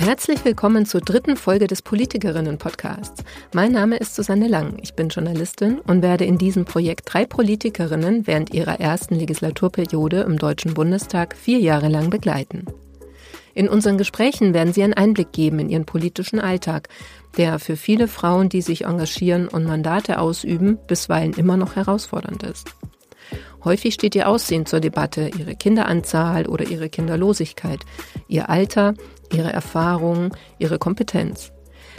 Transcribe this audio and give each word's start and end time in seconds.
Herzlich 0.00 0.42
willkommen 0.46 0.86
zur 0.86 1.02
dritten 1.02 1.36
Folge 1.36 1.66
des 1.66 1.82
Politikerinnen-Podcasts. 1.82 3.22
Mein 3.52 3.72
Name 3.72 3.98
ist 3.98 4.14
Susanne 4.14 4.48
Lang. 4.48 4.78
Ich 4.80 4.94
bin 4.94 5.10
Journalistin 5.10 5.78
und 5.78 6.00
werde 6.00 6.24
in 6.24 6.38
diesem 6.38 6.64
Projekt 6.64 7.12
drei 7.12 7.26
Politikerinnen 7.26 8.26
während 8.26 8.54
ihrer 8.54 8.80
ersten 8.80 9.16
Legislaturperiode 9.16 10.22
im 10.22 10.38
Deutschen 10.38 10.72
Bundestag 10.72 11.36
vier 11.36 11.58
Jahre 11.58 11.88
lang 11.88 12.08
begleiten. 12.08 12.64
In 13.52 13.68
unseren 13.68 13.98
Gesprächen 13.98 14.54
werden 14.54 14.72
sie 14.72 14.82
einen 14.82 14.94
Einblick 14.94 15.32
geben 15.32 15.58
in 15.58 15.68
ihren 15.68 15.84
politischen 15.84 16.40
Alltag, 16.40 16.88
der 17.36 17.58
für 17.58 17.76
viele 17.76 18.08
Frauen, 18.08 18.48
die 18.48 18.62
sich 18.62 18.86
engagieren 18.86 19.48
und 19.48 19.64
Mandate 19.64 20.18
ausüben, 20.18 20.78
bisweilen 20.86 21.34
immer 21.34 21.58
noch 21.58 21.76
herausfordernd 21.76 22.42
ist. 22.44 22.74
Häufig 23.64 23.92
steht 23.92 24.14
ihr 24.14 24.28
Aussehen 24.28 24.64
zur 24.64 24.80
Debatte, 24.80 25.30
ihre 25.38 25.56
Kinderanzahl 25.56 26.46
oder 26.46 26.66
ihre 26.66 26.88
Kinderlosigkeit, 26.88 27.80
ihr 28.28 28.48
Alter, 28.48 28.94
ihre 29.32 29.52
Erfahrungen, 29.52 30.30
ihre 30.58 30.78
Kompetenz. 30.78 31.52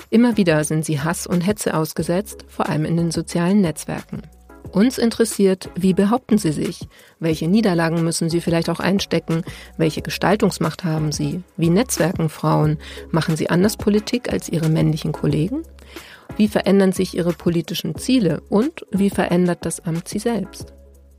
Immer 0.09 0.37
wieder 0.37 0.63
sind 0.63 0.85
sie 0.85 0.99
Hass 0.99 1.25
und 1.25 1.41
Hetze 1.41 1.73
ausgesetzt, 1.73 2.45
vor 2.47 2.67
allem 2.67 2.85
in 2.85 2.97
den 2.97 3.11
sozialen 3.11 3.61
Netzwerken. 3.61 4.23
Uns 4.71 4.97
interessiert, 4.97 5.69
wie 5.75 5.93
behaupten 5.93 6.37
sie 6.37 6.53
sich? 6.53 6.87
Welche 7.19 7.47
Niederlagen 7.47 8.03
müssen 8.03 8.29
sie 8.29 8.39
vielleicht 8.39 8.69
auch 8.69 8.79
einstecken? 8.79 9.43
Welche 9.77 10.01
Gestaltungsmacht 10.01 10.85
haben 10.85 11.11
sie? 11.11 11.43
Wie 11.57 11.69
netzwerken 11.69 12.29
Frauen? 12.29 12.77
Machen 13.09 13.35
sie 13.35 13.49
anders 13.49 13.75
Politik 13.75 14.31
als 14.31 14.47
ihre 14.47 14.69
männlichen 14.69 15.11
Kollegen? 15.11 15.63
Wie 16.37 16.47
verändern 16.47 16.93
sich 16.93 17.17
ihre 17.17 17.33
politischen 17.33 17.95
Ziele? 17.95 18.41
Und 18.49 18.85
wie 18.91 19.09
verändert 19.09 19.65
das 19.65 19.81
Amt 19.81 20.07
sie 20.07 20.19
selbst? 20.19 20.73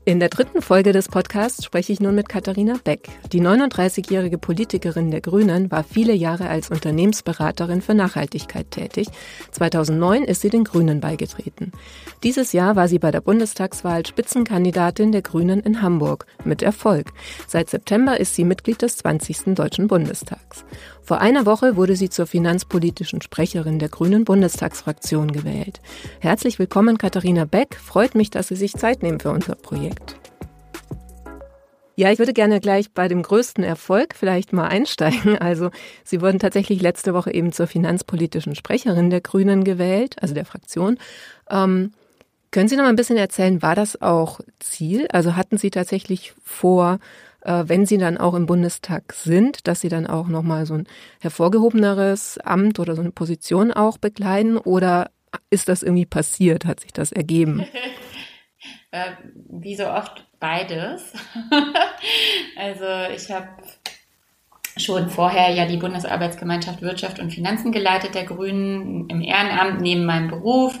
In 0.05 0.19
der 0.19 0.27
dritten 0.27 0.61
Folge 0.61 0.91
des 0.91 1.07
Podcasts 1.07 1.63
spreche 1.63 1.93
ich 1.93 2.01
nun 2.01 2.13
mit 2.13 2.27
Katharina 2.27 2.75
Beck. 2.83 3.07
Die 3.31 3.39
39-jährige 3.39 4.37
Politikerin 4.37 5.11
der 5.11 5.21
Grünen 5.21 5.71
war 5.71 5.85
viele 5.85 6.11
Jahre 6.11 6.49
als 6.49 6.69
Unternehmensberaterin 6.71 7.81
für 7.81 7.93
Nachhaltigkeit 7.93 8.69
tätig. 8.69 9.07
2009 9.51 10.25
ist 10.25 10.41
sie 10.41 10.49
den 10.49 10.65
Grünen 10.65 10.99
beigetreten. 10.99 11.71
Dieses 12.21 12.51
Jahr 12.51 12.75
war 12.75 12.89
sie 12.89 12.99
bei 12.99 13.11
der 13.11 13.21
Bundestagswahl 13.21 14.05
Spitzenkandidatin 14.05 15.13
der 15.13 15.21
Grünen 15.21 15.61
in 15.61 15.81
Hamburg 15.81 16.25
mit 16.43 16.63
Erfolg. 16.63 17.13
Seit 17.47 17.69
September 17.69 18.19
ist 18.19 18.35
sie 18.35 18.43
Mitglied 18.43 18.81
des 18.81 18.97
20. 18.97 19.55
Deutschen 19.55 19.87
Bundestags. 19.87 20.65
Vor 21.01 21.19
einer 21.19 21.45
Woche 21.45 21.75
wurde 21.75 21.97
sie 21.97 22.09
zur 22.09 22.27
finanzpolitischen 22.27 23.21
Sprecherin 23.21 23.77
der 23.77 23.89
Grünen 23.89 24.23
Bundestagsfraktion 24.23 25.31
gewählt. 25.33 25.81
Herzlich 26.19 26.59
willkommen, 26.59 26.97
Katharina 26.97 27.43
Beck. 27.43 27.75
Freut 27.75 28.15
mich, 28.15 28.29
dass 28.29 28.47
Sie 28.47 28.55
sich 28.55 28.73
Zeit 28.73 29.03
nehmen 29.03 29.19
für 29.19 29.31
unser 29.31 29.55
Projekt. 29.55 29.92
Ja, 31.95 32.11
ich 32.11 32.17
würde 32.17 32.33
gerne 32.33 32.59
gleich 32.59 32.91
bei 32.91 33.07
dem 33.07 33.21
größten 33.21 33.63
Erfolg 33.63 34.15
vielleicht 34.15 34.51
mal 34.51 34.67
einsteigen. 34.67 35.37
Also 35.37 35.69
Sie 36.03 36.21
wurden 36.21 36.39
tatsächlich 36.39 36.81
letzte 36.81 37.13
Woche 37.13 37.31
eben 37.33 37.51
zur 37.51 37.67
finanzpolitischen 37.67 38.55
Sprecherin 38.55 39.11
der 39.11 39.21
Grünen 39.21 39.63
gewählt, 39.63 40.15
also 40.21 40.33
der 40.33 40.45
Fraktion. 40.45 40.97
Ähm, 41.49 41.91
können 42.49 42.67
Sie 42.67 42.75
noch 42.75 42.83
mal 42.83 42.89
ein 42.89 42.95
bisschen 42.95 43.17
erzählen, 43.17 43.61
war 43.61 43.75
das 43.75 44.01
auch 44.01 44.39
Ziel? 44.59 45.07
Also 45.11 45.35
hatten 45.35 45.57
Sie 45.57 45.69
tatsächlich 45.69 46.33
vor, 46.43 46.99
äh, 47.41 47.63
wenn 47.67 47.85
sie 47.85 47.97
dann 47.97 48.17
auch 48.17 48.33
im 48.33 48.45
Bundestag 48.45 49.13
sind, 49.13 49.67
dass 49.67 49.81
sie 49.81 49.89
dann 49.89 50.07
auch 50.07 50.27
nochmal 50.27 50.65
so 50.65 50.75
ein 50.75 50.87
hervorgehobeneres 51.19 52.39
Amt 52.39 52.79
oder 52.79 52.95
so 52.95 53.01
eine 53.01 53.11
Position 53.11 53.71
auch 53.71 53.97
bekleiden? 53.97 54.57
Oder 54.57 55.11
ist 55.49 55.69
das 55.69 55.83
irgendwie 55.83 56.05
passiert? 56.05 56.65
Hat 56.65 56.79
sich 56.79 56.93
das 56.93 57.11
ergeben? 57.11 57.65
äh, 58.93 59.13
wie 59.49 59.75
so 59.75 59.87
oft 59.87 60.23
beides. 60.39 61.13
also 62.57 62.85
ich 63.15 63.31
habe 63.31 63.47
schon 64.77 65.09
vorher 65.09 65.49
ja 65.49 65.65
die 65.65 65.77
Bundesarbeitsgemeinschaft 65.77 66.81
Wirtschaft 66.81 67.19
und 67.19 67.31
Finanzen 67.31 67.71
geleitet 67.71 68.13
der 68.13 68.25
Grünen 68.25 69.09
im 69.09 69.21
Ehrenamt 69.21 69.81
neben 69.81 70.05
meinem 70.05 70.29
Beruf 70.29 70.77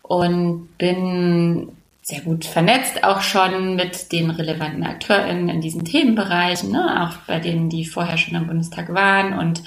und 0.00 0.78
bin 0.78 1.76
sehr 2.00 2.20
gut 2.20 2.44
vernetzt, 2.44 3.04
auch 3.04 3.20
schon 3.20 3.76
mit 3.76 4.12
den 4.12 4.30
relevanten 4.30 4.84
AkteurInnen 4.84 5.48
in 5.48 5.60
diesen 5.60 5.84
Themenbereichen, 5.84 6.70
ne? 6.70 7.04
auch 7.04 7.16
bei 7.26 7.40
denen, 7.40 7.68
die 7.68 7.84
vorher 7.84 8.16
schon 8.16 8.36
im 8.36 8.46
Bundestag 8.46 8.94
waren. 8.94 9.36
Und 9.36 9.62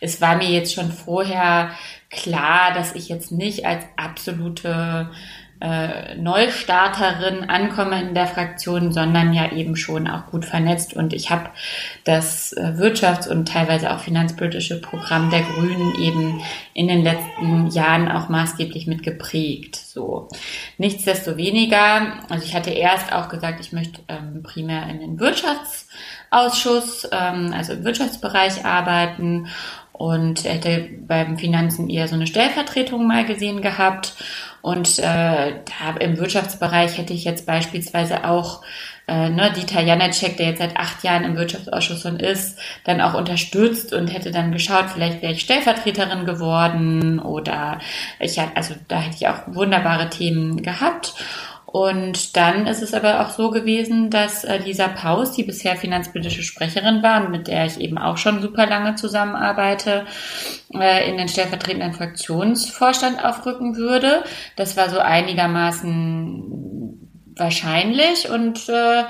es 0.00 0.20
war 0.20 0.36
mir 0.36 0.50
jetzt 0.50 0.74
schon 0.74 0.92
vorher 0.92 1.70
klar, 2.10 2.74
dass 2.74 2.94
ich 2.94 3.08
jetzt 3.08 3.32
nicht 3.32 3.64
als 3.64 3.84
absolute 3.96 5.10
äh, 5.60 6.14
Neustarterin 6.14 7.50
ankomme 7.50 8.00
in 8.00 8.14
der 8.14 8.26
Fraktion, 8.26 8.92
sondern 8.92 9.32
ja 9.32 9.50
eben 9.50 9.74
schon 9.76 10.06
auch 10.06 10.26
gut 10.26 10.44
vernetzt. 10.44 10.94
Und 10.94 11.12
ich 11.12 11.30
habe 11.30 11.50
das 12.04 12.52
äh, 12.52 12.74
Wirtschafts- 12.76 13.28
und 13.28 13.48
teilweise 13.48 13.92
auch 13.92 13.98
finanzpolitische 13.98 14.80
Programm 14.80 15.30
der 15.30 15.42
Grünen 15.42 15.94
eben 16.00 16.40
in 16.74 16.86
den 16.86 17.02
letzten 17.02 17.66
Jahren 17.68 18.08
auch 18.08 18.28
maßgeblich 18.28 18.86
mit 18.86 19.02
geprägt. 19.02 19.74
So. 19.74 20.28
Nichtsdestoweniger, 20.78 22.14
also 22.28 22.44
ich 22.44 22.54
hatte 22.54 22.70
erst 22.70 23.12
auch 23.12 23.28
gesagt, 23.28 23.58
ich 23.60 23.72
möchte 23.72 24.00
ähm, 24.08 24.42
primär 24.44 24.88
in 24.88 25.00
den 25.00 25.18
Wirtschaftsausschuss, 25.18 27.08
ähm, 27.10 27.52
also 27.56 27.72
im 27.72 27.84
Wirtschaftsbereich 27.84 28.64
arbeiten 28.64 29.48
und 29.98 30.44
hätte 30.44 30.88
beim 31.06 31.38
Finanzen 31.38 31.90
eher 31.90 32.06
so 32.06 32.14
eine 32.14 32.28
Stellvertretung 32.28 33.06
mal 33.06 33.26
gesehen 33.26 33.60
gehabt 33.60 34.14
und 34.62 35.00
äh, 35.00 35.02
da 35.02 35.96
im 35.98 36.18
Wirtschaftsbereich 36.18 36.98
hätte 36.98 37.12
ich 37.12 37.24
jetzt 37.24 37.46
beispielsweise 37.46 38.24
auch 38.24 38.62
äh, 39.08 39.28
ne, 39.28 39.52
Dieter 39.52 39.80
Janacek, 39.80 40.36
der 40.36 40.50
jetzt 40.50 40.58
seit 40.58 40.76
acht 40.76 41.02
Jahren 41.02 41.24
im 41.24 41.36
Wirtschaftsausschuss 41.36 42.02
schon 42.02 42.20
ist, 42.20 42.60
dann 42.84 43.00
auch 43.00 43.14
unterstützt 43.14 43.92
und 43.92 44.06
hätte 44.08 44.30
dann 44.30 44.52
geschaut, 44.52 44.90
vielleicht 44.92 45.20
wäre 45.20 45.32
ich 45.32 45.40
Stellvertreterin 45.40 46.26
geworden 46.26 47.18
oder 47.18 47.80
ich 48.20 48.40
also 48.54 48.74
da 48.86 49.00
hätte 49.00 49.16
ich 49.16 49.26
auch 49.26 49.40
wunderbare 49.46 50.10
Themen 50.10 50.62
gehabt. 50.62 51.14
Und 51.78 52.36
dann 52.36 52.66
ist 52.66 52.82
es 52.82 52.92
aber 52.92 53.20
auch 53.20 53.30
so 53.30 53.50
gewesen, 53.50 54.10
dass 54.10 54.42
äh, 54.42 54.56
Lisa 54.56 54.88
Paus, 54.88 55.30
die 55.30 55.44
bisher 55.44 55.76
finanzpolitische 55.76 56.42
Sprecherin 56.42 57.04
war 57.04 57.24
und 57.24 57.30
mit 57.30 57.46
der 57.46 57.66
ich 57.66 57.78
eben 57.78 57.98
auch 57.98 58.16
schon 58.16 58.42
super 58.42 58.66
lange 58.66 58.96
zusammenarbeite, 58.96 60.04
äh, 60.74 61.08
in 61.08 61.16
den 61.16 61.28
stellvertretenden 61.28 61.92
Fraktionsvorstand 61.92 63.24
aufrücken 63.24 63.76
würde. 63.76 64.24
Das 64.56 64.76
war 64.76 64.90
so 64.90 64.98
einigermaßen 64.98 66.42
wahrscheinlich 67.36 68.28
und 68.28 68.68
äh, 68.68 69.04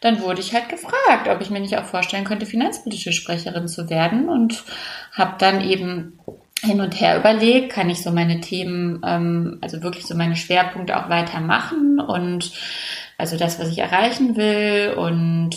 dann 0.00 0.20
wurde 0.20 0.40
ich 0.40 0.54
halt 0.54 0.70
gefragt, 0.70 1.28
ob 1.28 1.40
ich 1.40 1.50
mir 1.50 1.60
nicht 1.60 1.78
auch 1.78 1.84
vorstellen 1.84 2.24
könnte, 2.24 2.46
finanzpolitische 2.46 3.12
Sprecherin 3.12 3.68
zu 3.68 3.90
werden 3.90 4.28
und 4.28 4.64
habe 5.12 5.36
dann 5.38 5.60
eben 5.60 6.18
hin 6.62 6.80
und 6.80 7.00
her 7.00 7.18
überlegt, 7.18 7.72
kann 7.72 7.90
ich 7.90 8.02
so 8.02 8.10
meine 8.10 8.40
Themen, 8.40 9.00
ähm, 9.04 9.58
also 9.60 9.82
wirklich 9.82 10.06
so 10.06 10.14
meine 10.14 10.36
Schwerpunkte 10.36 10.96
auch 10.96 11.08
weitermachen 11.08 12.00
und 12.00 12.52
also 13.16 13.36
das, 13.36 13.58
was 13.58 13.68
ich 13.68 13.78
erreichen 13.78 14.36
will 14.36 14.94
und 14.96 15.50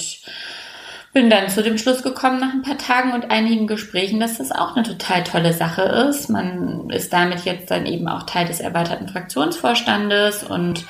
bin 1.14 1.30
dann 1.30 1.50
zu 1.50 1.62
dem 1.62 1.78
Schluss 1.78 2.04
gekommen 2.04 2.40
nach 2.40 2.54
ein 2.54 2.62
paar 2.62 2.78
Tagen 2.78 3.14
und 3.14 3.32
einigen 3.32 3.68
Gesprächen, 3.68 4.20
dass 4.20 4.38
das 4.38 4.52
auch 4.52 4.76
eine 4.76 4.86
total 4.86 5.24
tolle 5.24 5.54
Sache 5.54 5.82
ist. 5.82 6.30
Man 6.30 6.90
ist 6.90 7.12
damit 7.12 7.44
jetzt 7.44 7.70
dann 7.70 7.86
eben 7.86 8.08
auch 8.08 8.24
Teil 8.24 8.48
des 8.48 8.62
erweiterten 8.62 9.10
Fraktionsvorstandes 9.10 10.44
und 10.44 10.86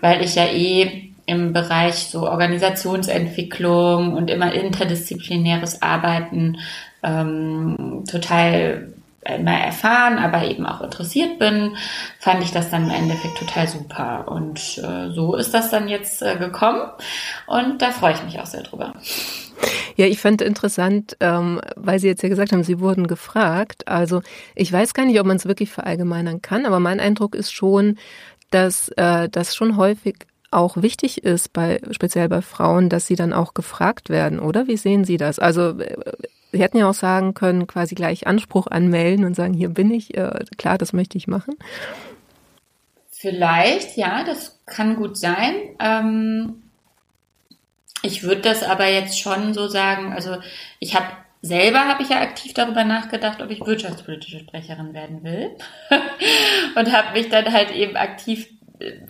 weil 0.00 0.22
ich 0.24 0.34
ja 0.34 0.46
eh 0.46 1.10
im 1.26 1.52
Bereich 1.52 1.94
so 1.94 2.28
Organisationsentwicklung 2.28 4.14
und 4.14 4.30
immer 4.30 4.52
interdisziplinäres 4.52 5.82
Arbeiten 5.82 6.56
ähm, 7.02 8.04
total 8.10 8.94
immer 9.24 9.52
erfahren, 9.52 10.18
aber 10.18 10.44
eben 10.44 10.64
auch 10.66 10.80
interessiert 10.80 11.38
bin, 11.38 11.76
fand 12.18 12.42
ich 12.42 12.52
das 12.52 12.70
dann 12.70 12.84
im 12.84 12.90
Endeffekt 12.90 13.38
total 13.38 13.68
super. 13.68 14.26
Und 14.28 14.78
äh, 14.78 15.10
so 15.10 15.34
ist 15.36 15.52
das 15.52 15.70
dann 15.70 15.88
jetzt 15.88 16.22
äh, 16.22 16.36
gekommen 16.36 16.90
und 17.46 17.82
da 17.82 17.90
freue 17.90 18.14
ich 18.14 18.22
mich 18.22 18.40
auch 18.40 18.46
sehr 18.46 18.62
drüber. 18.62 18.94
Ja, 19.96 20.06
ich 20.06 20.20
fand 20.20 20.40
interessant, 20.40 21.16
ähm, 21.20 21.60
weil 21.76 21.98
Sie 21.98 22.06
jetzt 22.06 22.22
ja 22.22 22.30
gesagt 22.30 22.52
haben, 22.52 22.64
Sie 22.64 22.80
wurden 22.80 23.06
gefragt. 23.06 23.86
Also 23.86 24.22
ich 24.54 24.72
weiß 24.72 24.94
gar 24.94 25.04
nicht, 25.04 25.20
ob 25.20 25.26
man 25.26 25.36
es 25.36 25.44
wirklich 25.44 25.70
verallgemeinern 25.70 26.40
kann, 26.40 26.64
aber 26.64 26.80
mein 26.80 27.00
Eindruck 27.00 27.34
ist 27.34 27.52
schon, 27.52 27.98
dass 28.50 28.88
äh, 28.96 29.28
das 29.28 29.54
schon 29.54 29.76
häufig 29.76 30.16
auch 30.50 30.78
wichtig 30.78 31.22
ist, 31.22 31.52
bei, 31.52 31.80
speziell 31.90 32.28
bei 32.28 32.42
Frauen, 32.42 32.88
dass 32.88 33.06
sie 33.06 33.16
dann 33.16 33.32
auch 33.32 33.54
gefragt 33.54 34.08
werden, 34.08 34.40
oder? 34.40 34.66
Wie 34.66 34.76
sehen 34.76 35.04
Sie 35.04 35.16
das? 35.16 35.38
Also 35.38 35.78
äh, 35.78 35.96
Sie 36.52 36.60
hätten 36.60 36.78
ja 36.78 36.88
auch 36.88 36.94
sagen 36.94 37.34
können, 37.34 37.66
quasi 37.66 37.94
gleich 37.94 38.26
Anspruch 38.26 38.66
anmelden 38.66 39.24
und 39.24 39.34
sagen, 39.34 39.54
hier 39.54 39.68
bin 39.68 39.90
ich, 39.90 40.16
äh, 40.16 40.44
klar, 40.56 40.78
das 40.78 40.92
möchte 40.92 41.16
ich 41.16 41.28
machen. 41.28 41.54
Vielleicht, 43.10 43.96
ja, 43.96 44.24
das 44.24 44.58
kann 44.66 44.96
gut 44.96 45.18
sein. 45.18 45.54
Ähm, 45.78 46.62
ich 48.02 48.22
würde 48.22 48.40
das 48.40 48.62
aber 48.62 48.86
jetzt 48.86 49.20
schon 49.20 49.52
so 49.54 49.68
sagen, 49.68 50.12
also 50.12 50.38
ich 50.78 50.94
habe 50.94 51.06
selber 51.42 51.86
habe 51.86 52.02
ich 52.02 52.10
ja 52.10 52.20
aktiv 52.20 52.54
darüber 52.54 52.84
nachgedacht, 52.84 53.40
ob 53.40 53.50
ich 53.50 53.64
wirtschaftspolitische 53.64 54.40
Sprecherin 54.40 54.94
werden 54.94 55.22
will 55.22 55.50
und 56.74 56.92
habe 56.92 57.18
mich 57.18 57.28
dann 57.28 57.52
halt 57.52 57.70
eben 57.70 57.96
aktiv 57.96 58.48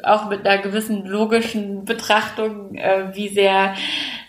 auch 0.03 0.29
mit 0.29 0.47
einer 0.47 0.63
gewissen 0.63 1.07
logischen 1.07 1.85
Betrachtung, 1.85 2.75
äh, 2.75 3.15
wie 3.15 3.29
sehr 3.29 3.75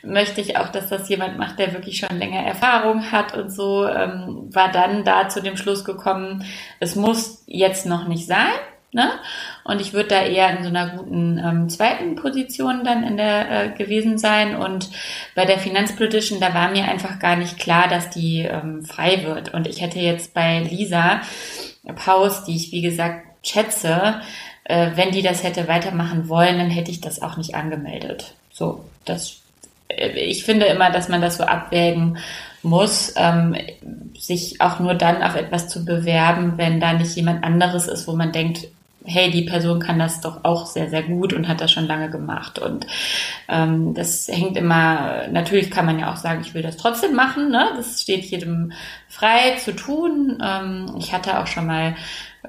möchte 0.03 0.41
ich 0.41 0.57
auch, 0.57 0.69
dass 0.69 0.89
das 0.89 1.09
jemand 1.09 1.37
macht, 1.37 1.59
der 1.59 1.73
wirklich 1.73 1.97
schon 1.97 2.17
länger 2.17 2.41
Erfahrung 2.41 3.11
hat 3.11 3.35
und 3.35 3.49
so, 3.49 3.87
ähm, 3.87 4.49
war 4.51 4.71
dann 4.71 5.03
da 5.03 5.29
zu 5.29 5.41
dem 5.41 5.57
Schluss 5.57 5.85
gekommen, 5.85 6.43
es 6.79 6.95
muss 6.95 7.43
jetzt 7.47 7.85
noch 7.85 8.07
nicht 8.07 8.27
sein. 8.27 8.51
Ne? 8.93 9.09
Und 9.63 9.79
ich 9.79 9.93
würde 9.93 10.09
da 10.09 10.21
eher 10.21 10.57
in 10.57 10.63
so 10.63 10.69
einer 10.69 10.89
guten 10.89 11.37
ähm, 11.37 11.69
zweiten 11.69 12.15
Position 12.15 12.83
dann 12.83 13.03
in 13.03 13.15
der 13.15 13.49
äh, 13.49 13.69
gewesen 13.69 14.17
sein. 14.17 14.53
Und 14.57 14.89
bei 15.33 15.45
der 15.45 15.59
Finanzpolitischen, 15.59 16.41
da 16.41 16.53
war 16.53 16.69
mir 16.71 16.83
einfach 16.83 17.17
gar 17.19 17.37
nicht 17.37 17.57
klar, 17.57 17.87
dass 17.87 18.09
die 18.09 18.39
ähm, 18.39 18.83
frei 18.83 19.23
wird. 19.23 19.53
Und 19.53 19.65
ich 19.65 19.79
hätte 19.79 19.99
jetzt 19.99 20.33
bei 20.33 20.59
Lisa 20.59 21.21
Paus, 21.95 22.43
die 22.43 22.55
ich 22.57 22.73
wie 22.73 22.81
gesagt 22.81 23.25
schätze, 23.43 24.21
äh, 24.65 24.91
wenn 24.95 25.11
die 25.11 25.21
das 25.21 25.43
hätte 25.43 25.67
weitermachen 25.67 26.29
wollen, 26.29 26.57
dann 26.57 26.69
hätte 26.69 26.91
ich 26.91 27.01
das 27.01 27.21
auch 27.21 27.37
nicht 27.37 27.55
angemeldet. 27.55 28.35
So, 28.51 28.85
das 29.05 29.41
äh, 29.89 30.09
ich 30.19 30.43
finde 30.43 30.65
immer, 30.65 30.91
dass 30.91 31.09
man 31.09 31.21
das 31.21 31.37
so 31.37 31.43
abwägen 31.43 32.17
muss, 32.63 33.13
ähm, 33.17 33.55
sich 34.17 34.61
auch 34.61 34.79
nur 34.79 34.93
dann 34.93 35.23
auf 35.23 35.35
etwas 35.35 35.67
zu 35.67 35.83
bewerben, 35.83 36.53
wenn 36.57 36.79
da 36.79 36.93
nicht 36.93 37.15
jemand 37.15 37.43
anderes 37.43 37.87
ist, 37.87 38.07
wo 38.07 38.13
man 38.13 38.31
denkt, 38.31 38.67
hey, 39.03 39.31
die 39.31 39.43
Person 39.43 39.79
kann 39.79 39.97
das 39.97 40.21
doch 40.21 40.43
auch 40.43 40.67
sehr, 40.67 40.89
sehr 40.89 41.03
gut 41.03 41.33
und 41.33 41.47
hat 41.47 41.59
das 41.59 41.71
schon 41.71 41.87
lange 41.87 42.09
gemacht. 42.09 42.59
Und 42.59 42.85
ähm, 43.47 43.95
das 43.95 44.27
hängt 44.27 44.57
immer, 44.57 45.27
natürlich 45.31 45.71
kann 45.71 45.87
man 45.87 45.97
ja 45.97 46.11
auch 46.11 46.17
sagen, 46.17 46.41
ich 46.41 46.53
will 46.53 46.61
das 46.61 46.77
trotzdem 46.77 47.15
machen. 47.15 47.49
Ne? 47.49 47.65
Das 47.75 48.01
steht 48.01 48.25
jedem 48.25 48.73
frei 49.07 49.55
zu 49.57 49.75
tun. 49.75 50.37
Ähm, 50.43 50.95
ich 50.99 51.13
hatte 51.13 51.39
auch 51.39 51.47
schon 51.47 51.65
mal 51.65 51.95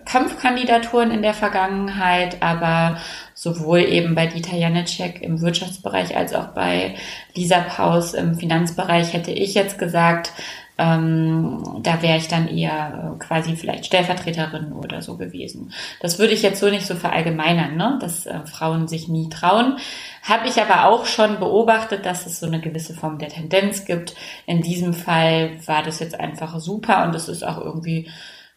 Kampfkandidaturen 0.05 1.11
in 1.11 1.23
der 1.23 1.35
Vergangenheit, 1.35 2.43
aber 2.43 2.99
sowohl 3.35 3.81
eben 3.81 4.15
bei 4.15 4.27
Dieter 4.27 4.57
Janicek 4.57 5.21
im 5.21 5.41
Wirtschaftsbereich 5.41 6.17
als 6.17 6.35
auch 6.35 6.49
bei 6.49 6.95
Lisa 7.35 7.61
Paus 7.61 8.15
im 8.15 8.35
Finanzbereich 8.35 9.13
hätte 9.13 9.33
ich 9.33 9.55
jetzt 9.55 9.79
gesagt, 9.79 10.33
ähm, 10.79 11.81
da 11.83 12.01
wäre 12.01 12.17
ich 12.17 12.29
dann 12.29 12.49
eher 12.49 13.15
äh, 13.15 13.19
quasi 13.19 13.57
vielleicht 13.57 13.87
Stellvertreterin 13.87 14.73
oder 14.73 15.03
so 15.03 15.17
gewesen. 15.19 15.73
Das 16.01 16.19
würde 16.19 16.33
ich 16.33 16.43
jetzt 16.43 16.61
so 16.61 16.71
nicht 16.71 16.87
so 16.87 16.95
verallgemeinern, 16.95 17.77
ne? 17.77 17.99
dass 18.01 18.27
äh, 18.27 18.41
Frauen 18.47 18.89
sich 18.89 19.07
nie 19.07 19.29
trauen. 19.29 19.77
Habe 20.23 20.49
ich 20.49 20.61
aber 20.61 20.89
auch 20.89 21.05
schon 21.05 21.39
beobachtet, 21.39 22.07
dass 22.07 22.25
es 22.27 22.41
so 22.41 22.47
eine 22.47 22.61
gewisse 22.61 22.95
Form 22.95 23.19
der 23.19 23.29
Tendenz 23.29 23.85
gibt. 23.85 24.15
In 24.47 24.63
diesem 24.63 24.95
Fall 24.95 25.51
war 25.67 25.83
das 25.83 26.01
jetzt 26.01 26.19
einfach 26.19 26.59
super 26.59 27.05
und 27.05 27.15
es 27.15 27.29
ist 27.29 27.43
auch 27.43 27.59
irgendwie 27.59 28.09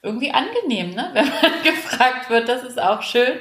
irgendwie 0.06 0.32
angenehm, 0.32 0.92
ne? 0.92 1.10
wenn 1.14 1.26
man 1.26 1.64
gefragt 1.64 2.30
wird. 2.30 2.48
Das 2.48 2.64
ist 2.64 2.80
auch 2.80 3.02
schön. 3.02 3.34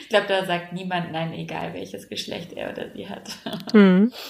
Ich 0.00 0.08
glaube, 0.08 0.26
da 0.28 0.44
sagt 0.44 0.72
niemand 0.72 1.12
nein, 1.12 1.32
egal 1.32 1.74
welches 1.74 2.08
Geschlecht 2.08 2.52
er 2.52 2.70
oder 2.70 2.90
sie 2.94 3.08
hat. 3.08 3.30
Mhm. 3.72 4.12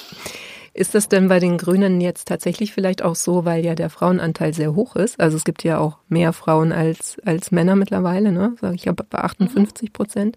Ist 0.74 0.94
das 0.94 1.08
denn 1.08 1.28
bei 1.28 1.38
den 1.38 1.58
Grünen 1.58 2.00
jetzt 2.00 2.28
tatsächlich 2.28 2.72
vielleicht 2.72 3.02
auch 3.02 3.14
so, 3.14 3.44
weil 3.44 3.62
ja 3.62 3.74
der 3.74 3.90
Frauenanteil 3.90 4.54
sehr 4.54 4.74
hoch 4.74 4.96
ist? 4.96 5.20
Also 5.20 5.36
es 5.36 5.44
gibt 5.44 5.64
ja 5.64 5.76
auch 5.78 5.98
mehr 6.08 6.32
Frauen 6.32 6.72
als, 6.72 7.18
als 7.26 7.50
Männer 7.50 7.76
mittlerweile, 7.76 8.32
ne? 8.32 8.54
Ich 8.72 8.88
habe 8.88 9.04
bei 9.04 9.18
58 9.18 9.92
Prozent. 9.92 10.36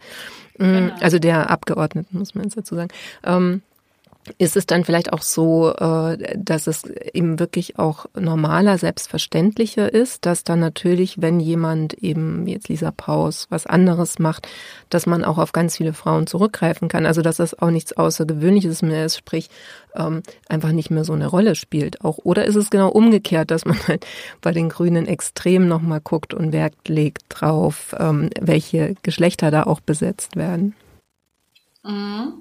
Mhm. 0.58 0.74
Genau. 0.74 0.94
Also 1.00 1.20
der 1.20 1.50
Abgeordneten, 1.50 2.18
muss 2.18 2.36
man 2.36 2.44
jetzt 2.44 2.58
dazu 2.58 2.76
sagen. 2.76 2.90
Ähm, 3.24 3.62
ist 4.38 4.58
es 4.58 4.66
dann 4.66 4.84
vielleicht 4.84 5.14
auch 5.14 5.22
so, 5.22 5.72
äh, 5.74 6.36
dass 6.38 6.68
es 6.68 6.84
eben 7.14 7.40
wirklich 7.40 7.78
auch 7.78 8.06
normaler, 8.18 8.78
selbstverständlicher 8.78 9.92
ist, 9.92 10.26
dass 10.26 10.44
dann 10.44 10.60
natürlich, 10.60 11.22
wenn 11.22 11.40
jemand 11.40 11.94
eben 11.94 12.48
jetzt 12.48 12.68
Lisa 12.70 12.92
Paus 12.92 13.48
was 13.50 13.66
anderes 13.66 14.20
macht, 14.20 14.48
dass 14.90 15.06
man 15.06 15.24
auch 15.24 15.38
auf 15.38 15.52
ganz 15.52 15.78
viele 15.78 15.94
Frauen 15.94 16.28
zurückgreifen 16.28 16.88
kann. 16.88 17.06
Also 17.06 17.22
dass 17.22 17.38
das 17.38 17.58
auch 17.58 17.70
nichts 17.70 17.94
Außergewöhnliches 17.94 18.82
mehr 18.82 19.06
ist, 19.06 19.18
sprich 19.18 19.50
ähm, 19.96 20.24
einfach 20.50 20.72
nicht 20.72 20.90
mehr 20.90 21.06
so 21.06 21.14
eine 21.14 21.28
Rolle 21.28 21.56
spielt. 21.56 22.02
Auch 22.02 22.20
oder 22.24 22.46
ist 22.46 22.56
es 22.56 22.70
genau 22.70 22.90
umgekehrt, 22.90 23.52
dass 23.52 23.66
man 23.66 23.78
halt 23.88 24.06
bei 24.42 24.52
den 24.52 24.70
Grünen 24.70 25.08
extrem 25.08 25.68
nochmal 25.68 26.02
guckt 26.02 26.34
und 26.34 26.52
Wert 26.52 26.76
legt 26.88 27.24
drauf, 27.30 27.96
ähm, 28.00 28.30
welche 28.40 28.96
Geschlechter 29.04 29.52
da 29.52 29.64
auch 29.64 29.80
besetzt 29.80 30.36
werden? 30.36 30.76
Mhm. 31.84 32.34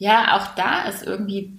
Ja, 0.00 0.38
auch 0.38 0.54
da 0.54 0.84
ist 0.88 1.06
irgendwie 1.06 1.52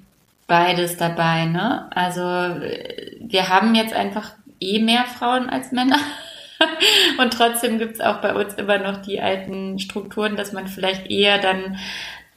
beides 0.48 0.98
dabei, 0.98 1.46
ne? 1.46 1.88
Also 1.96 2.22
wir 2.22 3.50
haben 3.50 3.76
jetzt 3.76 3.94
einfach 3.94 4.32
eh 4.60 4.80
mehr 4.80 5.06
Frauen 5.06 5.48
als 5.48 5.72
Männer. 5.72 6.00
Und 7.20 7.34
trotzdem 7.34 7.78
gibt's 7.78 8.02
auch 8.02 8.20
bei 8.20 8.34
uns 8.34 8.56
immer 8.56 8.80
noch 8.80 8.98
die 8.98 9.22
alten 9.22 9.78
Strukturen, 9.78 10.38
dass 10.38 10.54
man 10.54 10.68
vielleicht 10.68 11.12
eher 11.12 11.38
dann 11.38 11.78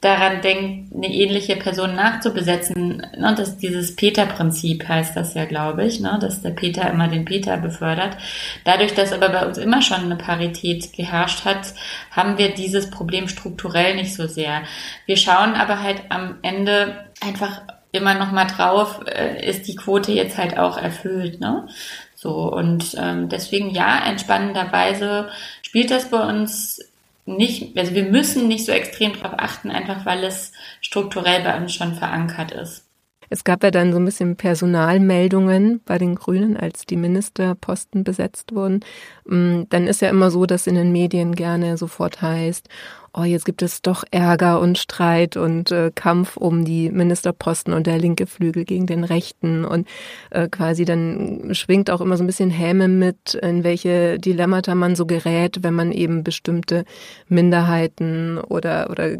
daran 0.05 0.41
denkt, 0.41 0.95
eine 0.95 1.07
ähnliche 1.07 1.55
Person 1.55 1.95
nachzubesetzen. 1.95 3.05
Ne? 3.17 3.33
Das, 3.35 3.57
dieses 3.57 3.95
Peter-Prinzip 3.95 4.87
heißt 4.87 5.15
das 5.15 5.33
ja, 5.33 5.45
glaube 5.45 5.83
ich, 5.83 5.99
ne? 5.99 6.17
dass 6.21 6.41
der 6.41 6.51
Peter 6.51 6.89
immer 6.89 7.07
den 7.07 7.25
Peter 7.25 7.57
befördert. 7.57 8.15
Dadurch, 8.63 8.93
dass 8.93 9.11
aber 9.11 9.29
bei 9.29 9.45
uns 9.45 9.57
immer 9.57 9.81
schon 9.81 10.01
eine 10.01 10.15
Parität 10.15 10.93
geherrscht 10.93 11.43
hat, 11.43 11.73
haben 12.11 12.37
wir 12.37 12.53
dieses 12.53 12.89
Problem 12.89 13.27
strukturell 13.27 13.95
nicht 13.95 14.13
so 14.13 14.27
sehr. 14.27 14.61
Wir 15.07 15.17
schauen 15.17 15.55
aber 15.55 15.81
halt 15.81 16.03
am 16.09 16.35
Ende 16.43 17.05
einfach 17.21 17.61
immer 17.91 18.13
noch 18.13 18.31
mal 18.31 18.45
drauf, 18.45 19.01
äh, 19.07 19.49
ist 19.49 19.67
die 19.67 19.75
Quote 19.75 20.11
jetzt 20.11 20.37
halt 20.37 20.57
auch 20.57 20.77
erfüllt, 20.77 21.39
ne? 21.39 21.67
So 22.15 22.51
und 22.51 22.95
ähm, 22.99 23.29
deswegen 23.29 23.69
ja, 23.69 24.03
entspannenderweise 24.05 25.29
spielt 25.61 25.91
das 25.91 26.09
bei 26.09 26.19
uns 26.27 26.81
nicht, 27.25 27.77
also 27.77 27.93
wir 27.93 28.05
müssen 28.05 28.47
nicht 28.47 28.65
so 28.65 28.71
extrem 28.71 29.13
darauf 29.13 29.33
achten, 29.37 29.71
einfach 29.71 30.05
weil 30.05 30.23
es 30.23 30.51
strukturell 30.81 31.43
bei 31.43 31.57
uns 31.57 31.73
schon 31.73 31.95
verankert 31.95 32.51
ist. 32.51 32.85
Es 33.29 33.43
gab 33.43 33.63
ja 33.63 33.71
dann 33.71 33.91
so 33.91 33.97
ein 33.97 34.05
bisschen 34.05 34.35
Personalmeldungen 34.35 35.81
bei 35.83 35.97
den 35.97 36.15
Grünen, 36.15 36.57
als 36.57 36.85
die 36.85 36.95
Ministerposten 36.95 38.03
besetzt 38.03 38.53
wurden. 38.53 38.81
Mm, 39.25 39.63
dann 39.69 39.87
ist 39.87 40.01
ja 40.01 40.09
immer 40.09 40.29
so, 40.29 40.45
dass 40.45 40.67
in 40.67 40.75
den 40.75 40.91
Medien 40.91 41.33
gerne 41.33 41.77
sofort 41.77 42.21
heißt, 42.21 42.69
oh, 43.15 43.23
jetzt 43.23 43.45
gibt 43.45 43.61
es 43.61 43.81
doch 43.81 44.03
Ärger 44.11 44.59
und 44.59 44.77
Streit 44.77 45.37
und 45.37 45.71
äh, 45.71 45.91
Kampf 45.93 46.35
um 46.35 46.65
die 46.65 46.89
Ministerposten 46.89 47.73
und 47.73 47.87
der 47.87 47.97
linke 47.97 48.27
Flügel 48.27 48.65
gegen 48.65 48.87
den 48.87 49.03
Rechten 49.03 49.63
und 49.63 49.87
äh, 50.31 50.49
quasi 50.49 50.83
dann 50.83 51.53
schwingt 51.53 51.89
auch 51.89 52.01
immer 52.01 52.17
so 52.17 52.23
ein 52.23 52.27
bisschen 52.27 52.49
Häme 52.49 52.87
mit, 52.87 53.35
in 53.35 53.63
welche 53.63 54.19
Dilemmata 54.19 54.75
man 54.75 54.95
so 54.95 55.05
gerät, 55.05 55.59
wenn 55.61 55.73
man 55.73 55.91
eben 55.91 56.23
bestimmte 56.23 56.83
Minderheiten 57.29 58.37
oder, 58.37 58.89
oder 58.89 59.11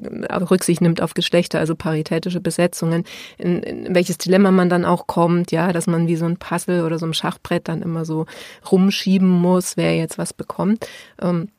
Rücksicht 0.52 0.82
nimmt 0.82 1.02
auf 1.02 1.14
Geschlechter, 1.14 1.60
also 1.60 1.76
paritätische 1.76 2.42
Besetzungen, 2.42 3.06
in, 3.38 3.64
in 3.64 3.96
welches 3.96 4.18
Dilemma 4.18 4.52
man 4.52 4.70
dann 4.70 4.84
auch 4.84 5.08
kommt, 5.08 5.52
ja, 5.52 5.72
dass 5.72 5.88
man 5.88 6.08
wie 6.08 6.18
so 6.18 6.26
ein 6.26 6.38
Puzzle 6.38 6.84
oder 6.84 7.00
so 7.00 7.06
ein 7.06 7.14
Schachbrett 7.14 7.70
dann 7.70 7.82
immer 7.82 8.04
so 8.04 8.26
rumschieben 8.70 9.30
muss, 9.30 9.78
wer 9.78 9.96
jetzt 9.96 10.18
was 10.18 10.34
bekommt. 10.34 10.86
Ähm, 11.22 11.50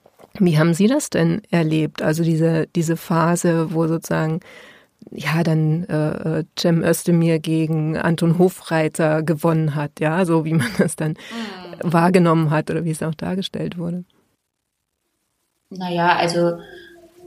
wie 0.40 0.59
haben 0.59 0.75
Sie 0.75 0.87
das 0.87 1.11
denn 1.11 1.43
erlebt? 1.50 2.02
Also 2.02 2.23
diese, 2.23 2.66
diese 2.75 2.97
Phase, 2.97 3.73
wo 3.73 3.87
sozusagen 3.87 4.40
ja 5.11 5.43
dann 5.43 5.85
äh, 5.85 6.45
Cem 6.59 6.83
Özdemir 6.83 7.38
gegen 7.38 7.97
Anton 7.97 8.38
Hofreiter 8.38 9.23
gewonnen 9.23 9.75
hat, 9.75 10.00
ja, 10.00 10.25
so 10.25 10.45
wie 10.45 10.55
man 10.55 10.69
das 10.78 10.97
dann 10.97 11.12
mhm. 11.12 11.93
wahrgenommen 11.93 12.50
hat 12.50 12.71
oder 12.71 12.85
wie 12.85 12.90
es 12.90 13.02
auch 13.02 13.14
dargestellt 13.14 13.78
wurde. 13.78 14.05
Naja, 15.71 16.16
also 16.16 16.59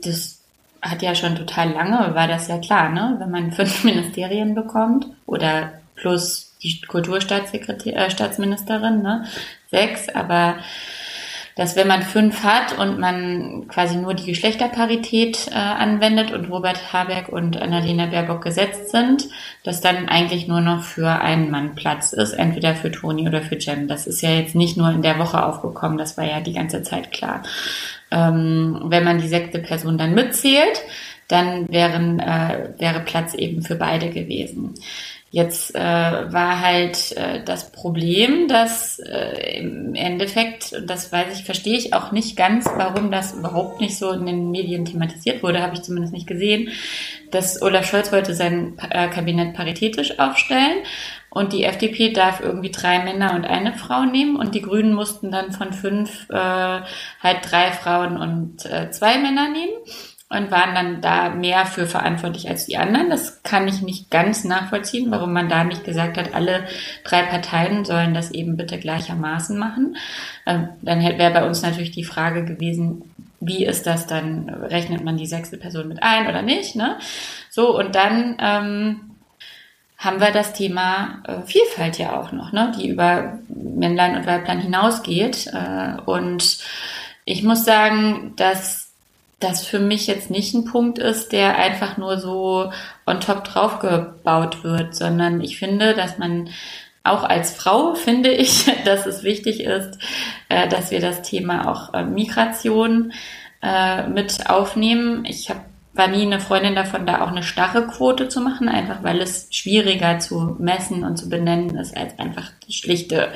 das 0.04 0.42
hat 0.82 1.01
ja 1.01 1.13
schon 1.13 1.36
total 1.36 1.72
lange, 1.72 2.16
war 2.16 2.28
das 2.28 2.48
ja 2.48 2.58
klar, 2.58 2.89
ne? 2.89 3.16
Wenn 3.20 3.32
man 3.32 3.51
fünf 3.51 3.84
Ministerien 3.84 4.56
bekommt 4.56 5.08
oder 5.25 5.74
plus 5.96 6.56
die 6.62 6.82
Kulturstaatsministerin, 6.82 9.00
äh, 9.00 9.04
ne? 9.04 9.25
Sechs, 9.70 10.10
aber 10.10 10.56
dass 11.60 11.75
wenn 11.75 11.89
man 11.89 12.04
fünf 12.04 12.46
hat 12.46 12.78
und 12.78 13.00
man 13.00 13.68
quasi 13.68 13.98
nur 13.98 14.13
die 14.13 14.28
Geschlechterparität 14.28 15.48
äh, 15.51 15.56
anwendet 15.56 16.32
und 16.32 16.50
Robert 16.50 16.94
Habeck 16.94 17.28
und 17.28 17.62
Annalena 17.62 18.06
Baerbock 18.06 18.42
gesetzt 18.42 18.92
sind, 18.92 19.28
dass 19.66 19.82
dann 19.82 20.08
eigentlich 20.08 20.48
nur 20.48 20.62
noch 20.62 20.84
für 20.84 21.10
einen 21.10 21.51
Mann 21.51 21.75
Platz 21.75 22.13
ist, 22.13 22.32
entweder 22.32 22.75
für 22.75 22.92
Toni 22.92 23.28
oder 23.28 23.42
für 23.42 23.58
Jem. 23.58 23.89
Das 23.89 24.08
ist 24.08 24.22
ja 24.22 24.30
jetzt 24.30 24.56
nicht 24.56 24.78
nur 24.78 24.89
in 24.89 25.01
der 25.01 25.20
Woche 25.20 25.46
aufgekommen, 25.46 25.98
das 25.98 26.18
war 26.18 26.24
ja 26.24 26.39
die 26.39 26.54
ganze 26.54 26.82
Zeit 26.82 27.12
klar. 27.12 27.44
Ähm, 28.10 28.84
wenn 28.86 29.04
man 29.04 29.20
die 29.20 29.28
sechste 29.28 29.60
Person 29.60 29.98
dann 29.98 30.16
mitzählt, 30.16 30.82
dann 31.28 31.68
wären, 31.70 32.22
äh, 32.22 32.70
wäre 32.78 33.01
Platz 33.01 33.34
eben 33.34 33.63
für 33.63 33.75
beide 33.75 34.12
gewesen. 34.12 34.75
Jetzt 35.31 35.75
äh, 35.75 35.79
war 35.79 36.59
halt 36.59 37.15
äh, 37.15 37.43
das 37.43 37.71
Problem, 37.71 38.48
dass 38.48 38.98
äh, 38.98 39.59
im 39.59 39.93
Endeffekt, 39.93 40.81
das 40.88 41.12
weiß 41.12 41.38
ich, 41.38 41.45
verstehe 41.45 41.77
ich 41.77 41.93
auch 41.93 42.12
nicht 42.12 42.36
ganz, 42.36 42.65
warum 42.65 43.12
das 43.12 43.33
überhaupt 43.33 43.79
nicht 43.79 43.98
so 43.98 44.12
in 44.12 44.25
den 44.25 44.50
Medien 44.50 44.86
thematisiert 44.86 45.43
wurde, 45.43 45.62
habe 45.62 45.75
ich 45.75 45.83
zumindest 45.83 46.13
nicht 46.13 46.25
gesehen, 46.25 46.69
dass 47.29 47.62
Olaf 47.62 47.88
Scholz 47.88 48.12
wollte 48.12 48.33
sein 48.33 48.77
äh, 48.89 49.07
Kabinett 49.09 49.53
paritätisch 49.53 50.17
aufstellen, 50.17 50.79
und 51.31 51.53
die 51.53 51.63
FDP 51.63 52.12
darf 52.12 52.41
irgendwie 52.41 52.71
drei 52.71 53.03
Männer 53.03 53.36
und 53.36 53.45
eine 53.45 53.74
Frau 53.74 54.03
nehmen 54.03 54.36
und 54.36 54.55
die 54.55 54.63
Grünen 54.63 54.93
mussten 54.93 55.31
dann 55.31 55.51
von 55.51 55.74
fünf 55.74 56.27
äh, 56.29 56.33
halt 56.33 57.39
drei 57.43 57.71
Frauen 57.71 58.17
und 58.17 58.65
äh, 58.65 58.89
zwei 58.89 59.19
Männer 59.19 59.50
nehmen 59.50 59.74
und 60.29 60.51
waren 60.51 60.75
dann 60.75 61.01
da 61.01 61.29
mehr 61.29 61.65
für 61.65 61.88
verantwortlich 61.88 62.48
als 62.50 62.67
die 62.67 62.77
anderen. 62.77 63.09
Das 63.09 63.41
kann 63.41 63.67
ich 63.67 63.81
nicht 63.81 64.12
ganz 64.12 64.43
nachvollziehen, 64.43 65.09
warum 65.09 65.33
man 65.33 65.50
da 65.50 65.63
nicht 65.63 65.83
gesagt 65.83 66.17
hat, 66.17 66.36
alle 66.36 66.65
drei 67.03 67.24
Parteien 67.24 67.83
sollen 67.83 68.13
das 68.13 68.29
eben 68.31 68.55
bitte 68.55 68.77
gleichermaßen 68.77 69.57
machen. 69.57 69.98
Ähm, 70.45 70.69
dann 70.81 71.01
wäre 71.01 71.33
bei 71.33 71.45
uns 71.45 71.63
natürlich 71.63 71.91
die 71.91 72.03
Frage 72.03 72.45
gewesen, 72.45 73.01
wie 73.39 73.65
ist 73.65 73.88
das 73.88 74.05
dann, 74.05 74.50
rechnet 74.50 75.03
man 75.03 75.17
die 75.17 75.25
sechste 75.25 75.57
Person 75.57 75.88
mit 75.88 76.03
ein 76.03 76.27
oder 76.27 76.41
nicht, 76.41 76.75
ne? 76.75 76.98
So, 77.50 77.75
und 77.75 77.95
dann 77.95 78.36
ähm, 78.39 79.09
haben 79.98 80.21
wir 80.21 80.31
das 80.31 80.53
Thema 80.53 81.24
äh, 81.25 81.41
Vielfalt 81.45 81.98
ja 81.98 82.19
auch 82.19 82.31
noch, 82.31 82.51
ne, 82.51 82.71
die 82.77 82.88
über 82.88 83.39
Männlein 83.48 84.15
und 84.15 84.27
Weiblein 84.27 84.59
hinausgeht. 84.59 85.48
Äh, 85.48 86.01
und 86.05 86.59
ich 87.25 87.43
muss 87.43 87.65
sagen, 87.65 88.33
dass 88.36 88.88
das 89.39 89.65
für 89.65 89.79
mich 89.79 90.08
jetzt 90.08 90.29
nicht 90.29 90.53
ein 90.53 90.65
Punkt 90.65 91.00
ist, 91.00 91.31
der 91.31 91.58
einfach 91.58 91.98
nur 91.98 92.19
so 92.19 92.72
on 93.05 93.22
top 93.22 93.46
draufgebaut 93.46 94.63
wird, 94.63 94.96
sondern 94.96 95.41
ich 95.41 95.58
finde, 95.58 95.93
dass 95.93 96.17
man 96.17 96.50
auch 97.03 97.24
als 97.24 97.51
Frau 97.53 97.96
finde 97.96 98.31
ich, 98.31 98.65
dass 98.86 99.05
es 99.05 99.24
wichtig 99.24 99.62
ist, 99.62 99.98
äh, 100.50 100.67
dass 100.67 100.91
wir 100.91 101.00
das 101.00 101.22
Thema 101.22 101.69
auch 101.69 101.93
äh, 101.93 102.03
Migration 102.03 103.13
äh, 103.62 104.08
mit 104.08 104.50
aufnehmen. 104.50 105.25
Ich 105.25 105.50
habe 105.50 105.62
war 106.00 106.08
nie 106.08 106.24
eine 106.24 106.39
Freundin 106.39 106.74
davon, 106.74 107.06
da 107.06 107.22
auch 107.22 107.27
eine 107.27 107.44
starre 107.44 107.86
Quote 107.86 108.29
zu 108.29 108.41
machen, 108.41 108.70
einfach 108.70 109.03
weil 109.03 109.22
es 109.22 109.48
schwieriger 109.51 110.18
zu 110.18 110.56
messen 110.58 111.03
und 111.03 111.18
zu 111.18 111.29
benennen 111.29 111.75
ist, 111.75 111.96
als 111.96 112.18
einfach 112.18 112.50
die 112.68 112.74
schlichte, 112.74 113.29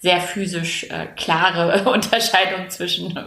sehr 0.00 0.20
physisch 0.20 0.84
äh, 0.84 1.06
klare 1.14 1.88
Unterscheidung 1.92 2.70
zwischen, 2.70 3.18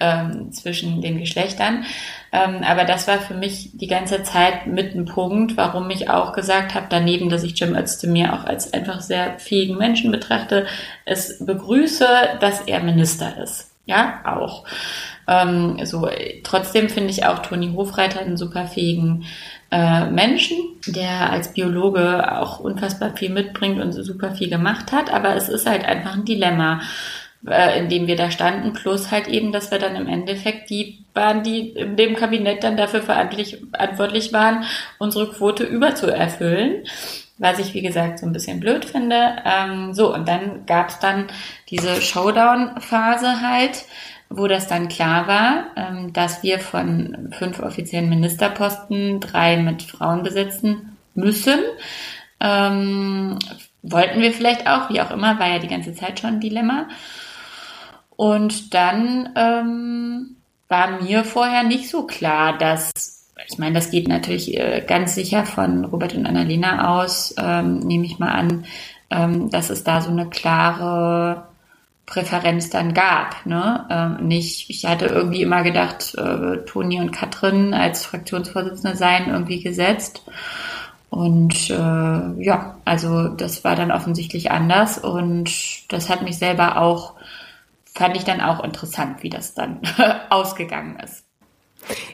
ähm, 0.00 0.52
zwischen 0.52 1.02
den 1.02 1.18
Geschlechtern. 1.18 1.84
Ähm, 2.32 2.62
aber 2.62 2.84
das 2.84 3.08
war 3.08 3.18
für 3.18 3.34
mich 3.34 3.70
die 3.74 3.88
ganze 3.88 4.22
Zeit 4.22 4.66
mit 4.66 4.94
ein 4.94 5.04
Punkt, 5.04 5.56
warum 5.56 5.90
ich 5.90 6.08
auch 6.08 6.32
gesagt 6.32 6.74
habe, 6.74 6.86
daneben, 6.88 7.28
dass 7.28 7.42
ich 7.42 7.58
Jim 7.58 7.74
Özdemir 7.74 8.32
auch 8.32 8.44
als 8.44 8.72
einfach 8.72 9.00
sehr 9.00 9.38
fähigen 9.38 9.76
Menschen 9.76 10.12
betrachte, 10.12 10.66
es 11.04 11.44
begrüße, 11.44 12.06
dass 12.40 12.62
er 12.62 12.80
Minister 12.80 13.36
ist. 13.42 13.72
Ja, 13.84 14.20
auch. 14.24 14.64
Ähm, 15.26 15.78
so, 15.84 16.08
trotzdem 16.42 16.88
finde 16.88 17.10
ich 17.10 17.24
auch 17.24 17.40
Toni 17.40 17.72
Hofreiter 17.74 18.20
einen 18.20 18.36
super 18.36 18.66
fähigen 18.66 19.24
äh, 19.70 20.06
Menschen, 20.06 20.56
der 20.86 21.30
als 21.30 21.52
Biologe 21.52 22.38
auch 22.38 22.60
unfassbar 22.60 23.16
viel 23.16 23.30
mitbringt 23.30 23.80
und 23.80 23.92
super 23.92 24.34
viel 24.34 24.50
gemacht 24.50 24.92
hat. 24.92 25.12
Aber 25.12 25.34
es 25.36 25.48
ist 25.48 25.66
halt 25.66 25.84
einfach 25.84 26.14
ein 26.14 26.24
Dilemma, 26.24 26.80
äh, 27.46 27.78
in 27.78 27.88
dem 27.88 28.06
wir 28.06 28.16
da 28.16 28.30
standen. 28.30 28.72
Plus 28.72 29.10
halt 29.10 29.28
eben, 29.28 29.52
dass 29.52 29.70
wir 29.70 29.78
dann 29.78 29.96
im 29.96 30.08
Endeffekt 30.08 30.70
die 30.70 31.04
waren, 31.14 31.42
die 31.42 31.70
in 31.70 31.96
dem 31.96 32.16
Kabinett 32.16 32.64
dann 32.64 32.76
dafür 32.76 33.02
verantwortlich 33.02 34.32
waren, 34.32 34.64
unsere 34.98 35.28
Quote 35.28 35.64
überzuerfüllen 35.64 36.84
was 37.42 37.58
ich, 37.58 37.74
wie 37.74 37.82
gesagt, 37.82 38.20
so 38.20 38.26
ein 38.26 38.32
bisschen 38.32 38.60
blöd 38.60 38.84
finde. 38.84 39.36
Ähm, 39.44 39.92
so, 39.94 40.14
und 40.14 40.28
dann 40.28 40.64
gab 40.64 40.90
es 40.90 41.00
dann 41.00 41.26
diese 41.68 42.00
Showdown-Phase 42.00 43.40
halt, 43.40 43.84
wo 44.36 44.46
das 44.46 44.66
dann 44.66 44.88
klar 44.88 45.26
war, 45.26 45.66
ähm, 45.76 46.12
dass 46.12 46.42
wir 46.42 46.58
von 46.58 47.32
fünf 47.38 47.60
offiziellen 47.60 48.08
Ministerposten 48.08 49.20
drei 49.20 49.56
mit 49.56 49.82
Frauen 49.82 50.22
besetzen 50.22 50.96
müssen. 51.14 51.58
Ähm, 52.40 53.38
wollten 53.82 54.20
wir 54.20 54.32
vielleicht 54.32 54.66
auch, 54.66 54.90
wie 54.90 55.00
auch 55.00 55.10
immer, 55.10 55.38
war 55.38 55.48
ja 55.48 55.58
die 55.58 55.68
ganze 55.68 55.92
Zeit 55.94 56.20
schon 56.20 56.34
ein 56.34 56.40
Dilemma. 56.40 56.88
Und 58.16 58.74
dann 58.74 59.30
ähm, 59.36 60.36
war 60.68 61.02
mir 61.02 61.24
vorher 61.24 61.64
nicht 61.64 61.90
so 61.90 62.06
klar, 62.06 62.56
dass, 62.56 62.92
ich 63.48 63.58
meine, 63.58 63.74
das 63.74 63.90
geht 63.90 64.08
natürlich 64.08 64.56
äh, 64.56 64.84
ganz 64.86 65.14
sicher 65.14 65.44
von 65.44 65.84
Robert 65.84 66.14
und 66.14 66.26
Annalena 66.26 67.00
aus, 67.00 67.34
ähm, 67.38 67.80
nehme 67.80 68.06
ich 68.06 68.18
mal 68.18 68.30
an, 68.30 68.64
ähm, 69.10 69.50
dass 69.50 69.70
es 69.70 69.84
da 69.84 70.00
so 70.00 70.10
eine 70.10 70.28
klare 70.28 71.48
Präferenz 72.06 72.68
dann 72.70 72.94
gab. 72.94 73.46
Ne? 73.46 73.86
Ähm, 73.90 74.26
nicht, 74.26 74.68
ich 74.70 74.84
hatte 74.86 75.06
irgendwie 75.06 75.42
immer 75.42 75.62
gedacht, 75.62 76.14
äh, 76.16 76.58
Toni 76.64 77.00
und 77.00 77.12
Katrin 77.12 77.74
als 77.74 78.04
Fraktionsvorsitzende 78.04 78.96
seien 78.96 79.30
irgendwie 79.30 79.62
gesetzt. 79.62 80.22
Und 81.10 81.70
äh, 81.70 81.74
ja, 82.42 82.76
also 82.84 83.28
das 83.28 83.64
war 83.64 83.76
dann 83.76 83.92
offensichtlich 83.92 84.50
anders 84.50 84.96
und 84.98 85.50
das 85.92 86.08
hat 86.08 86.22
mich 86.22 86.38
selber 86.38 86.80
auch, 86.80 87.14
fand 87.84 88.16
ich 88.16 88.24
dann 88.24 88.40
auch 88.40 88.64
interessant, 88.64 89.22
wie 89.22 89.28
das 89.28 89.52
dann 89.54 89.80
ausgegangen 90.30 90.98
ist. 91.00 91.24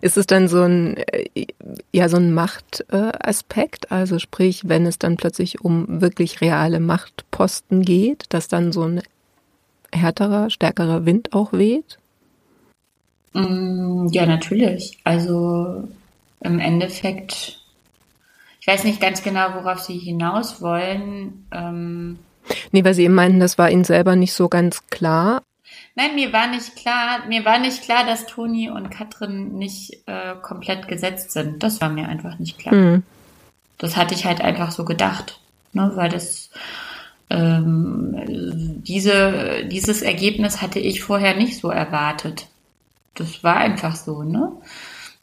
Ist 0.00 0.16
es 0.16 0.26
dann 0.26 0.48
so 0.48 0.62
ein, 0.62 0.96
äh, 0.96 1.46
ja, 1.92 2.08
so 2.08 2.16
ein 2.16 2.32
Machtaspekt? 2.32 3.92
Also 3.92 4.18
sprich, 4.18 4.68
wenn 4.68 4.86
es 4.86 4.98
dann 4.98 5.16
plötzlich 5.16 5.60
um 5.60 6.00
wirklich 6.00 6.40
reale 6.40 6.80
Machtposten 6.80 7.82
geht, 7.82 8.24
dass 8.30 8.48
dann 8.48 8.72
so 8.72 8.82
ein 8.82 9.02
härterer, 9.92 10.50
stärkerer 10.50 11.06
Wind 11.06 11.32
auch 11.32 11.52
weht? 11.52 11.98
Mm, 13.32 14.08
ja, 14.10 14.26
natürlich. 14.26 14.98
Also 15.04 15.88
im 16.40 16.58
Endeffekt, 16.58 17.60
ich 18.60 18.66
weiß 18.66 18.84
nicht 18.84 19.00
ganz 19.00 19.22
genau, 19.22 19.54
worauf 19.54 19.80
Sie 19.80 19.98
hinaus 19.98 20.60
wollen. 20.60 21.46
Ähm, 21.52 22.18
nee, 22.72 22.84
weil 22.84 22.94
Sie 22.94 23.04
eben 23.04 23.14
meinten, 23.14 23.40
das 23.40 23.58
war 23.58 23.70
Ihnen 23.70 23.84
selber 23.84 24.16
nicht 24.16 24.32
so 24.32 24.48
ganz 24.48 24.86
klar. 24.88 25.42
Nein, 25.94 26.14
mir 26.14 26.32
war 26.32 26.46
nicht 26.46 26.76
klar, 26.76 27.26
mir 27.26 27.44
war 27.44 27.58
nicht 27.58 27.82
klar, 27.82 28.06
dass 28.06 28.26
Toni 28.26 28.70
und 28.70 28.90
Katrin 28.90 29.58
nicht 29.58 30.02
äh, 30.06 30.34
komplett 30.40 30.88
gesetzt 30.88 31.32
sind. 31.32 31.62
Das 31.62 31.80
war 31.80 31.90
mir 31.90 32.08
einfach 32.08 32.38
nicht 32.38 32.58
klar. 32.58 32.74
Mhm. 32.74 33.02
Das 33.78 33.96
hatte 33.96 34.14
ich 34.14 34.24
halt 34.24 34.40
einfach 34.40 34.70
so 34.70 34.84
gedacht, 34.84 35.40
ne, 35.72 35.92
weil 35.94 36.08
das 36.08 36.50
ähm, 37.30 38.82
diese, 38.82 39.64
dieses 39.66 40.02
Ergebnis 40.02 40.62
hatte 40.62 40.78
ich 40.78 41.02
vorher 41.02 41.36
nicht 41.36 41.58
so 41.58 41.70
erwartet. 41.70 42.46
Das 43.14 43.42
war 43.44 43.56
einfach 43.56 43.96
so, 43.96 44.22
ne? 44.22 44.52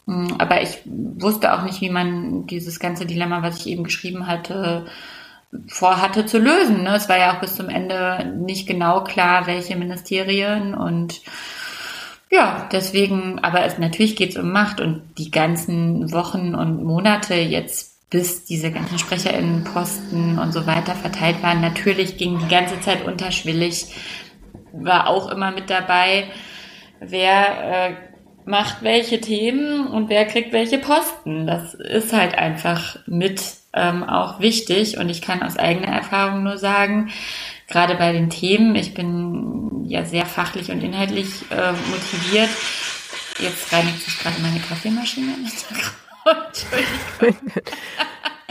Mm, 0.06 0.28
aber 0.38 0.62
ich 0.62 0.80
wusste 0.86 1.54
auch 1.54 1.64
nicht, 1.64 1.82
wie 1.82 1.90
man 1.90 2.46
dieses 2.48 2.80
ganze 2.80 3.06
Dilemma, 3.06 3.42
was 3.42 3.60
ich 3.60 3.68
eben 3.68 3.84
geschrieben 3.84 4.28
hatte, 4.28 4.86
vorhatte 5.68 6.26
zu 6.26 6.38
lösen. 6.38 6.84
Ne? 6.84 6.96
Es 6.96 7.10
war 7.10 7.18
ja 7.18 7.36
auch 7.36 7.42
bis 7.42 7.56
zum 7.56 7.70
Ende 7.70 8.34
nicht 8.38 8.68
genau 8.68 9.04
klar, 9.04 9.48
welche 9.48 9.76
Ministerien 9.76 10.76
und 10.76 11.22
ja, 12.32 12.68
deswegen, 12.72 13.40
aber 13.44 13.66
es 13.66 13.78
natürlich 13.78 14.16
geht 14.16 14.32
es 14.32 14.38
um 14.38 14.52
Macht 14.52 14.82
und 14.82 15.04
die 15.18 15.32
ganzen 15.32 16.12
Wochen 16.12 16.56
und 16.56 16.84
Monate 16.84 17.36
jetzt 17.36 17.95
bis 18.16 18.46
diese 18.46 18.72
ganzen 18.72 18.98
SprecherInnenposten 18.98 20.40
und 20.40 20.54
so 20.54 20.66
weiter 20.66 20.96
verteilt 20.96 21.44
waren. 21.44 21.60
Natürlich 21.60 22.16
ging 22.16 22.40
die 22.40 22.48
ganze 22.48 22.80
Zeit 22.80 23.06
unterschwellig, 23.06 23.88
war 24.72 25.10
auch 25.10 25.30
immer 25.30 25.52
mit 25.52 25.70
dabei, 25.70 26.28
wer 27.02 27.90
äh, 27.90 27.94
macht 28.46 28.84
welche 28.84 29.20
Themen 29.20 29.88
und 29.88 30.08
wer 30.08 30.24
kriegt 30.24 30.54
welche 30.54 30.78
Posten. 30.78 31.46
Das 31.46 31.74
ist 31.74 32.14
halt 32.14 32.36
einfach 32.36 33.00
mit 33.06 33.42
ähm, 33.74 34.06
auch 34.06 34.40
wichtig 34.40 34.98
und 34.98 35.10
ich 35.10 35.22
kann 35.22 35.44
aus 35.44 35.58
eigener 35.58 35.90
Erfahrung 35.90 36.44
nur 36.44 36.58
sagen, 36.58 37.12
gerade 37.68 37.96
bei 37.96 38.14
den 38.14 38.30
Themen, 38.30 38.76
ich 38.76 38.94
bin 38.94 39.84
ja 39.84 40.06
sehr 40.06 40.26
fachlich 40.26 40.72
und 40.72 40.82
inhaltlich 40.82 41.28
äh, 41.52 41.74
motiviert. 41.92 42.50
Jetzt 43.40 43.74
reinigt 43.74 44.00
sich 44.04 44.18
gerade 44.20 44.40
meine 44.42 44.62
Kaffeemaschine 44.62 45.34
im 45.34 45.46
Hintergrund. 45.46 46.05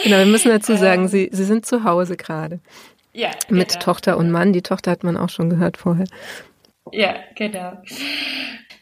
genau, 0.03 0.19
wir 0.19 0.27
müssen 0.27 0.51
dazu 0.51 0.77
sagen, 0.77 1.09
Sie, 1.09 1.29
Sie 1.33 1.45
sind 1.45 1.67
zu 1.67 1.85
Hause 1.85 2.17
gerade. 2.17 2.61
Ja. 3.13 3.31
Mit 3.49 3.71
genau. 3.71 3.81
Tochter 3.81 4.17
und 4.17 4.31
Mann. 4.31 4.53
Die 4.53 4.63
Tochter 4.63 4.91
hat 4.91 5.05
man 5.05 5.17
auch 5.17 5.29
schon 5.29 5.51
gehört 5.51 5.77
vorher. 5.77 6.07
Ja, 6.93 7.15
genau. 7.35 7.79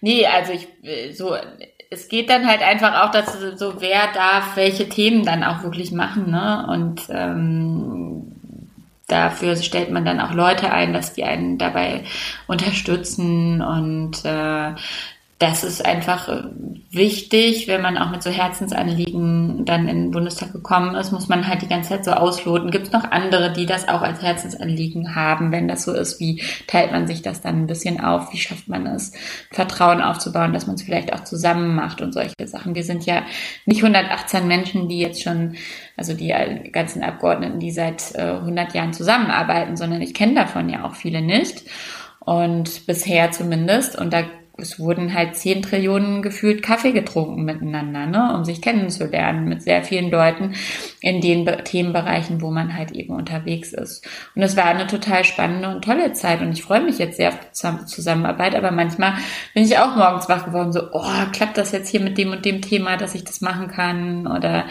Nee, 0.01 0.27
also 0.27 0.53
ich, 0.53 0.69
so, 1.17 1.37
es 1.91 2.09
geht 2.09 2.31
dann 2.31 2.47
halt 2.47 2.63
einfach 2.63 3.03
auch 3.05 3.11
dazu, 3.11 3.57
so 3.57 3.81
wer 3.81 4.13
darf 4.13 4.57
welche 4.57 4.89
Themen 4.89 5.25
dann 5.25 5.45
auch 5.45 5.63
wirklich 5.63 5.93
machen, 5.93 6.31
ne? 6.31 6.67
Und 6.69 7.03
ähm, 7.11 8.33
dafür 9.07 9.57
stellt 9.57 9.91
man 9.91 10.05
dann 10.05 10.21
auch 10.21 10.33
Leute 10.33 10.71
ein, 10.71 10.93
dass 10.93 11.13
die 11.13 11.25
einen 11.25 11.59
dabei 11.59 12.05
unterstützen 12.47 13.61
und 13.61 14.25
äh, 14.25 14.75
das 15.43 15.65
ist 15.65 15.85
einfach 15.85 16.29
äh, 16.29 16.45
wichtig, 16.93 17.67
wenn 17.67 17.83
man 17.83 17.99
auch 17.99 18.11
mit 18.11 18.23
so 18.23 18.31
Herzensanliegen 18.31 19.65
dann 19.65 19.89
in 19.89 20.05
den 20.05 20.11
Bundestag 20.13 20.53
gekommen 20.53 20.95
ist, 20.95 21.11
muss 21.11 21.29
man 21.29 21.49
halt 21.49 21.63
die 21.63 21.69
ganze 21.69 21.89
Zeit 21.89 22.05
so 22.05 22.13
ausloten. 22.13 22.71
Gibt 22.71 22.87
es 22.87 22.93
noch 22.93 23.11
andere, 23.11 23.53
die 23.53 23.67
das 23.67 23.89
auch 23.89 24.03
als 24.03 24.23
Herzensanliegen 24.23 25.17
haben? 25.17 25.51
Wenn 25.51 25.67
das 25.67 25.83
so 25.83 25.93
ist, 25.93 26.21
wie 26.21 26.41
teilt 26.69 26.93
man 26.93 27.09
sich 27.09 27.23
das 27.23 27.41
dann 27.41 27.63
ein 27.63 27.67
bisschen 27.67 28.01
auf? 28.01 28.33
Wie 28.33 28.39
schafft 28.39 28.69
man 28.69 28.87
es, 28.87 29.15
Vertrauen 29.51 30.01
aufzubauen, 30.01 30.53
dass 30.53 30.69
man 30.69 30.77
es 30.77 30.83
vielleicht 30.83 31.13
auch 31.13 31.25
zusammen 31.25 31.75
macht 31.75 32.01
und 32.01 32.13
solche 32.13 32.47
Sachen? 32.47 32.77
Wir 32.77 32.85
sind 32.85 33.05
ja 33.05 33.25
nicht 33.67 33.83
118 33.83 34.47
Menschen, 34.47 34.89
die 34.89 35.01
jetzt 35.01 35.25
schon, 35.25 35.57
also 35.97 36.15
die 36.15 36.33
ganzen 36.71 37.03
Abgeordneten, 37.03 37.59
die 37.59 37.73
seit 37.73 38.15
äh, 38.15 38.35
100 38.35 38.75
Jahren 38.75 38.93
zusammenarbeiten, 38.93 39.77
sondern 39.77 40.03
ich 40.03 40.15
kenne 40.15 40.35
davon 40.35 40.69
ja 40.69 40.85
auch 40.85 40.95
viele 40.95 41.21
nicht. 41.21 41.65
Und 42.21 42.87
bisher 42.87 43.33
zumindest. 43.33 43.99
Und 43.99 44.13
da 44.13 44.23
es 44.59 44.79
wurden 44.79 45.15
halt 45.15 45.37
zehn 45.37 45.63
Trillionen 45.63 46.21
gefühlt 46.21 46.63
Kaffee 46.63 46.93
getrunken 46.93 47.45
miteinander, 47.45 48.07
ne, 48.07 48.35
um 48.35 48.45
sich 48.45 48.61
kennenzulernen 48.61 49.47
mit 49.47 49.63
sehr 49.63 49.83
vielen 49.83 50.11
Leuten 50.11 50.55
in 51.01 51.21
den 51.21 51.45
Be 51.45 51.63
Themenbereichen, 51.65 52.43
wo 52.43 52.51
man 52.51 52.77
halt 52.77 52.93
eben 52.93 53.15
unterwegs 53.15 53.73
ist. 53.73 54.07
Und 54.35 54.43
es 54.43 54.57
war 54.57 54.67
eine 54.67 54.87
total 54.87 55.25
spannende 55.25 55.69
und 55.69 55.83
tolle 55.85 56.13
Zeit 56.13 56.43
und 56.43 56.53
ich 56.53 56.63
freue 56.63 56.83
mich 56.83 56.99
jetzt 56.99 57.17
sehr 57.17 57.31
auf 57.31 57.39
die 57.39 57.87
Zusammenarbeit, 57.87 58.55
aber 58.55 58.71
manchmal 58.71 59.15
bin 59.55 59.65
ich 59.65 59.79
auch 59.79 59.97
morgens 59.97 60.29
wach 60.29 60.45
geworden, 60.45 60.73
so, 60.73 60.83
oh, 60.93 61.27
klappt 61.33 61.57
das 61.57 61.73
jetzt 61.73 61.89
hier 61.89 62.01
mit 62.01 62.19
dem 62.19 62.33
und 62.33 62.45
dem 62.45 62.61
Thema, 62.61 62.97
dass 62.97 63.15
ich 63.15 63.25
das 63.25 63.41
machen 63.41 63.69
kann 63.69 64.27
oder 64.27 64.67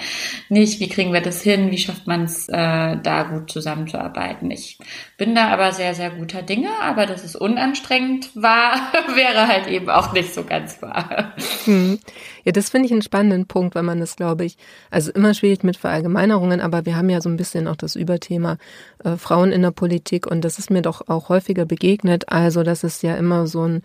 nicht? 0.50 0.80
Wie 0.80 0.90
kriegen 0.90 1.14
wir 1.14 1.22
das 1.22 1.42
hin? 1.42 1.72
Wie 1.72 1.78
schafft 1.78 2.06
man 2.06 2.24
es, 2.24 2.48
äh, 2.50 2.98
da 3.02 3.24
gut 3.24 3.52
zusammenzuarbeiten? 3.52 4.52
Ich 4.52 4.78
bin 5.18 5.34
da 5.34 5.48
aber 5.48 5.72
sehr, 5.72 5.96
sehr 5.96 6.12
guter 6.12 6.44
Dinge, 6.44 6.70
aber 6.82 7.06
dass 7.06 7.24
es 7.24 7.36
unanstrengend 7.36 8.30
war, 8.36 8.74
wäre 9.16 9.48
halt 9.48 9.71
eben 9.72 9.90
auch 9.90 10.13
nicht 10.13 10.34
so 10.34 10.44
ganz 10.44 10.82
wahr. 10.82 11.34
Hm. 11.66 12.00
Ja, 12.44 12.51
das 12.51 12.70
finde 12.70 12.88
ich 12.88 12.92
einen 12.92 13.01
spannenden 13.01 13.46
Punkt, 13.46 13.75
weil 13.75 13.84
man 13.84 14.00
das, 14.00 14.16
glaube 14.16 14.46
ich, 14.46 14.58
also 14.90 15.12
immer 15.12 15.34
schwierig 15.34 15.63
mit 15.63 15.78
Verallgemeinerungen, 15.78 16.62
aber 16.62 16.86
wir 16.86 16.96
haben 16.96 17.10
ja 17.10 17.22
so 17.22 17.30
ein 17.30 17.38
bisschen 17.38 17.68
auch 17.68 17.75
das 17.75 17.96
Überthema 17.96 18.58
äh, 19.04 19.16
Frauen 19.16 19.51
in 19.51 19.62
der 19.62 19.72
Politik 19.72 20.28
und 20.28 20.42
das 20.42 20.60
ist 20.60 20.70
mir 20.70 20.82
doch 20.82 21.08
auch 21.08 21.30
häufiger 21.30 21.66
begegnet. 21.66 22.30
Also, 22.30 22.63
dass 22.63 22.84
es 22.84 23.01
ja 23.01 23.16
immer 23.16 23.48
so 23.48 23.68
ein 23.68 23.82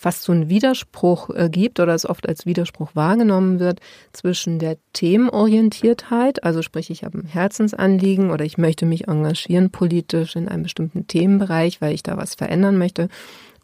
fast 0.00 0.22
so 0.22 0.32
einen 0.32 0.48
Widerspruch 0.48 1.28
äh, 1.28 1.50
gibt 1.50 1.78
oder 1.78 1.94
es 1.94 2.08
oft 2.08 2.26
als 2.26 2.46
Widerspruch 2.46 2.92
wahrgenommen 2.94 3.60
wird 3.60 3.80
zwischen 4.14 4.58
der 4.58 4.78
Themenorientiertheit, 4.94 6.42
also 6.42 6.62
sprich 6.62 6.88
ich 6.88 7.04
habe 7.04 7.18
ein 7.18 7.26
Herzensanliegen 7.26 8.30
oder 8.30 8.46
ich 8.46 8.56
möchte 8.56 8.86
mich 8.86 9.08
engagieren 9.08 9.68
politisch 9.68 10.36
in 10.36 10.48
einem 10.48 10.62
bestimmten 10.62 11.06
Themenbereich, 11.06 11.82
weil 11.82 11.92
ich 11.92 12.02
da 12.02 12.16
was 12.16 12.34
verändern 12.34 12.78
möchte 12.78 13.10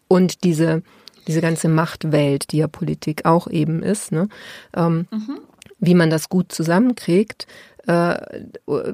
und 0.08 0.44
diese 0.44 0.82
diese 1.26 1.40
ganze 1.40 1.68
Machtwelt, 1.68 2.52
die 2.52 2.58
ja 2.58 2.68
Politik 2.68 3.24
auch 3.24 3.48
eben 3.48 3.82
ist, 3.82 4.12
ne? 4.12 4.28
Ähm, 4.74 5.06
mhm. 5.10 5.38
wie 5.78 5.94
man 5.94 6.10
das 6.10 6.28
gut 6.28 6.52
zusammenkriegt, 6.52 7.46
äh, 7.86 8.16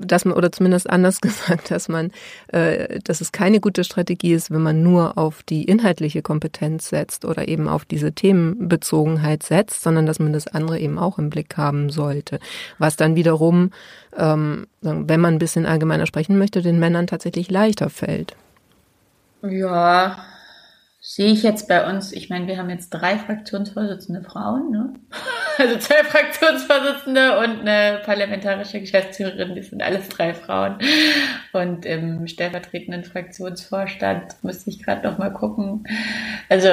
dass 0.00 0.24
man, 0.24 0.36
oder 0.36 0.52
zumindest 0.52 0.88
anders 0.88 1.20
gesagt, 1.22 1.70
dass 1.70 1.88
man, 1.88 2.10
äh, 2.48 3.00
dass 3.00 3.20
es 3.20 3.32
keine 3.32 3.60
gute 3.60 3.84
Strategie 3.84 4.34
ist, 4.34 4.50
wenn 4.50 4.62
man 4.62 4.82
nur 4.82 5.16
auf 5.18 5.42
die 5.42 5.64
inhaltliche 5.64 6.22
Kompetenz 6.22 6.88
setzt 6.90 7.24
oder 7.24 7.48
eben 7.48 7.68
auf 7.68 7.84
diese 7.84 8.12
Themenbezogenheit 8.12 9.42
setzt, 9.42 9.82
sondern 9.82 10.06
dass 10.06 10.18
man 10.18 10.32
das 10.32 10.46
andere 10.46 10.78
eben 10.78 10.98
auch 10.98 11.18
im 11.18 11.30
Blick 11.30 11.56
haben 11.56 11.90
sollte. 11.90 12.38
Was 12.78 12.96
dann 12.96 13.16
wiederum, 13.16 13.70
ähm, 14.16 14.66
wenn 14.80 15.20
man 15.20 15.34
ein 15.34 15.38
bisschen 15.38 15.66
allgemeiner 15.66 16.06
sprechen 16.06 16.38
möchte, 16.38 16.60
den 16.62 16.78
Männern 16.78 17.06
tatsächlich 17.06 17.50
leichter 17.50 17.88
fällt. 17.88 18.36
Ja, 19.42 20.18
sehe 21.04 21.32
ich 21.32 21.42
jetzt 21.42 21.66
bei 21.66 21.90
uns, 21.90 22.12
ich 22.12 22.30
meine, 22.30 22.46
wir 22.46 22.56
haben 22.58 22.70
jetzt 22.70 22.90
drei 22.90 23.18
Fraktionsvorsitzende 23.18 24.22
Frauen, 24.22 24.70
ne? 24.70 24.94
Also 25.58 25.76
zwei 25.76 26.02
Fraktionsvorsitzende 26.02 27.38
und 27.38 27.60
eine 27.60 28.00
parlamentarische 28.06 28.80
Geschäftsführerin, 28.80 29.54
die 29.54 29.62
sind 29.62 29.82
alles 29.82 30.08
drei 30.08 30.32
Frauen. 30.32 30.78
Und 31.52 31.84
im 31.84 32.26
stellvertretenden 32.26 33.04
Fraktionsvorstand 33.04 34.42
müsste 34.42 34.70
ich 34.70 34.82
gerade 34.82 35.06
noch 35.06 35.18
mal 35.18 35.28
gucken. 35.28 35.84
Also 36.48 36.68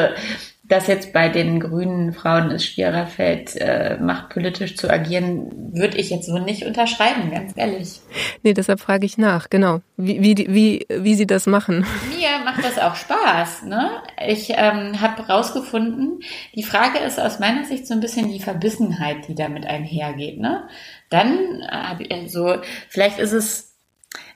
dass 0.69 0.85
jetzt 0.85 1.13
bei 1.13 1.29
den 1.29 1.59
grünen 1.59 2.13
Frauen 2.13 2.51
es 2.51 2.63
schwerer 2.63 3.07
fällt, 3.07 3.55
äh, 3.55 3.97
machtpolitisch 3.99 4.77
zu 4.77 4.87
agieren, 4.87 5.73
würde 5.73 5.97
ich 5.97 6.11
jetzt 6.11 6.27
so 6.27 6.37
nicht 6.37 6.63
unterschreiben, 6.63 7.31
ganz 7.31 7.53
ehrlich. 7.55 7.99
Nee, 8.43 8.53
deshalb 8.53 8.79
frage 8.79 9.05
ich 9.05 9.17
nach, 9.17 9.49
genau, 9.49 9.81
wie, 9.97 10.21
wie, 10.21 10.45
wie, 10.47 10.85
wie 10.87 11.15
sie 11.15 11.25
das 11.25 11.47
machen. 11.47 11.87
Mir 12.15 12.45
macht 12.45 12.63
das 12.63 12.77
auch 12.77 12.95
Spaß. 12.95 13.63
Ne? 13.63 13.89
Ich 14.27 14.51
ähm, 14.55 15.01
habe 15.01 15.23
rausgefunden, 15.23 16.19
die 16.55 16.63
Frage 16.63 16.99
ist 16.99 17.19
aus 17.19 17.39
meiner 17.39 17.65
Sicht 17.65 17.87
so 17.87 17.95
ein 17.95 17.99
bisschen 17.99 18.31
die 18.31 18.39
Verbissenheit, 18.39 19.27
die 19.27 19.35
damit 19.35 19.65
einhergeht. 19.65 20.39
Ne? 20.39 20.67
Dann, 21.09 21.61
äh, 21.61 22.13
also, 22.13 22.57
vielleicht 22.89 23.17
ist 23.17 23.33
es 23.33 23.65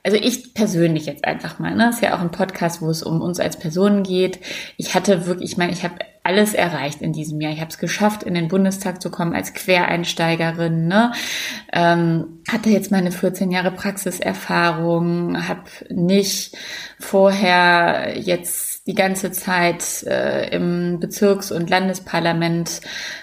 also 0.05 0.17
ich 0.17 0.53
persönlich 0.53 1.05
jetzt 1.05 1.23
einfach 1.23 1.59
mal, 1.59 1.73
ne, 1.73 1.89
ist 1.89 2.01
ja 2.01 2.15
auch 2.15 2.19
ein 2.19 2.31
Podcast, 2.31 2.81
wo 2.81 2.89
es 2.89 3.01
um 3.03 3.21
uns 3.21 3.39
als 3.39 3.57
Personen 3.57 4.03
geht. 4.03 4.39
Ich 4.75 4.95
hatte 4.95 5.25
wirklich, 5.25 5.51
ich 5.51 5.57
meine, 5.57 5.71
ich 5.71 5.83
habe 5.83 5.95
alles 6.23 6.53
erreicht 6.53 7.01
in 7.01 7.11
diesem 7.11 7.41
Jahr. 7.41 7.51
Ich 7.51 7.59
habe 7.59 7.69
es 7.69 7.77
geschafft, 7.77 8.23
in 8.23 8.33
den 8.33 8.47
Bundestag 8.47 9.01
zu 9.01 9.11
kommen 9.11 9.35
als 9.35 9.53
Quereinsteigerin. 9.53 10.87
Ne? 10.87 11.11
Ähm, 11.73 12.39
hatte 12.49 12.69
jetzt 12.69 12.91
meine 12.91 13.11
14 13.11 13.51
Jahre 13.51 13.71
Praxiserfahrung, 13.71 15.47
habe 15.47 15.69
nicht 15.89 16.55
vorher 16.99 18.17
jetzt 18.17 18.73
die 18.85 18.95
ganze 18.95 19.31
Zeit 19.31 20.03
äh, 20.03 20.49
im 20.53 20.99
Bezirks- 20.99 21.51
und 21.51 21.69
Landesparlament 21.69 22.81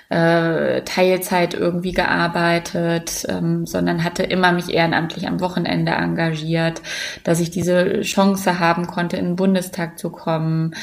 äh, 0.08 0.82
Teilzeit 0.82 1.52
irgendwie 1.52 1.92
gearbeitet, 1.92 3.26
ähm, 3.28 3.66
sondern 3.66 4.02
hatte 4.02 4.22
immer 4.22 4.52
mich 4.52 4.70
ehrenamtlich 4.70 5.28
am 5.28 5.40
Wochenende 5.40 5.92
engagiert, 5.92 6.80
dass 7.24 7.40
ich 7.40 7.50
diese 7.50 8.00
Chance 8.00 8.58
haben 8.58 8.86
konnte, 8.86 9.18
in 9.18 9.26
den 9.26 9.36
Bundestag 9.36 9.98
zu 9.98 10.10
kommen, 10.10 10.74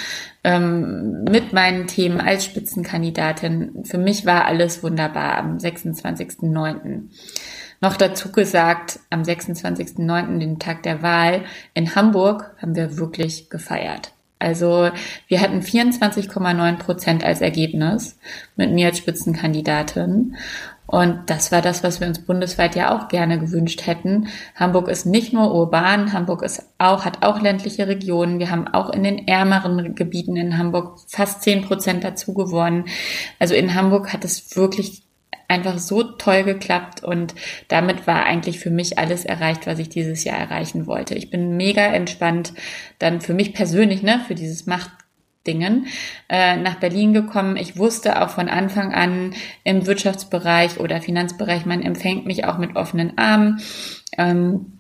ähm, 0.47 1.25
mit 1.25 1.51
meinen 1.51 1.87
Themen 1.87 2.21
als 2.21 2.45
Spitzenkandidatin. 2.45 3.83
Für 3.83 3.97
mich 3.97 4.25
war 4.25 4.45
alles 4.45 4.81
wunderbar 4.81 5.37
am 5.39 5.57
26.09. 5.57 7.09
Noch 7.81 7.97
dazu 7.97 8.31
gesagt, 8.31 9.01
am 9.09 9.23
26.09., 9.23 10.39
den 10.39 10.57
Tag 10.57 10.83
der 10.83 11.01
Wahl 11.01 11.43
in 11.73 11.95
Hamburg, 11.95 12.55
haben 12.61 12.77
wir 12.77 12.97
wirklich 12.97 13.49
gefeiert. 13.49 14.13
Also 14.39 14.89
wir 15.27 15.41
hatten 15.41 15.59
24,9 15.59 16.77
Prozent 16.77 17.25
als 17.25 17.41
Ergebnis 17.41 18.17
mit 18.55 18.71
mir 18.71 18.87
als 18.87 18.99
Spitzenkandidatin. 18.99 20.37
Und 20.87 21.29
das 21.29 21.51
war 21.51 21.61
das, 21.61 21.83
was 21.83 21.99
wir 21.99 22.07
uns 22.07 22.25
bundesweit 22.25 22.75
ja 22.75 22.95
auch 22.97 23.09
gerne 23.09 23.39
gewünscht 23.39 23.85
hätten. 23.85 24.29
Hamburg 24.55 24.87
ist 24.87 25.05
nicht 25.05 25.33
nur 25.33 25.53
urban, 25.53 26.13
Hamburg 26.13 26.43
ist 26.43 26.63
auch, 26.77 27.03
hat 27.03 27.25
auch 27.25 27.41
ländliche 27.41 27.87
Regionen. 27.87 28.39
Wir 28.39 28.49
haben 28.49 28.69
auch 28.69 28.89
in 28.89 29.03
den 29.03 29.27
ärmeren 29.27 29.95
Gebieten 29.95 30.37
in 30.37 30.57
Hamburg 30.57 30.99
fast 31.07 31.43
10 31.43 31.63
Prozent 31.63 32.05
dazu 32.05 32.33
gewonnen. 32.33 32.85
Also 33.37 33.53
in 33.53 33.75
Hamburg 33.75 34.13
hat 34.13 34.23
es 34.23 34.55
wirklich 34.55 35.03
einfach 35.49 35.77
so 35.77 36.03
toll 36.03 36.43
geklappt 36.43 37.03
und 37.03 37.33
damit 37.69 38.05
war 38.05 38.25
eigentlich 38.25 38.59
für 38.59 38.69
mich 38.69 38.97
alles 38.97 39.23
erreicht, 39.23 39.65
was 39.65 39.79
ich 39.79 39.89
dieses 39.89 40.23
Jahr 40.23 40.37
erreichen 40.37 40.87
wollte. 40.87 41.15
Ich 41.15 41.29
bin 41.29 41.55
mega 41.55 41.85
entspannt 41.85 42.53
dann 42.99 43.21
für 43.21 43.33
mich 43.33 43.53
persönlich, 43.53 44.03
ne, 44.03 44.21
für 44.27 44.35
dieses 44.35 44.65
Machtdingen 45.47 45.87
äh, 46.29 46.57
nach 46.57 46.75
Berlin 46.75 47.13
gekommen. 47.13 47.55
Ich 47.55 47.77
wusste 47.77 48.21
auch 48.21 48.29
von 48.29 48.49
Anfang 48.49 48.93
an 48.93 49.33
im 49.63 49.87
Wirtschaftsbereich 49.87 50.79
oder 50.79 51.01
Finanzbereich, 51.01 51.65
man 51.65 51.81
empfängt 51.81 52.25
mich 52.25 52.45
auch 52.45 52.57
mit 52.57 52.75
offenen 52.75 53.17
Armen. 53.17 53.61
Ähm, 54.17 54.76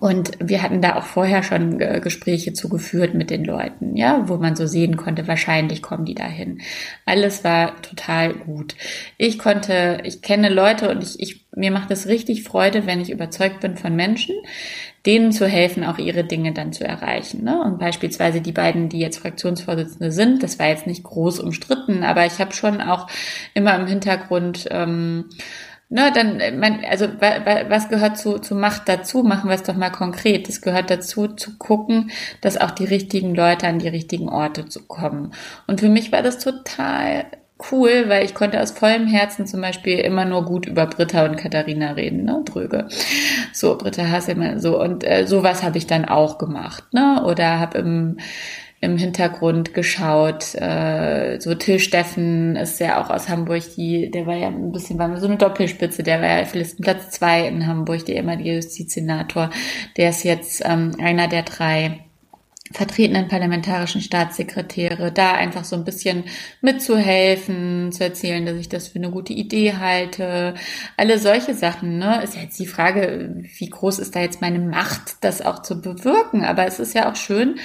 und 0.00 0.32
wir 0.40 0.62
hatten 0.62 0.80
da 0.80 0.96
auch 0.96 1.04
vorher 1.04 1.42
schon 1.42 1.78
Gespräche 1.78 2.52
zugeführt 2.52 3.14
mit 3.14 3.30
den 3.30 3.44
Leuten, 3.44 3.96
ja, 3.96 4.28
wo 4.28 4.36
man 4.36 4.56
so 4.56 4.66
sehen 4.66 4.96
konnte, 4.96 5.28
wahrscheinlich 5.28 5.82
kommen 5.82 6.04
die 6.04 6.14
dahin. 6.14 6.60
Alles 7.04 7.44
war 7.44 7.80
total 7.82 8.34
gut. 8.34 8.74
Ich 9.18 9.38
konnte, 9.38 9.98
ich 10.04 10.22
kenne 10.22 10.48
Leute 10.48 10.90
und 10.90 11.02
ich, 11.02 11.20
ich 11.20 11.42
mir 11.54 11.70
macht 11.70 11.90
es 11.90 12.06
richtig 12.06 12.44
Freude, 12.44 12.86
wenn 12.86 13.00
ich 13.00 13.10
überzeugt 13.10 13.60
bin 13.60 13.76
von 13.76 13.94
Menschen, 13.94 14.34
denen 15.04 15.32
zu 15.32 15.46
helfen, 15.46 15.84
auch 15.84 15.98
ihre 15.98 16.24
Dinge 16.24 16.52
dann 16.52 16.72
zu 16.72 16.84
erreichen. 16.84 17.44
Ne? 17.44 17.60
Und 17.60 17.78
beispielsweise 17.78 18.40
die 18.40 18.52
beiden, 18.52 18.88
die 18.88 19.00
jetzt 19.00 19.18
Fraktionsvorsitzende 19.18 20.12
sind, 20.12 20.42
das 20.42 20.58
war 20.58 20.68
jetzt 20.68 20.86
nicht 20.86 21.02
groß 21.02 21.40
umstritten, 21.40 22.04
aber 22.04 22.24
ich 22.24 22.38
habe 22.38 22.54
schon 22.54 22.80
auch 22.80 23.06
immer 23.52 23.74
im 23.76 23.86
Hintergrund 23.86 24.66
ähm, 24.70 25.26
ne, 25.92 26.10
dann, 26.12 26.40
äh, 26.40 26.52
man, 26.52 26.84
also 26.88 27.06
was 27.20 27.88
gehört 27.88 28.18
zu, 28.18 28.38
zu 28.38 28.54
Macht 28.54 28.88
dazu? 28.88 29.22
Machen 29.22 29.48
wir 29.48 29.54
es 29.54 29.62
doch 29.62 29.76
mal 29.76 29.90
konkret. 29.90 30.48
Es 30.48 30.60
gehört 30.60 30.90
dazu, 30.90 31.28
zu 31.28 31.56
gucken, 31.58 32.10
dass 32.40 32.60
auch 32.60 32.70
die 32.70 32.84
richtigen 32.84 33.34
Leute 33.34 33.68
an 33.68 33.78
die 33.78 33.88
richtigen 33.88 34.28
Orte 34.28 34.66
zu 34.66 34.86
kommen. 34.86 35.32
Und 35.66 35.80
für 35.80 35.88
mich 35.88 36.10
war 36.10 36.22
das 36.22 36.38
total 36.38 37.26
cool, 37.70 38.08
weil 38.08 38.24
ich 38.24 38.34
konnte 38.34 38.60
aus 38.60 38.72
vollem 38.72 39.06
Herzen 39.06 39.46
zum 39.46 39.60
Beispiel 39.60 39.98
immer 39.98 40.24
nur 40.24 40.44
gut 40.44 40.66
über 40.66 40.86
Britta 40.86 41.24
und 41.24 41.36
Katharina 41.36 41.92
reden, 41.92 42.24
ne, 42.24 42.42
Dröge. 42.44 42.88
So, 43.52 43.76
Britta 43.76 44.08
Hasselmann, 44.08 44.58
so 44.60 44.80
und 44.80 45.04
äh, 45.04 45.26
sowas 45.26 45.62
habe 45.62 45.78
ich 45.78 45.86
dann 45.86 46.04
auch 46.04 46.38
gemacht, 46.38 46.84
ne, 46.92 47.22
oder 47.24 47.60
habe 47.60 47.78
im 47.78 48.16
im 48.82 48.98
Hintergrund 48.98 49.74
geschaut. 49.74 50.54
Äh, 50.56 51.40
so 51.40 51.54
Till 51.54 51.78
Steffen 51.78 52.56
ist 52.56 52.80
ja 52.80 53.00
auch 53.00 53.10
aus 53.10 53.28
Hamburg, 53.28 53.62
die, 53.76 54.10
der 54.10 54.26
war 54.26 54.34
ja 54.34 54.48
ein 54.48 54.72
bisschen, 54.72 54.98
war 54.98 55.16
so 55.18 55.28
eine 55.28 55.36
Doppelspitze, 55.36 56.02
der 56.02 56.20
war 56.20 56.40
ja 56.40 56.44
vielleicht 56.44 56.80
Platz 56.80 57.10
zwei 57.10 57.46
in 57.46 57.66
Hamburg, 57.66 58.04
der 58.04 58.16
ehemalige 58.16 58.56
Justizsenator. 58.56 59.50
Der 59.96 60.10
ist 60.10 60.24
jetzt 60.24 60.62
ähm, 60.66 60.96
einer 61.00 61.28
der 61.28 61.44
drei 61.44 62.00
vertretenen 62.72 63.28
parlamentarischen 63.28 64.00
Staatssekretäre, 64.00 65.12
da 65.12 65.32
einfach 65.32 65.64
so 65.64 65.76
ein 65.76 65.84
bisschen 65.84 66.24
mitzuhelfen, 66.60 67.92
zu 67.92 68.04
erzählen, 68.04 68.46
dass 68.46 68.56
ich 68.56 68.68
das 68.68 68.88
für 68.88 68.98
eine 68.98 69.10
gute 69.10 69.32
Idee 69.32 69.74
halte. 69.74 70.54
Alle 70.96 71.18
solche 71.18 71.54
Sachen, 71.54 71.98
ne? 71.98 72.22
Ist 72.22 72.34
ja 72.34 72.42
jetzt 72.42 72.58
die 72.58 72.66
Frage, 72.66 73.44
wie 73.58 73.68
groß 73.68 73.98
ist 73.98 74.16
da 74.16 74.20
jetzt 74.20 74.40
meine 74.40 74.58
Macht, 74.58 75.16
das 75.22 75.42
auch 75.42 75.62
zu 75.62 75.80
bewirken? 75.80 76.44
Aber 76.44 76.66
es 76.66 76.78
ist 76.78 76.94
ja 76.94 77.10
auch 77.10 77.16
schön. 77.16 77.56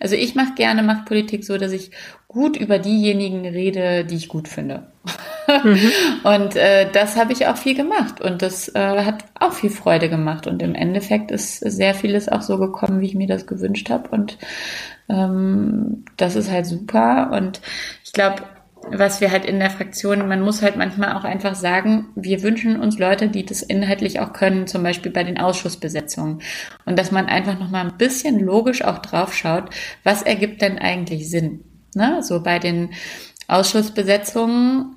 Also 0.00 0.16
ich 0.16 0.34
mache 0.34 0.54
gerne 0.54 0.82
Machtpolitik 0.82 1.44
so, 1.44 1.58
dass 1.58 1.72
ich 1.72 1.90
gut 2.28 2.56
über 2.56 2.78
diejenigen 2.78 3.46
rede, 3.46 4.04
die 4.04 4.16
ich 4.16 4.28
gut 4.28 4.48
finde. 4.48 4.88
Mhm. 5.46 5.90
Und 6.24 6.56
äh, 6.56 6.90
das 6.90 7.16
habe 7.16 7.32
ich 7.32 7.46
auch 7.46 7.56
viel 7.56 7.74
gemacht 7.74 8.20
und 8.20 8.42
das 8.42 8.74
äh, 8.74 9.04
hat 9.04 9.24
auch 9.38 9.52
viel 9.52 9.70
Freude 9.70 10.08
gemacht. 10.08 10.46
Und 10.46 10.62
im 10.62 10.74
Endeffekt 10.74 11.30
ist 11.30 11.58
sehr 11.58 11.94
vieles 11.94 12.28
auch 12.28 12.42
so 12.42 12.58
gekommen, 12.58 13.00
wie 13.00 13.06
ich 13.06 13.14
mir 13.14 13.26
das 13.26 13.46
gewünscht 13.46 13.90
habe. 13.90 14.08
Und 14.10 14.38
ähm, 15.08 16.04
das 16.16 16.36
ist 16.36 16.50
halt 16.50 16.66
super. 16.66 17.30
Und 17.32 17.60
ich 18.04 18.12
glaube, 18.12 18.42
was 18.90 19.20
wir 19.20 19.30
halt 19.30 19.44
in 19.44 19.58
der 19.58 19.70
Fraktion, 19.70 20.26
man 20.28 20.40
muss 20.40 20.62
halt 20.62 20.76
manchmal 20.76 21.14
auch 21.14 21.24
einfach 21.24 21.54
sagen, 21.54 22.08
wir 22.14 22.42
wünschen 22.42 22.78
uns 22.80 22.98
Leute, 22.98 23.28
die 23.28 23.44
das 23.44 23.62
inhaltlich 23.62 24.20
auch 24.20 24.32
können, 24.32 24.66
zum 24.66 24.82
Beispiel 24.82 25.12
bei 25.12 25.24
den 25.24 25.38
Ausschussbesetzungen. 25.38 26.40
Und 26.84 26.98
dass 26.98 27.10
man 27.10 27.26
einfach 27.26 27.58
nochmal 27.58 27.86
ein 27.86 27.96
bisschen 27.96 28.40
logisch 28.40 28.84
auch 28.84 28.98
drauf 28.98 29.34
schaut, 29.34 29.70
was 30.02 30.22
ergibt 30.22 30.62
denn 30.62 30.78
eigentlich 30.78 31.30
Sinn? 31.30 31.64
Ne? 31.94 32.22
So 32.22 32.42
bei 32.42 32.58
den 32.58 32.90
Ausschussbesetzungen, 33.48 34.96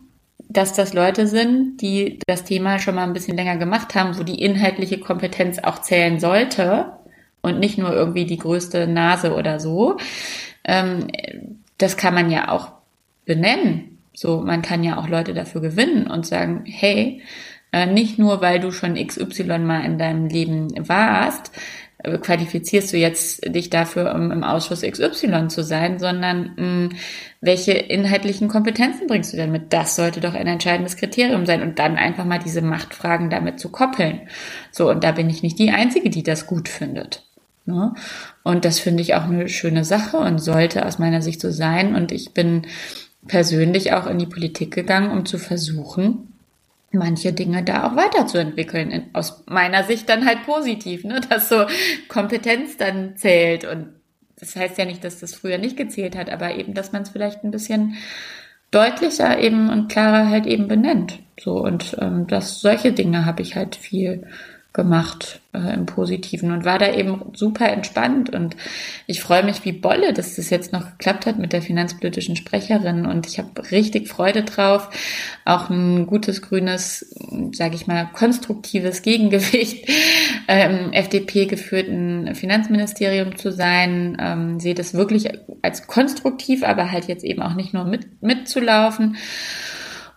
dass 0.49 0.73
das 0.73 0.93
Leute 0.93 1.27
sind, 1.27 1.81
die 1.81 2.19
das 2.27 2.43
Thema 2.43 2.79
schon 2.79 2.95
mal 2.95 3.03
ein 3.03 3.13
bisschen 3.13 3.37
länger 3.37 3.57
gemacht 3.57 3.95
haben, 3.95 4.17
wo 4.17 4.23
die 4.23 4.41
inhaltliche 4.41 4.99
Kompetenz 4.99 5.59
auch 5.59 5.81
zählen 5.81 6.19
sollte 6.19 6.93
und 7.41 7.59
nicht 7.59 7.77
nur 7.77 7.93
irgendwie 7.93 8.25
die 8.25 8.37
größte 8.37 8.87
Nase 8.87 9.33
oder 9.33 9.59
so. 9.59 9.97
Ähm, 10.63 11.07
das 11.77 11.97
kann 11.97 12.13
man 12.13 12.31
ja 12.31 12.49
auch 12.49 12.71
benennen. 13.25 13.99
So, 14.13 14.41
man 14.41 14.61
kann 14.61 14.83
ja 14.83 14.97
auch 14.97 15.07
Leute 15.07 15.33
dafür 15.33 15.61
gewinnen 15.61 16.07
und 16.07 16.25
sagen, 16.25 16.63
hey, 16.65 17.21
äh, 17.71 17.85
nicht 17.85 18.17
nur, 18.17 18.41
weil 18.41 18.59
du 18.59 18.71
schon 18.71 18.95
XY 18.95 19.59
mal 19.59 19.85
in 19.85 19.97
deinem 19.99 20.27
Leben 20.27 20.87
warst, 20.87 21.51
qualifizierst 22.03 22.93
du 22.93 22.97
jetzt 22.97 23.43
dich 23.53 23.69
dafür, 23.69 24.13
um 24.13 24.31
im 24.31 24.43
Ausschuss 24.43 24.81
XY 24.81 25.47
zu 25.47 25.63
sein, 25.63 25.99
sondern 25.99 26.51
mh, 26.55 26.63
mm, 26.63 26.89
welche 27.41 27.71
inhaltlichen 27.71 28.47
Kompetenzen 28.47 29.07
bringst 29.07 29.33
du 29.33 29.37
denn 29.37 29.51
mit? 29.51 29.73
Das 29.73 29.95
sollte 29.95 30.21
doch 30.21 30.33
ein 30.33 30.47
entscheidendes 30.47 30.95
Kriterium 30.95 31.45
sein 31.45 31.61
und 31.61 31.79
dann 31.79 31.97
einfach 31.97 32.25
mal 32.25 32.39
diese 32.39 32.61
Machtfragen 32.61 33.29
damit 33.29 33.59
zu 33.59 33.69
koppeln. 33.69 34.21
So, 34.71 34.89
und 34.89 35.03
da 35.03 35.11
bin 35.11 35.29
ich 35.29 35.43
nicht 35.43 35.59
die 35.59 35.71
Einzige, 35.71 36.09
die 36.09 36.23
das 36.23 36.45
gut 36.45 36.69
findet. 36.69 37.23
Ne? 37.65 37.93
Und 38.43 38.63
das 38.63 38.79
finde 38.79 39.01
ich 39.01 39.15
auch 39.15 39.23
eine 39.23 39.49
schöne 39.49 39.83
Sache 39.83 40.17
und 40.17 40.39
sollte 40.39 40.85
aus 40.85 40.99
meiner 40.99 41.21
Sicht 41.21 41.41
so 41.41 41.51
sein. 41.51 41.95
Und 41.95 42.11
ich 42.11 42.33
bin 42.33 42.67
persönlich 43.27 43.93
auch 43.93 44.07
in 44.07 44.19
die 44.19 44.25
Politik 44.25 44.73
gegangen, 44.73 45.11
um 45.11 45.25
zu 45.25 45.37
versuchen, 45.37 46.33
manche 46.91 47.33
Dinge 47.33 47.63
da 47.63 47.87
auch 47.87 47.95
weiterzuentwickeln. 47.95 49.09
Aus 49.13 49.43
meiner 49.47 49.83
Sicht 49.83 50.09
dann 50.09 50.25
halt 50.25 50.43
positiv, 50.45 51.03
ne? 51.03 51.21
dass 51.29 51.49
so 51.49 51.65
Kompetenz 52.07 52.77
dann 52.77 53.15
zählt. 53.17 53.65
Und 53.65 53.89
das 54.39 54.55
heißt 54.55 54.77
ja 54.77 54.85
nicht, 54.85 55.03
dass 55.03 55.19
das 55.19 55.33
früher 55.33 55.57
nicht 55.57 55.77
gezählt 55.77 56.15
hat, 56.15 56.29
aber 56.29 56.55
eben, 56.55 56.73
dass 56.73 56.91
man 56.91 57.03
es 57.03 57.09
vielleicht 57.09 57.43
ein 57.43 57.51
bisschen 57.51 57.95
deutlicher 58.71 59.39
eben 59.39 59.69
und 59.69 59.89
klarer 59.89 60.29
halt 60.29 60.45
eben 60.45 60.67
benennt. 60.67 61.19
So 61.39 61.63
und 61.63 61.95
ähm, 61.99 62.27
das 62.27 62.59
solche 62.59 62.91
Dinge 62.91 63.25
habe 63.25 63.41
ich 63.41 63.55
halt 63.55 63.75
viel 63.75 64.27
gemacht 64.77 65.41
äh, 65.53 65.73
im 65.73 65.85
Positiven 65.85 66.51
und 66.51 66.63
war 66.63 66.79
da 66.79 66.93
eben 66.93 67.31
super 67.33 67.69
entspannt. 67.69 68.33
Und 68.33 68.55
ich 69.07 69.21
freue 69.21 69.43
mich 69.43 69.65
wie 69.65 69.73
Bolle, 69.73 70.13
dass 70.13 70.35
das 70.35 70.49
jetzt 70.49 70.71
noch 70.71 70.91
geklappt 70.91 71.25
hat 71.25 71.39
mit 71.39 71.51
der 71.51 71.61
finanzpolitischen 71.61 72.37
Sprecherin. 72.37 73.05
Und 73.05 73.27
ich 73.27 73.39
habe 73.39 73.71
richtig 73.71 74.07
Freude 74.07 74.43
drauf, 74.43 74.89
auch 75.43 75.69
ein 75.69 76.07
gutes 76.07 76.41
grünes, 76.41 77.13
sage 77.51 77.75
ich 77.75 77.87
mal, 77.87 78.07
konstruktives 78.13 79.01
Gegengewicht 79.01 79.89
ähm, 80.47 80.93
FDP 80.93 81.47
geführten 81.47 82.35
Finanzministerium 82.35 83.35
zu 83.35 83.51
sein. 83.51 84.15
Ähm, 84.21 84.59
sehe 84.59 84.75
das 84.75 84.93
wirklich 84.93 85.27
als 85.63 85.87
konstruktiv, 85.87 86.63
aber 86.63 86.91
halt 86.91 87.07
jetzt 87.07 87.25
eben 87.25 87.41
auch 87.41 87.55
nicht 87.55 87.73
nur 87.73 87.83
mit, 87.83 88.21
mitzulaufen. 88.21 89.17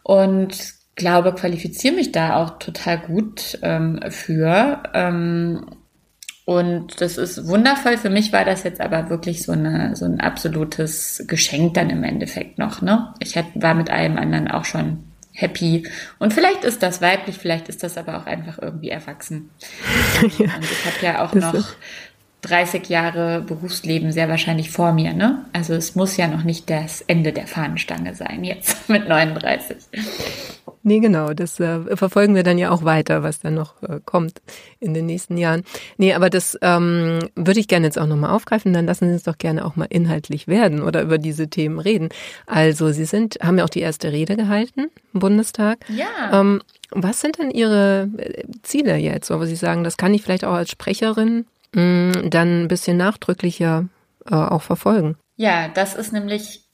Und 0.02 0.79
glaube, 1.00 1.34
qualifiziere 1.34 1.94
mich 1.94 2.12
da 2.12 2.36
auch 2.36 2.58
total 2.58 2.98
gut 2.98 3.58
ähm, 3.62 4.00
für. 4.10 4.82
Ähm, 4.94 5.66
und 6.44 7.00
das 7.00 7.18
ist 7.18 7.46
wundervoll. 7.46 7.96
Für 7.96 8.10
mich 8.10 8.32
war 8.32 8.44
das 8.44 8.62
jetzt 8.62 8.80
aber 8.80 9.10
wirklich 9.10 9.42
so, 9.42 9.52
eine, 9.52 9.96
so 9.96 10.04
ein 10.04 10.20
absolutes 10.20 11.24
Geschenk 11.26 11.74
dann 11.74 11.90
im 11.90 12.04
Endeffekt 12.04 12.58
noch. 12.58 12.82
Ne? 12.82 13.12
Ich 13.20 13.36
hat, 13.36 13.46
war 13.54 13.74
mit 13.74 13.90
allem 13.90 14.16
anderen 14.16 14.48
auch 14.48 14.64
schon 14.64 15.04
happy. 15.32 15.88
Und 16.18 16.32
vielleicht 16.32 16.64
ist 16.64 16.82
das 16.82 17.00
weiblich, 17.00 17.38
vielleicht 17.38 17.68
ist 17.68 17.82
das 17.82 17.96
aber 17.96 18.18
auch 18.18 18.26
einfach 18.26 18.58
irgendwie 18.60 18.90
erwachsen. 18.90 19.50
Ja, 20.38 20.54
und 20.56 20.64
ich 20.64 20.84
habe 20.84 21.06
ja 21.06 21.24
auch 21.24 21.34
noch 21.34 21.64
30 22.42 22.88
Jahre 22.88 23.42
Berufsleben 23.42 24.12
sehr 24.12 24.28
wahrscheinlich 24.28 24.70
vor 24.70 24.92
mir. 24.92 25.12
Ne? 25.12 25.44
Also 25.52 25.74
es 25.74 25.94
muss 25.94 26.16
ja 26.16 26.28
noch 26.28 26.44
nicht 26.44 26.68
das 26.70 27.02
Ende 27.02 27.32
der 27.32 27.46
Fahnenstange 27.46 28.14
sein 28.14 28.44
jetzt 28.44 28.88
mit 28.88 29.08
39. 29.08 29.76
Nee, 30.82 31.00
genau. 31.00 31.34
Das 31.34 31.60
äh, 31.60 31.96
verfolgen 31.96 32.34
wir 32.34 32.42
dann 32.42 32.56
ja 32.56 32.70
auch 32.70 32.84
weiter, 32.84 33.22
was 33.22 33.40
dann 33.40 33.54
noch 33.54 33.82
äh, 33.82 34.00
kommt 34.04 34.40
in 34.78 34.94
den 34.94 35.06
nächsten 35.06 35.36
Jahren. 35.36 35.62
Nee, 35.98 36.14
aber 36.14 36.30
das 36.30 36.56
ähm, 36.62 37.18
würde 37.36 37.60
ich 37.60 37.68
gerne 37.68 37.86
jetzt 37.86 37.98
auch 37.98 38.06
nochmal 38.06 38.30
aufgreifen. 38.30 38.72
Dann 38.72 38.86
lassen 38.86 39.08
Sie 39.08 39.12
uns 39.12 39.24
doch 39.24 39.36
gerne 39.36 39.64
auch 39.64 39.76
mal 39.76 39.86
inhaltlich 39.90 40.48
werden 40.48 40.82
oder 40.82 41.02
über 41.02 41.18
diese 41.18 41.48
Themen 41.48 41.78
reden. 41.78 42.08
Also 42.46 42.92
Sie 42.92 43.04
sind, 43.04 43.38
haben 43.42 43.58
ja 43.58 43.64
auch 43.64 43.70
die 43.70 43.80
erste 43.80 44.10
Rede 44.10 44.36
gehalten 44.36 44.90
im 45.12 45.20
Bundestag. 45.20 45.84
Ja. 45.88 46.40
Ähm, 46.40 46.62
was 46.90 47.20
sind 47.20 47.38
denn 47.38 47.50
Ihre 47.50 48.08
äh, 48.16 48.44
Ziele 48.62 48.96
jetzt, 48.96 49.30
wo 49.30 49.44
Sie 49.44 49.56
sagen, 49.56 49.84
das 49.84 49.98
kann 49.98 50.14
ich 50.14 50.22
vielleicht 50.22 50.44
auch 50.44 50.54
als 50.54 50.70
Sprecherin 50.70 51.44
mh, 51.74 51.82
mm, 51.82 52.30
dann 52.30 52.62
ein 52.62 52.68
bisschen 52.68 52.96
nachdrücklicher 52.96 53.86
äh, 54.30 54.34
auch 54.34 54.62
verfolgen? 54.62 55.16
Ja, 55.36 55.68
das 55.68 55.94
ist 55.94 56.12
nämlich 56.12 56.64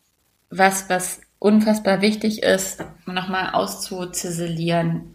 was, 0.51 0.89
was 0.89 1.21
unfassbar 1.47 2.01
wichtig 2.01 2.43
ist, 2.43 2.85
nochmal 3.07 3.51
auszuziselieren. 3.53 5.15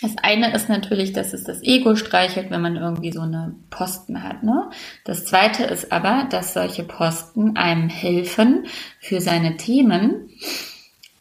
Das 0.00 0.12
eine 0.22 0.54
ist 0.54 0.68
natürlich, 0.68 1.12
dass 1.12 1.32
es 1.32 1.42
das 1.42 1.60
Ego 1.62 1.96
streichelt, 1.96 2.50
wenn 2.50 2.60
man 2.60 2.76
irgendwie 2.76 3.10
so 3.10 3.22
eine 3.22 3.56
Posten 3.70 4.22
hat. 4.22 4.44
Ne? 4.44 4.70
Das 5.04 5.24
zweite 5.24 5.64
ist 5.64 5.90
aber, 5.90 6.28
dass 6.30 6.54
solche 6.54 6.84
Posten 6.84 7.56
einem 7.56 7.88
helfen, 7.88 8.66
für 9.00 9.20
seine 9.20 9.56
Themen 9.56 10.30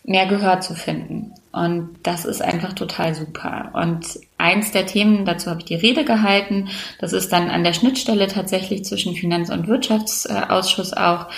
mehr 0.03 0.27
Gehör 0.27 0.59
zu 0.59 0.75
finden. 0.75 1.33
Und 1.51 1.95
das 2.03 2.25
ist 2.25 2.43
einfach 2.43 2.73
total 2.73 3.15
super. 3.15 3.71
Und 3.73 4.05
eins 4.37 4.71
der 4.71 4.85
Themen, 4.85 5.25
dazu 5.25 5.49
habe 5.49 5.61
ich 5.61 5.65
die 5.65 5.75
Rede 5.75 6.05
gehalten, 6.05 6.67
das 6.99 7.13
ist 7.13 7.31
dann 7.31 7.49
an 7.49 7.63
der 7.63 7.73
Schnittstelle 7.73 8.27
tatsächlich 8.27 8.85
zwischen 8.85 9.15
Finanz- 9.15 9.49
und 9.49 9.67
Wirtschaftsausschuss 9.67 10.93
auch. 10.93 11.29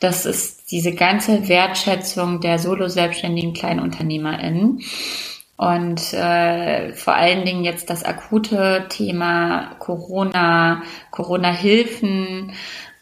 Das 0.00 0.26
ist 0.26 0.57
diese 0.70 0.92
ganze 0.92 1.48
Wertschätzung 1.48 2.40
der 2.40 2.58
solo-selbstständigen 2.58 3.52
KleinunternehmerInnen. 3.52 4.82
Und 5.56 6.12
äh, 6.12 6.92
vor 6.92 7.14
allen 7.14 7.44
Dingen 7.44 7.64
jetzt 7.64 7.90
das 7.90 8.04
akute 8.04 8.86
Thema 8.88 9.74
Corona, 9.80 10.82
Corona-Hilfen, 11.10 12.52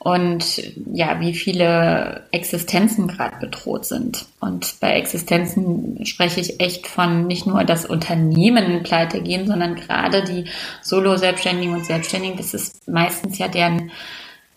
und 0.06 0.62
ja, 0.92 1.18
wie 1.18 1.34
viele 1.34 2.28
Existenzen 2.30 3.08
gerade 3.08 3.38
bedroht 3.40 3.86
sind. 3.86 4.26
Und 4.38 4.78
bei 4.78 4.92
Existenzen 4.92 6.06
spreche 6.06 6.40
ich 6.40 6.60
echt 6.60 6.86
von 6.86 7.26
nicht 7.26 7.44
nur 7.44 7.64
das 7.64 7.84
Unternehmen 7.84 8.84
pleite 8.84 9.20
gehen, 9.20 9.48
sondern 9.48 9.74
gerade 9.74 10.22
die 10.22 10.44
Solo-Selbstständigen 10.80 11.74
und 11.74 11.86
Selbstständigen. 11.86 12.36
Das 12.36 12.54
ist 12.54 12.86
meistens 12.86 13.38
ja 13.38 13.48
deren, 13.48 13.90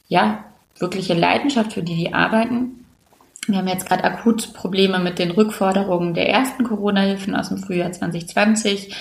ja, 0.08 0.43
wirkliche 0.78 1.15
Leidenschaft, 1.15 1.74
für 1.74 1.82
die 1.82 1.95
die 1.95 2.13
arbeiten. 2.13 2.86
Wir 3.47 3.58
haben 3.58 3.67
jetzt 3.67 3.88
gerade 3.88 4.04
akut 4.04 4.54
Probleme 4.54 4.99
mit 4.99 5.19
den 5.19 5.32
Rückforderungen 5.32 6.13
der 6.13 6.30
ersten 6.30 6.63
Corona-Hilfen 6.63 7.36
aus 7.36 7.49
dem 7.49 7.58
Frühjahr 7.58 7.91
2020 7.91 8.95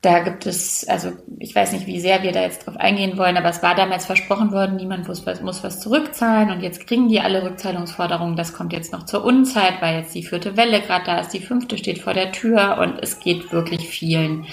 da 0.00 0.20
gibt 0.20 0.46
es, 0.46 0.86
also 0.88 1.10
ich 1.40 1.54
weiß 1.54 1.72
nicht, 1.72 1.88
wie 1.88 1.98
sehr 1.98 2.22
wir 2.22 2.30
da 2.30 2.42
jetzt 2.42 2.64
drauf 2.64 2.76
eingehen 2.76 3.18
wollen, 3.18 3.36
aber 3.36 3.48
es 3.48 3.64
war 3.64 3.74
damals 3.74 4.06
versprochen 4.06 4.52
worden, 4.52 4.76
niemand 4.76 5.08
muss 5.08 5.26
was, 5.26 5.40
muss 5.42 5.64
was 5.64 5.80
zurückzahlen 5.80 6.50
und 6.50 6.62
jetzt 6.62 6.86
kriegen 6.86 7.08
die 7.08 7.20
alle 7.20 7.42
Rückzahlungsforderungen. 7.42 8.36
Das 8.36 8.52
kommt 8.52 8.72
jetzt 8.72 8.92
noch 8.92 9.06
zur 9.06 9.24
Unzeit, 9.24 9.82
weil 9.82 9.98
jetzt 9.98 10.14
die 10.14 10.22
vierte 10.22 10.56
Welle 10.56 10.80
gerade 10.82 11.04
da 11.04 11.18
ist, 11.18 11.30
die 11.30 11.40
fünfte 11.40 11.76
steht 11.76 11.98
vor 11.98 12.14
der 12.14 12.30
Tür 12.30 12.78
und 12.80 13.02
es 13.02 13.18
geht 13.18 13.52
wirklich 13.52 13.88
vielen 13.88 14.46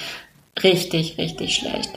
richtig, 0.64 1.20
richtig 1.20 1.56
schlecht. 1.56 1.92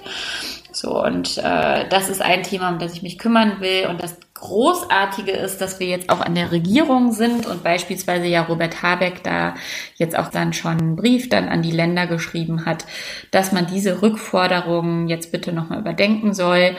So, 0.70 1.02
und 1.02 1.38
äh, 1.38 1.88
das 1.88 2.10
ist 2.10 2.20
ein 2.20 2.42
Thema, 2.42 2.68
um 2.68 2.78
das 2.78 2.92
ich 2.92 3.02
mich 3.02 3.18
kümmern 3.18 3.60
will. 3.60 3.86
Und 3.88 4.02
das 4.02 4.16
Großartige 4.38 5.32
ist, 5.32 5.60
dass 5.60 5.80
wir 5.80 5.86
jetzt 5.86 6.10
auch 6.10 6.20
an 6.20 6.34
der 6.34 6.52
Regierung 6.52 7.12
sind 7.12 7.46
und 7.46 7.62
beispielsweise 7.62 8.26
ja 8.26 8.42
Robert 8.42 8.82
Habeck 8.82 9.22
da 9.22 9.54
jetzt 9.96 10.18
auch 10.18 10.28
dann 10.28 10.52
schon 10.52 10.78
einen 10.78 10.96
Brief 10.96 11.28
dann 11.28 11.48
an 11.48 11.62
die 11.62 11.70
Länder 11.70 12.06
geschrieben 12.06 12.64
hat, 12.64 12.86
dass 13.30 13.52
man 13.52 13.66
diese 13.66 14.02
Rückforderungen 14.02 15.08
jetzt 15.08 15.32
bitte 15.32 15.52
nochmal 15.52 15.80
überdenken 15.80 16.34
soll. 16.34 16.76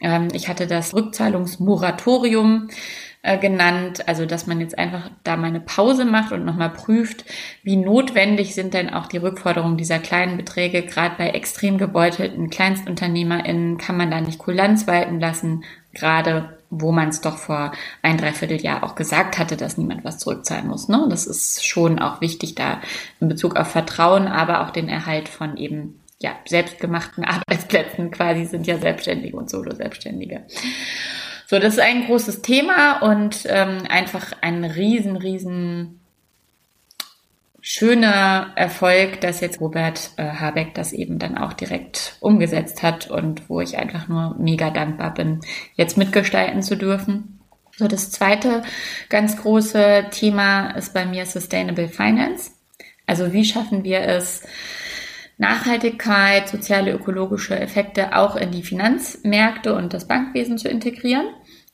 Ähm, 0.00 0.28
ich 0.32 0.48
hatte 0.48 0.66
das 0.66 0.94
Rückzahlungsmoratorium 0.94 2.68
äh, 3.22 3.38
genannt, 3.38 4.08
also 4.08 4.24
dass 4.24 4.46
man 4.46 4.60
jetzt 4.60 4.78
einfach 4.78 5.10
da 5.24 5.36
mal 5.36 5.48
eine 5.48 5.60
Pause 5.60 6.06
macht 6.06 6.32
und 6.32 6.44
nochmal 6.44 6.70
prüft, 6.70 7.24
wie 7.62 7.76
notwendig 7.76 8.54
sind 8.54 8.72
denn 8.72 8.88
auch 8.88 9.06
die 9.06 9.18
Rückforderungen 9.18 9.76
dieser 9.76 9.98
kleinen 9.98 10.38
Beträge, 10.38 10.82
gerade 10.82 11.16
bei 11.18 11.28
extrem 11.30 11.76
gebeutelten 11.76 12.48
KleinstunternehmerInnen 12.48 13.76
kann 13.76 13.98
man 13.98 14.10
da 14.10 14.20
nicht 14.20 14.38
Kulanz 14.38 14.86
walten 14.86 15.20
lassen, 15.20 15.64
gerade 15.92 16.59
wo 16.70 16.92
man 16.92 17.08
es 17.08 17.20
doch 17.20 17.36
vor 17.36 17.72
ein 18.00 18.16
Dreivierteljahr 18.16 18.84
auch 18.84 18.94
gesagt 18.94 19.38
hatte, 19.38 19.56
dass 19.56 19.76
niemand 19.76 20.04
was 20.04 20.18
zurückzahlen 20.18 20.68
muss. 20.68 20.88
Ne? 20.88 21.06
Das 21.10 21.26
ist 21.26 21.66
schon 21.66 21.98
auch 21.98 22.20
wichtig 22.20 22.54
da 22.54 22.80
in 23.20 23.28
Bezug 23.28 23.56
auf 23.56 23.68
Vertrauen, 23.68 24.28
aber 24.28 24.62
auch 24.62 24.70
den 24.70 24.88
Erhalt 24.88 25.28
von 25.28 25.56
eben 25.56 26.00
ja, 26.20 26.32
selbstgemachten 26.46 27.24
Arbeitsplätzen 27.26 28.10
quasi 28.10 28.44
sind 28.44 28.66
ja 28.66 28.78
Selbstständige 28.78 29.36
und 29.36 29.50
Solo-Selbstständige. 29.50 30.44
So, 31.46 31.58
das 31.58 31.74
ist 31.74 31.80
ein 31.80 32.06
großes 32.06 32.42
Thema 32.42 33.02
und 33.02 33.44
ähm, 33.46 33.78
einfach 33.88 34.32
ein 34.40 34.64
riesen, 34.64 35.16
riesen 35.16 35.99
schöner 37.72 38.50
Erfolg, 38.56 39.20
dass 39.20 39.38
jetzt 39.38 39.60
Robert 39.60 40.10
äh, 40.16 40.24
Habeck 40.24 40.74
das 40.74 40.92
eben 40.92 41.20
dann 41.20 41.38
auch 41.38 41.52
direkt 41.52 42.16
umgesetzt 42.18 42.82
hat 42.82 43.08
und 43.08 43.48
wo 43.48 43.60
ich 43.60 43.78
einfach 43.78 44.08
nur 44.08 44.34
mega 44.40 44.70
dankbar 44.70 45.14
bin, 45.14 45.38
jetzt 45.76 45.96
mitgestalten 45.96 46.62
zu 46.62 46.76
dürfen. 46.76 47.38
So, 47.76 47.86
das 47.86 48.10
zweite 48.10 48.64
ganz 49.08 49.36
große 49.36 50.06
Thema 50.10 50.70
ist 50.70 50.92
bei 50.94 51.06
mir 51.06 51.26
Sustainable 51.26 51.88
Finance. 51.88 52.50
Also 53.06 53.32
wie 53.32 53.44
schaffen 53.44 53.84
wir 53.84 54.00
es, 54.00 54.42
Nachhaltigkeit, 55.38 56.48
soziale, 56.48 56.90
ökologische 56.90 57.58
Effekte 57.58 58.16
auch 58.16 58.34
in 58.34 58.50
die 58.50 58.64
Finanzmärkte 58.64 59.76
und 59.76 59.94
das 59.94 60.08
Bankwesen 60.08 60.58
zu 60.58 60.68
integrieren? 60.68 61.28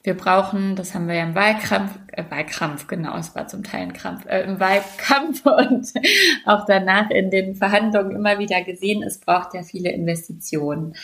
Wir 0.07 0.17
brauchen, 0.17 0.77
das 0.77 0.95
haben 0.95 1.09
wir 1.09 1.17
ja 1.17 1.25
im 1.25 1.35
Wahlkampf, 1.35 1.99
äh, 2.13 2.23
Wahlkampf, 2.31 2.87
genau, 2.87 3.17
es 3.19 3.35
war 3.35 3.49
zum 3.49 3.65
Teil 3.65 3.83
ein 3.83 3.93
Krampf, 3.93 4.25
äh, 4.27 4.43
im 4.43 4.61
Wahlkampf 4.61 5.45
und 5.47 5.93
auch 6.45 6.65
danach 6.65 7.11
in 7.11 7.29
den 7.33 7.57
Verhandlungen 7.57 8.15
immer 8.15 8.39
wieder 8.39 8.63
gesehen, 8.63 9.03
es 9.03 9.19
braucht 9.19 9.53
ja 9.55 9.65
viele 9.65 9.91
Investitionen. 9.91 10.95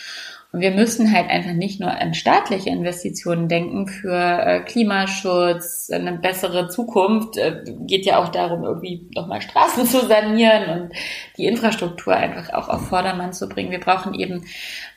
Und 0.53 0.61
wir 0.61 0.71
müssen 0.71 1.11
halt 1.11 1.29
einfach 1.29 1.51
nicht 1.51 1.81
nur 1.81 1.91
an 1.91 2.13
staatliche 2.13 2.69
Investitionen 2.69 3.49
denken 3.49 3.87
für 3.87 4.15
äh, 4.15 4.61
Klimaschutz, 4.61 5.89
eine 5.91 6.13
bessere 6.19 6.69
Zukunft. 6.69 7.35
Äh, 7.35 7.61
geht 7.81 8.05
ja 8.05 8.23
auch 8.23 8.29
darum, 8.29 8.63
irgendwie 8.63 9.09
nochmal 9.13 9.41
Straßen 9.41 9.85
zu 9.85 10.07
sanieren 10.07 10.79
und 10.79 10.93
die 11.35 11.47
Infrastruktur 11.47 12.15
einfach 12.15 12.53
auch 12.53 12.69
auf 12.69 12.87
Vordermann 12.87 13.33
zu 13.33 13.49
bringen. 13.49 13.71
Wir 13.71 13.81
brauchen 13.81 14.13
eben 14.13 14.45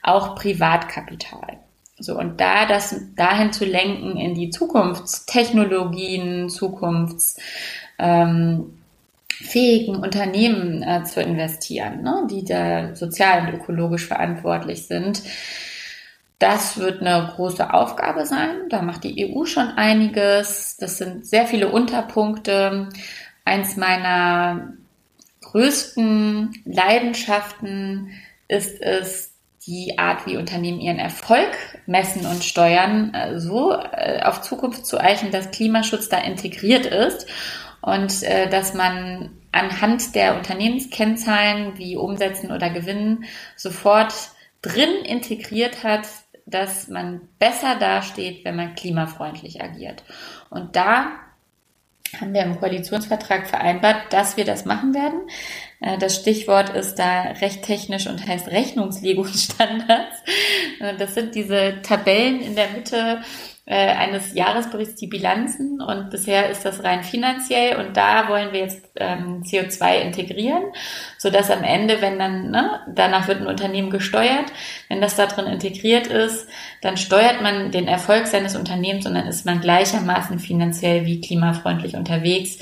auch 0.01 0.37
Privatkapital. 0.37 1.66
So, 1.99 2.19
und 2.19 2.41
da 2.41 2.67
das 2.67 2.95
dahin 3.17 3.53
zu 3.53 3.65
lenken 3.65 4.17
in 4.19 4.35
die 4.35 4.51
Zukunftstechnologien, 4.51 6.51
zukunftsfähigen 6.51 7.41
ähm, 7.99 10.03
Unternehmen 10.03 10.83
äh, 10.83 11.05
zu 11.05 11.23
investieren, 11.23 12.03
ne, 12.03 12.27
die 12.31 12.45
da 12.45 12.95
sozial 12.95 13.49
und 13.49 13.55
ökologisch 13.55 14.07
verantwortlich 14.07 14.87
sind. 14.87 15.23
Das 16.39 16.77
wird 16.77 17.01
eine 17.01 17.33
große 17.35 17.73
Aufgabe 17.73 18.27
sein. 18.27 18.69
Da 18.69 18.83
macht 18.83 19.05
die 19.05 19.35
EU 19.35 19.47
schon 19.47 19.69
einiges. 19.69 20.77
Das 20.79 20.99
sind 20.99 21.27
sehr 21.27 21.47
viele 21.47 21.71
Unterpunkte. 21.71 22.91
Eins 23.47 23.77
meiner 23.77 24.75
größten 25.41 26.63
Leidenschaften 26.67 28.11
ist 28.49 28.83
es, 28.83 29.33
die 29.67 29.99
Art, 29.99 30.27
wie 30.27 30.37
Unternehmen 30.37 30.81
ihren 30.81 30.99
Erfolg 30.99 31.51
messen 31.87 32.25
und 32.27 32.45
steuern, 32.45 33.13
äh, 33.15 33.41
so 33.41 33.73
äh, 33.73 34.23
auf 34.23 34.41
Zukunft 34.43 34.87
zu 34.87 34.99
eichen, 34.99 35.31
dass 35.31 35.51
Klimaschutz 35.51 36.09
da 36.09 36.19
integriert 36.19 36.87
ist 36.87 37.27
und 37.81 38.23
äh, 38.23 38.49
dass 38.49 38.75
man 38.75 39.31
anhand 39.53 40.15
der 40.15 40.37
Unternehmenskennzahlen 40.37 41.79
wie 41.79 41.97
Umsätzen 41.97 42.53
oder 42.53 42.71
Gewinnen 42.71 43.25
sofort 43.57 44.13
drin 44.63 45.05
integriert 45.05 45.83
hat, 45.83 46.07
dass 46.45 46.89
man 46.89 47.23
besser 47.39 47.77
dasteht, 47.77 48.45
wenn 48.45 48.57
man 48.57 48.75
klimafreundlich 48.77 49.63
agiert. 49.63 50.05
Und 50.49 50.77
da 50.77 51.11
haben 52.21 52.33
wir 52.33 52.43
im 52.43 52.59
Koalitionsvertrag 52.59 53.49
vereinbart, 53.49 54.13
dass 54.13 54.37
wir 54.37 54.45
das 54.45 54.65
machen 54.65 54.95
werden. 54.95 55.23
Äh, 55.81 55.99
das 55.99 56.17
Stichwort 56.17 56.71
ist 56.71 56.97
da 56.97 57.23
recht 57.41 57.63
technisch 57.63 58.07
und 58.07 58.27
heißt 58.27 58.49
Rechnungslegungsstandards. 58.49 60.17
Das 60.99 61.15
sind 61.15 61.35
diese 61.35 61.81
Tabellen 61.81 62.43
in 62.43 62.55
der 62.55 62.69
Mitte 62.69 63.23
äh, 63.69 63.75
eines 63.75 64.35
Jahresberichts 64.35 64.95
die 64.95 65.09
Bilanzen. 65.09 65.81
Und 65.81 66.11
bisher 66.11 66.51
ist 66.51 66.65
das 66.65 66.85
rein 66.85 67.03
finanziell. 67.03 67.77
Und 67.77 67.97
da 67.97 68.29
wollen 68.29 68.53
wir 68.53 68.61
jetzt 68.61 68.89
ähm, 68.97 69.43
CO2 69.43 70.03
integrieren, 70.03 70.63
so 71.19 71.31
dass 71.31 71.51
am 71.51 71.65
Ende, 71.65 72.01
wenn 72.01 72.19
dann, 72.19 72.51
ne, 72.51 72.81
danach 72.95 73.27
wird 73.27 73.41
ein 73.41 73.49
Unternehmen 73.49 73.91
gesteuert, 73.91 74.53
wenn 74.89 75.01
das 75.01 75.17
da 75.17 75.27
drin 75.27 75.47
integriert 75.47 76.07
ist, 76.07 76.47
dann 76.81 76.97
steuert 76.97 77.43
man 77.43 77.73
den 77.73 77.89
Erfolg 77.89 78.27
seines 78.29 78.55
Unternehmens 78.55 79.07
und 79.07 79.15
dann 79.15 79.27
ist 79.27 79.47
man 79.47 79.61
gleichermaßen 79.61 80.39
finanziell 80.39 81.05
wie 81.05 81.21
klimafreundlich 81.21 81.97
unterwegs 81.97 82.59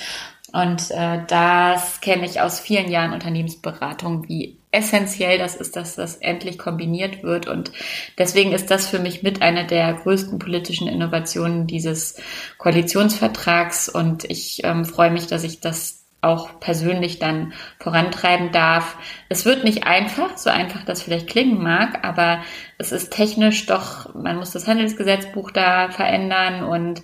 und 0.54 0.92
äh, 0.92 1.18
das 1.26 2.00
kenne 2.00 2.24
ich 2.24 2.40
aus 2.40 2.60
vielen 2.60 2.88
Jahren 2.88 3.12
Unternehmensberatung, 3.12 4.28
wie 4.28 4.56
essentiell 4.70 5.36
das 5.36 5.56
ist, 5.56 5.74
dass 5.74 5.96
das 5.96 6.14
endlich 6.18 6.58
kombiniert 6.58 7.24
wird. 7.24 7.48
Und 7.48 7.72
deswegen 8.18 8.52
ist 8.52 8.70
das 8.70 8.86
für 8.86 9.00
mich 9.00 9.24
mit 9.24 9.42
einer 9.42 9.64
der 9.64 9.92
größten 9.94 10.38
politischen 10.38 10.86
Innovationen 10.86 11.66
dieses 11.66 12.20
Koalitionsvertrags. 12.58 13.88
Und 13.88 14.22
ich 14.30 14.60
ähm, 14.62 14.84
freue 14.84 15.10
mich, 15.10 15.26
dass 15.26 15.42
ich 15.42 15.58
das 15.58 16.03
auch 16.24 16.58
persönlich 16.60 17.18
dann 17.18 17.52
vorantreiben 17.78 18.50
darf. 18.50 18.96
Es 19.28 19.44
wird 19.44 19.64
nicht 19.64 19.86
einfach, 19.86 20.36
so 20.36 20.50
einfach 20.50 20.84
das 20.84 21.02
vielleicht 21.02 21.28
klingen 21.28 21.62
mag, 21.62 22.04
aber 22.04 22.40
es 22.78 22.92
ist 22.92 23.12
technisch 23.12 23.66
doch, 23.66 24.14
man 24.14 24.36
muss 24.36 24.50
das 24.50 24.66
Handelsgesetzbuch 24.66 25.50
da 25.50 25.90
verändern 25.90 26.64
und 26.64 27.02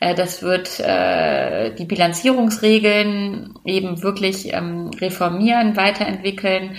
äh, 0.00 0.14
das 0.14 0.42
wird 0.42 0.80
äh, 0.80 1.74
die 1.74 1.84
Bilanzierungsregeln 1.84 3.54
eben 3.64 4.02
wirklich 4.02 4.52
ähm, 4.52 4.90
reformieren, 5.00 5.76
weiterentwickeln 5.76 6.76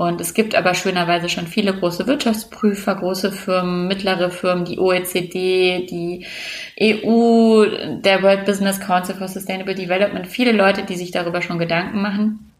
und 0.00 0.18
es 0.18 0.32
gibt 0.32 0.54
aber 0.54 0.72
schönerweise 0.72 1.28
schon 1.28 1.46
viele 1.46 1.74
große 1.74 2.06
Wirtschaftsprüfer, 2.06 2.94
große 2.94 3.32
Firmen, 3.32 3.86
mittlere 3.86 4.30
Firmen, 4.30 4.64
die 4.64 4.78
OECD, 4.78 5.84
die 5.84 6.24
EU, 6.80 7.66
der 8.00 8.22
World 8.22 8.46
Business 8.46 8.80
Council 8.80 9.14
for 9.14 9.28
Sustainable 9.28 9.74
Development, 9.74 10.26
viele 10.26 10.52
Leute, 10.52 10.84
die 10.84 10.96
sich 10.96 11.10
darüber 11.10 11.42
schon 11.42 11.58
Gedanken 11.58 12.00
machen. 12.00 12.50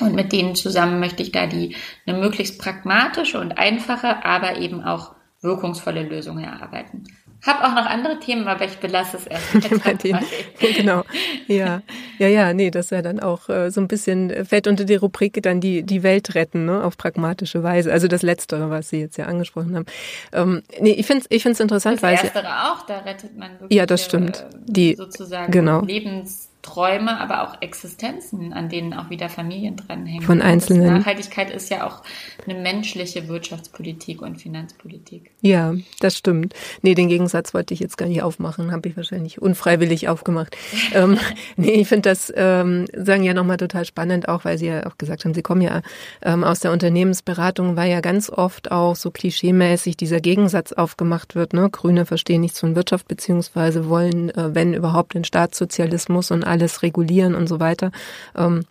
Und 0.00 0.16
mit 0.16 0.32
denen 0.32 0.56
zusammen 0.56 0.98
möchte 0.98 1.22
ich 1.22 1.30
da 1.30 1.46
die 1.46 1.76
eine 2.04 2.18
möglichst 2.18 2.60
pragmatische 2.60 3.38
und 3.38 3.58
einfache, 3.58 4.24
aber 4.24 4.58
eben 4.58 4.82
auch 4.82 5.12
wirkungsvolle 5.40 6.02
Lösung 6.02 6.40
erarbeiten. 6.40 7.04
Hab 7.48 7.64
auch 7.64 7.74
noch 7.74 7.86
andere 7.86 8.20
Themen, 8.20 8.46
aber 8.46 8.66
ich 8.66 8.76
belasse 8.76 9.16
es 9.16 9.26
erst. 9.26 9.52
genau. 10.76 11.02
Ja. 11.46 11.80
Ja, 12.18 12.28
ja, 12.28 12.52
nee, 12.52 12.70
das 12.70 12.90
wäre 12.90 13.02
dann 13.02 13.20
auch 13.20 13.48
äh, 13.48 13.70
so 13.70 13.80
ein 13.80 13.88
bisschen, 13.88 14.44
fällt 14.44 14.66
unter 14.66 14.84
die 14.84 14.96
Rubrik 14.96 15.42
dann 15.42 15.60
die, 15.60 15.82
die 15.82 16.02
Welt 16.02 16.34
retten, 16.34 16.66
ne, 16.66 16.84
auf 16.84 16.98
pragmatische 16.98 17.62
Weise. 17.62 17.90
Also 17.90 18.06
das 18.06 18.20
Letztere, 18.20 18.68
was 18.68 18.90
Sie 18.90 19.00
jetzt 19.00 19.16
ja 19.16 19.24
angesprochen 19.24 19.74
haben. 19.74 19.86
Ähm, 20.32 20.62
nee, 20.78 20.90
ich 20.90 21.06
finde 21.06 21.22
es 21.22 21.26
ich 21.30 21.42
find's 21.42 21.58
interessant, 21.58 21.96
das 21.96 22.02
weil. 22.02 22.16
Das 22.16 22.24
Erstere 22.24 22.70
auch, 22.70 22.82
da 22.82 22.98
rettet 22.98 23.38
man 23.38 23.52
wirklich. 23.52 23.78
Ja, 23.78 23.86
das 23.86 24.04
stimmt. 24.04 24.40
Äh, 24.40 24.56
die, 24.66 24.94
sozusagen 24.94 25.50
genau. 25.50 25.80
Lebens, 25.80 26.50
Träume, 26.68 27.18
aber 27.18 27.42
auch 27.42 27.62
Existenzen, 27.62 28.52
an 28.52 28.68
denen 28.68 28.92
auch 28.92 29.10
wieder 29.10 29.28
Familien 29.28 29.76
dranhängen. 29.76 30.22
Von 30.22 30.42
Einzelnen. 30.42 30.98
Nachhaltigkeit 30.98 31.50
ist 31.50 31.70
ja 31.70 31.86
auch 31.86 32.02
eine 32.46 32.58
menschliche 32.58 33.26
Wirtschaftspolitik 33.28 34.20
und 34.20 34.40
Finanzpolitik. 34.40 35.30
Ja, 35.40 35.74
das 36.00 36.16
stimmt. 36.16 36.54
Nee, 36.82 36.94
den 36.94 37.08
Gegensatz 37.08 37.54
wollte 37.54 37.72
ich 37.72 37.80
jetzt 37.80 37.96
gar 37.96 38.06
nicht 38.06 38.22
aufmachen, 38.22 38.70
habe 38.70 38.88
ich 38.88 38.96
wahrscheinlich 38.96 39.40
unfreiwillig 39.40 40.08
aufgemacht. 40.08 40.56
ähm, 40.94 41.18
nee, 41.56 41.70
ich 41.70 41.88
finde 41.88 42.10
das, 42.10 42.32
ähm, 42.36 42.86
sagen 42.94 43.22
ja 43.22 43.32
nochmal 43.32 43.56
total 43.56 43.84
spannend, 43.84 44.28
auch 44.28 44.44
weil 44.44 44.58
Sie 44.58 44.66
ja 44.66 44.86
auch 44.86 44.98
gesagt 44.98 45.24
haben, 45.24 45.34
Sie 45.34 45.42
kommen 45.42 45.62
ja 45.62 45.80
ähm, 46.22 46.44
aus 46.44 46.60
der 46.60 46.72
Unternehmensberatung, 46.72 47.76
weil 47.76 47.90
ja 47.90 48.00
ganz 48.00 48.28
oft 48.28 48.70
auch 48.70 48.94
so 48.94 49.10
klischeemäßig 49.10 49.96
dieser 49.96 50.20
Gegensatz 50.20 50.72
aufgemacht 50.72 51.34
wird. 51.34 51.54
Ne? 51.54 51.70
Grüne 51.70 52.04
verstehen 52.04 52.42
nichts 52.42 52.60
von 52.60 52.76
Wirtschaft, 52.76 53.08
beziehungsweise 53.08 53.88
wollen, 53.88 54.30
äh, 54.30 54.54
wenn 54.54 54.74
überhaupt, 54.74 55.14
den 55.14 55.24
Staatssozialismus 55.24 56.30
und 56.30 56.44
alles 56.58 56.82
regulieren 56.82 57.34
und 57.34 57.46
so 57.46 57.60
weiter, 57.60 57.92
ähm, 58.36 58.64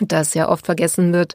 dass 0.00 0.34
ja 0.34 0.48
oft 0.48 0.66
vergessen 0.66 1.12
wird, 1.12 1.34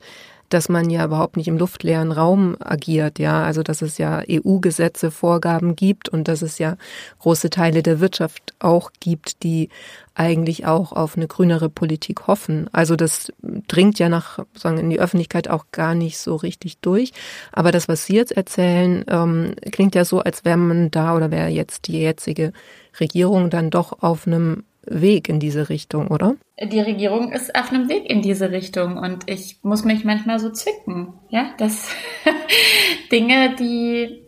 dass 0.50 0.68
man 0.68 0.90
ja 0.90 1.06
überhaupt 1.06 1.38
nicht 1.38 1.48
im 1.48 1.58
luftleeren 1.58 2.12
Raum 2.12 2.58
agiert, 2.60 3.20
ja, 3.20 3.44
also 3.44 3.62
dass 3.62 3.82
es 3.82 3.98
ja 4.00 4.24
EU-Gesetze, 4.28 5.12
Vorgaben 5.12 5.76
gibt 5.76 6.10
und 6.10 6.28
dass 6.28 6.42
es 6.42 6.58
ja 6.58 6.76
große 7.20 7.52
Teile 7.52 7.84
der 7.84 8.00
Wirtschaft 8.00 8.54
auch 8.58 8.92
gibt, 9.00 9.44
die 9.44 9.70
eigentlich 10.16 10.66
auch 10.66 10.92
auf 10.92 11.16
eine 11.16 11.28
grünere 11.28 11.70
Politik 11.70 12.28
hoffen. 12.28 12.68
Also 12.74 12.96
das 12.96 13.32
dringt 13.68 14.00
ja 14.00 14.10
nach 14.10 14.40
sagen 14.56 14.80
in 14.80 14.90
die 14.90 15.00
Öffentlichkeit 15.00 15.50
auch 15.50 15.66
gar 15.72 15.94
nicht 15.94 16.18
so 16.18 16.36
richtig 16.36 16.80
durch. 16.80 17.14
Aber 17.52 17.72
das, 17.72 17.88
was 17.88 18.06
Sie 18.06 18.16
jetzt 18.16 18.32
erzählen, 18.32 19.06
ähm, 19.08 19.54
klingt 19.72 19.96
ja 19.96 20.04
so, 20.04 20.20
als 20.20 20.44
wäre 20.46 20.58
man 20.58 20.90
da 20.90 21.16
oder 21.16 21.32
wäre 21.32 21.50
jetzt 21.50 21.88
die 21.88 22.00
jetzige 22.00 22.54
Regierung 23.00 23.50
dann 23.50 23.70
doch 23.70 24.02
auf 24.02 24.26
einem 24.26 24.64
Weg 24.90 25.30
in 25.30 25.40
diese 25.40 25.70
Richtung, 25.70 26.08
oder? 26.08 26.36
Die 26.62 26.80
Regierung 26.80 27.32
ist 27.32 27.56
auf 27.56 27.72
einem 27.72 27.90
Weg 27.90 28.10
in 28.10 28.22
diese 28.22 28.52
Richtung 28.52 28.98
und 28.98 29.30
ich 29.30 29.60
muss 29.64 29.86
mich 29.86 30.04
manchmal 30.04 30.40
so 30.40 30.50
zwicken, 30.50 31.14
ja, 31.30 31.52
dass 31.58 31.90
Dinge, 33.12 33.56
die 33.56 34.22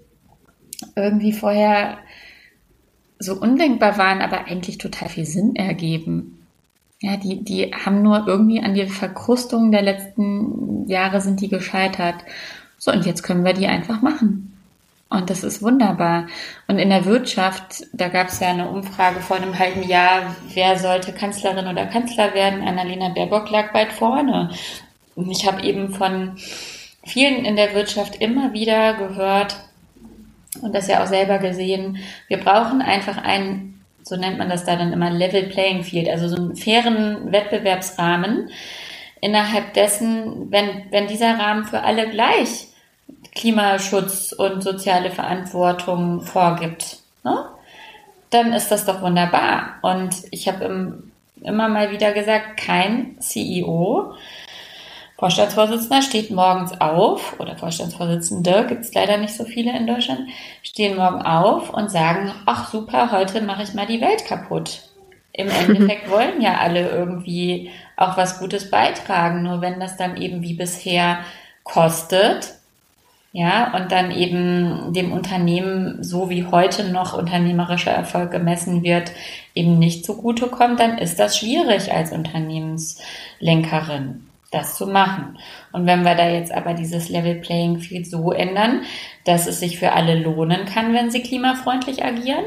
irgendwie 0.95 1.33
vorher 1.33 1.97
so 3.19 3.35
undenkbar 3.35 3.97
waren, 3.97 4.21
aber 4.21 4.45
eigentlich 4.45 4.77
total 4.77 5.09
viel 5.09 5.25
Sinn 5.25 5.55
ergeben. 5.55 6.47
Ja, 7.01 7.17
die, 7.17 7.43
die 7.43 7.71
haben 7.71 8.03
nur 8.03 8.27
irgendwie 8.27 8.61
an 8.61 8.73
die 8.73 8.85
Verkrustung 8.85 9.71
der 9.71 9.81
letzten 9.81 10.87
Jahre 10.87 11.21
sind 11.21 11.41
die 11.41 11.49
gescheitert. 11.49 12.15
So, 12.77 12.91
und 12.91 13.05
jetzt 13.05 13.23
können 13.23 13.43
wir 13.43 13.53
die 13.53 13.67
einfach 13.67 14.01
machen. 14.01 14.50
Und 15.11 15.29
das 15.29 15.43
ist 15.43 15.61
wunderbar. 15.61 16.27
Und 16.69 16.79
in 16.79 16.89
der 16.89 17.03
Wirtschaft, 17.03 17.83
da 17.91 18.07
gab 18.07 18.29
es 18.29 18.39
ja 18.39 18.47
eine 18.47 18.69
Umfrage 18.69 19.19
vor 19.19 19.35
einem 19.35 19.59
halben 19.59 19.83
Jahr, 19.83 20.37
wer 20.53 20.79
sollte 20.79 21.11
Kanzlerin 21.11 21.67
oder 21.67 21.85
Kanzler 21.85 22.33
werden? 22.33 22.65
Annalena 22.65 23.09
Baerbock 23.09 23.49
lag 23.51 23.73
weit 23.73 23.91
vorne. 23.91 24.51
Und 25.15 25.29
ich 25.29 25.45
habe 25.45 25.63
eben 25.63 25.93
von 25.93 26.37
vielen 27.03 27.43
in 27.43 27.57
der 27.57 27.73
Wirtschaft 27.73 28.21
immer 28.21 28.53
wieder 28.53 28.93
gehört 28.93 29.57
und 30.61 30.73
das 30.73 30.87
ja 30.87 31.03
auch 31.03 31.07
selber 31.07 31.39
gesehen, 31.39 31.97
wir 32.29 32.37
brauchen 32.37 32.81
einfach 32.81 33.17
einen, 33.17 33.83
so 34.03 34.15
nennt 34.15 34.37
man 34.37 34.47
das 34.47 34.63
da 34.63 34.77
dann 34.77 34.93
immer, 34.93 35.09
Level 35.09 35.43
Playing 35.43 35.83
Field, 35.83 36.07
also 36.07 36.29
so 36.29 36.37
einen 36.37 36.55
fairen 36.55 37.33
Wettbewerbsrahmen, 37.33 38.49
innerhalb 39.19 39.73
dessen, 39.73 40.51
wenn, 40.51 40.85
wenn 40.89 41.07
dieser 41.07 41.37
Rahmen 41.37 41.65
für 41.65 41.81
alle 41.81 42.09
gleich 42.09 42.70
Klimaschutz 43.35 44.33
und 44.33 44.61
soziale 44.61 45.11
Verantwortung 45.11 46.21
vorgibt, 46.21 46.99
ne? 47.23 47.45
dann 48.29 48.53
ist 48.53 48.71
das 48.71 48.85
doch 48.85 49.01
wunderbar. 49.01 49.75
Und 49.81 50.15
ich 50.31 50.47
habe 50.47 51.03
immer 51.41 51.67
mal 51.67 51.91
wieder 51.91 52.11
gesagt, 52.11 52.57
kein 52.57 53.19
CEO, 53.19 54.13
Vorstandsvorsitzender 55.21 56.01
steht 56.01 56.31
morgens 56.31 56.81
auf, 56.81 57.39
oder 57.39 57.55
Vorstandsvorsitzende, 57.55 58.65
gibt 58.67 58.81
es 58.81 58.93
leider 58.95 59.17
nicht 59.17 59.35
so 59.35 59.45
viele 59.45 59.77
in 59.77 59.85
Deutschland, 59.85 60.21
stehen 60.63 60.97
morgen 60.97 61.21
auf 61.21 61.69
und 61.71 61.91
sagen, 61.91 62.31
ach 62.47 62.71
super, 62.71 63.11
heute 63.11 63.39
mache 63.41 63.61
ich 63.61 63.75
mal 63.75 63.85
die 63.85 64.01
Welt 64.01 64.25
kaputt. 64.25 64.81
Im 65.31 65.47
Endeffekt 65.67 66.09
wollen 66.09 66.41
ja 66.41 66.57
alle 66.57 66.89
irgendwie 66.89 67.69
auch 67.97 68.17
was 68.17 68.39
Gutes 68.39 68.71
beitragen, 68.71 69.43
nur 69.43 69.61
wenn 69.61 69.79
das 69.79 69.95
dann 69.95 70.17
eben 70.17 70.41
wie 70.41 70.55
bisher 70.55 71.19
kostet, 71.63 72.55
ja, 73.33 73.73
und 73.75 73.93
dann 73.93 74.11
eben 74.11 74.91
dem 74.93 75.13
Unternehmen, 75.13 76.03
so 76.03 76.29
wie 76.29 76.45
heute 76.45 76.89
noch 76.89 77.13
unternehmerischer 77.13 77.91
Erfolg 77.91 78.31
gemessen 78.31 78.83
wird, 78.83 79.13
eben 79.55 79.79
nicht 79.79 80.03
zugutekommt, 80.03 80.81
dann 80.81 80.97
ist 80.97 81.17
das 81.17 81.37
schwierig 81.37 81.93
als 81.93 82.11
Unternehmenslenkerin, 82.11 84.27
das 84.51 84.75
zu 84.75 84.85
machen. 84.85 85.37
Und 85.71 85.85
wenn 85.85 86.03
wir 86.03 86.15
da 86.15 86.27
jetzt 86.27 86.53
aber 86.53 86.73
dieses 86.73 87.07
Level 87.07 87.35
Playing 87.35 87.79
Field 87.79 88.05
so 88.05 88.33
ändern, 88.33 88.81
dass 89.23 89.47
es 89.47 89.61
sich 89.61 89.79
für 89.79 89.93
alle 89.93 90.19
lohnen 90.19 90.65
kann, 90.65 90.93
wenn 90.93 91.09
sie 91.09 91.23
klimafreundlich 91.23 92.03
agieren, 92.03 92.43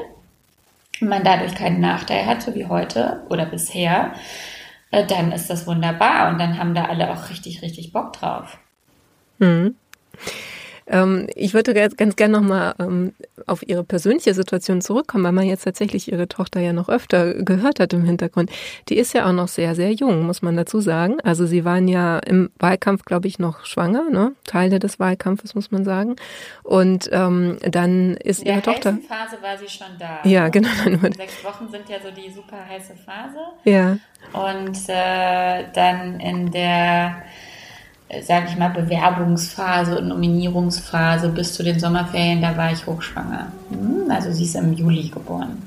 man 1.01 1.25
dadurch 1.25 1.55
keinen 1.55 1.81
Nachteil 1.81 2.27
hat, 2.27 2.43
so 2.43 2.55
wie 2.55 2.67
heute 2.67 3.23
oder 3.31 3.47
bisher, 3.47 4.13
äh, 4.91 5.07
dann 5.07 5.33
ist 5.33 5.49
das 5.49 5.67
wunderbar 5.67 6.29
und 6.29 6.39
dann 6.39 6.59
haben 6.59 6.75
da 6.75 6.85
alle 6.85 7.11
auch 7.11 7.31
richtig, 7.31 7.63
richtig 7.63 7.91
Bock 7.91 8.13
drauf. 8.13 8.59
Mhm. 9.39 9.77
Ähm, 10.87 11.27
ich 11.35 11.55
würde 11.55 11.75
ganz, 11.75 11.97
ganz 11.97 12.17
gerne 12.17 12.39
nochmal 12.39 12.75
ähm, 12.79 13.13
auf 13.47 13.67
Ihre 13.67 13.85
persönliche 13.85 14.35
Situation 14.35 14.81
zurückkommen, 14.81 15.25
weil 15.25 15.33
man 15.33 15.47
jetzt 15.47 15.65
tatsächlich 15.65 16.11
Ihre 16.11 16.29
Tochter 16.29 16.61
ja 16.61 16.73
noch 16.73 16.89
öfter 16.89 17.35
gehört 17.35 17.81
hat 17.81 17.93
im 17.93 18.05
Hintergrund. 18.05 18.51
Die 18.89 18.97
ist 18.97 19.15
ja 19.15 19.27
auch 19.27 19.33
noch 19.33 19.49
sehr, 19.49 19.75
sehr 19.75 19.93
jung, 19.93 20.27
muss 20.27 20.43
man 20.43 20.57
dazu 20.57 20.81
sagen. 20.81 21.21
Also 21.23 21.47
Sie 21.47 21.65
waren 21.65 21.89
ja 21.89 22.19
im 22.19 22.51
Wahlkampf, 22.59 23.05
glaube 23.05 23.29
ich, 23.29 23.39
noch 23.39 23.65
schwanger, 23.65 24.11
ne? 24.11 24.33
Teile 24.45 24.79
des 24.79 25.01
Wahlkampfes, 25.01 25.55
muss 25.55 25.71
man 25.71 25.85
sagen. 25.85 26.17
Und 26.63 27.09
ähm, 27.13 27.59
dann 27.63 28.15
ist 28.17 28.41
In 28.41 28.47
der 28.47 28.55
Ihre 28.57 28.63
Tochter. 28.63 28.99
Phase 29.09 29.43
war 29.43 29.57
sie 29.59 29.69
schon 29.69 29.87
da. 29.99 30.21
Ja, 30.29 30.49
genau. 30.49 30.69
Sechs 31.17 31.45
Wochen 31.45 31.69
sind 31.71 31.89
ja 31.89 31.97
so 32.03 32.11
die 32.11 32.31
super 32.31 32.59
heiße 32.69 32.95
Phase. 33.05 33.39
Ja. 33.65 33.99
Und 34.33 34.89
äh, 34.89 35.65
dann 35.75 36.21
in 36.21 36.51
der 36.51 37.23
sage 38.23 38.47
ich 38.49 38.57
mal, 38.57 38.69
Bewerbungsphase 38.71 39.99
und 39.99 40.09
Nominierungsphase 40.09 41.29
bis 41.29 41.55
zu 41.55 41.63
den 41.63 41.79
Sommerferien, 41.81 42.43
da 42.43 42.57
war 42.57 42.73
ich 42.73 42.87
hochschwanger. 42.87 43.53
Hm, 43.71 44.11
also 44.11 44.33
sie 44.33 44.45
ist 44.45 44.57
im 44.57 44.73
Juli 44.73 45.09
geboren. 45.09 45.63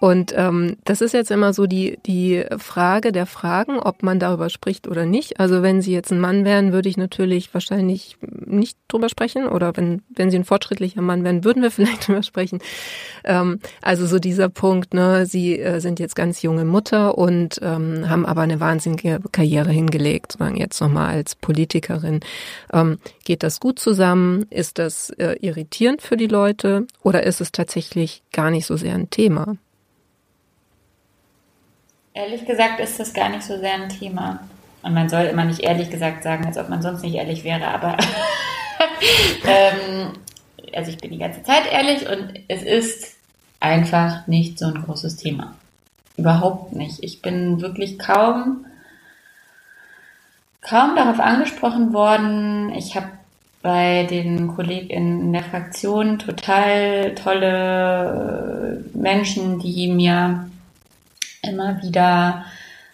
Und 0.00 0.32
ähm, 0.36 0.76
das 0.84 1.00
ist 1.00 1.12
jetzt 1.12 1.30
immer 1.30 1.52
so 1.52 1.66
die, 1.66 1.98
die 2.06 2.44
Frage 2.56 3.10
der 3.10 3.26
Fragen, 3.26 3.78
ob 3.80 4.02
man 4.02 4.20
darüber 4.20 4.48
spricht 4.48 4.86
oder 4.86 5.06
nicht. 5.06 5.40
Also 5.40 5.62
wenn 5.62 5.82
Sie 5.82 5.92
jetzt 5.92 6.12
ein 6.12 6.20
Mann 6.20 6.44
wären, 6.44 6.72
würde 6.72 6.88
ich 6.88 6.96
natürlich 6.96 7.52
wahrscheinlich 7.52 8.16
nicht 8.20 8.78
drüber 8.86 9.08
sprechen. 9.08 9.48
Oder 9.48 9.76
wenn, 9.76 10.02
wenn 10.08 10.30
Sie 10.30 10.38
ein 10.38 10.44
fortschrittlicher 10.44 11.02
Mann 11.02 11.24
wären, 11.24 11.44
würden 11.44 11.62
wir 11.62 11.70
vielleicht 11.72 12.06
drüber 12.06 12.22
sprechen. 12.22 12.60
Ähm, 13.24 13.60
also 13.82 14.06
so 14.06 14.18
dieser 14.18 14.48
Punkt, 14.48 14.94
ne, 14.94 15.26
Sie 15.26 15.58
äh, 15.58 15.80
sind 15.80 15.98
jetzt 15.98 16.14
ganz 16.14 16.42
junge 16.42 16.64
Mutter 16.64 17.18
und 17.18 17.58
ähm, 17.62 18.08
haben 18.08 18.24
aber 18.24 18.42
eine 18.42 18.60
wahnsinnige 18.60 19.20
Karriere 19.32 19.70
hingelegt, 19.70 20.32
sozusagen 20.32 20.56
jetzt 20.56 20.80
nochmal 20.80 21.14
als 21.14 21.34
Politikerin. 21.34 22.20
Ähm, 22.72 22.98
geht 23.24 23.42
das 23.42 23.60
gut 23.60 23.78
zusammen? 23.78 24.46
Ist 24.50 24.78
das 24.78 25.10
äh, 25.10 25.36
irritierend 25.40 26.02
für 26.02 26.16
die 26.16 26.26
Leute? 26.26 26.86
Oder 27.02 27.24
ist 27.24 27.40
es 27.40 27.52
tatsächlich 27.52 28.22
gar 28.32 28.50
nicht 28.50 28.66
so 28.66 28.76
sehr 28.76 28.94
ein 28.94 29.10
Thema? 29.10 29.27
Ehrlich 32.14 32.44
gesagt 32.46 32.80
ist 32.80 32.98
das 32.98 33.14
gar 33.14 33.28
nicht 33.28 33.44
so 33.44 33.56
sehr 33.58 33.74
ein 33.74 33.88
Thema. 33.88 34.40
Und 34.82 34.94
man 34.94 35.08
soll 35.08 35.24
immer 35.24 35.44
nicht 35.44 35.60
ehrlich 35.60 35.90
gesagt 35.90 36.22
sagen, 36.22 36.46
als 36.46 36.58
ob 36.58 36.68
man 36.68 36.82
sonst 36.82 37.02
nicht 37.02 37.14
ehrlich 37.14 37.44
wäre, 37.44 37.66
aber 37.66 37.96
ähm, 39.44 40.12
also 40.74 40.90
ich 40.90 40.98
bin 40.98 41.10
die 41.10 41.18
ganze 41.18 41.42
Zeit 41.42 41.70
ehrlich 41.70 42.08
und 42.08 42.34
es 42.48 42.62
ist 42.62 43.16
einfach 43.60 44.26
nicht 44.26 44.58
so 44.58 44.66
ein 44.66 44.82
großes 44.82 45.16
Thema. 45.16 45.54
Überhaupt 46.16 46.72
nicht. 46.72 47.02
Ich 47.02 47.22
bin 47.22 47.60
wirklich 47.60 47.98
kaum, 47.98 48.66
kaum 50.60 50.96
darauf 50.96 51.20
angesprochen 51.20 51.92
worden. 51.92 52.72
Ich 52.74 52.96
habe 52.96 53.10
bei 53.62 54.06
den 54.08 54.48
Kollegen 54.48 54.90
in 54.90 55.32
der 55.32 55.42
Fraktion 55.42 56.18
total 56.18 57.14
tolle 57.14 58.84
äh, 58.94 58.98
Menschen, 58.98 59.58
die 59.58 59.88
mir 59.88 60.48
immer 61.42 61.82
wieder 61.82 62.44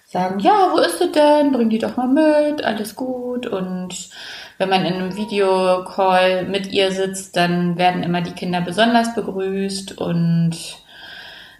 sagen, 0.06 0.38
ja, 0.38 0.70
wo 0.72 0.78
ist 0.78 0.98
sie 0.98 1.12
denn? 1.12 1.52
Bring 1.52 1.70
die 1.70 1.78
doch 1.78 1.96
mal 1.96 2.08
mit, 2.08 2.64
alles 2.64 2.94
gut. 2.94 3.46
Und 3.46 4.10
wenn 4.58 4.68
man 4.68 4.84
in 4.86 4.94
einem 4.94 5.16
Videocall 5.16 6.46
mit 6.46 6.72
ihr 6.72 6.92
sitzt, 6.92 7.36
dann 7.36 7.76
werden 7.76 8.02
immer 8.02 8.20
die 8.20 8.32
Kinder 8.32 8.60
besonders 8.60 9.14
begrüßt 9.14 9.98
und 9.98 10.56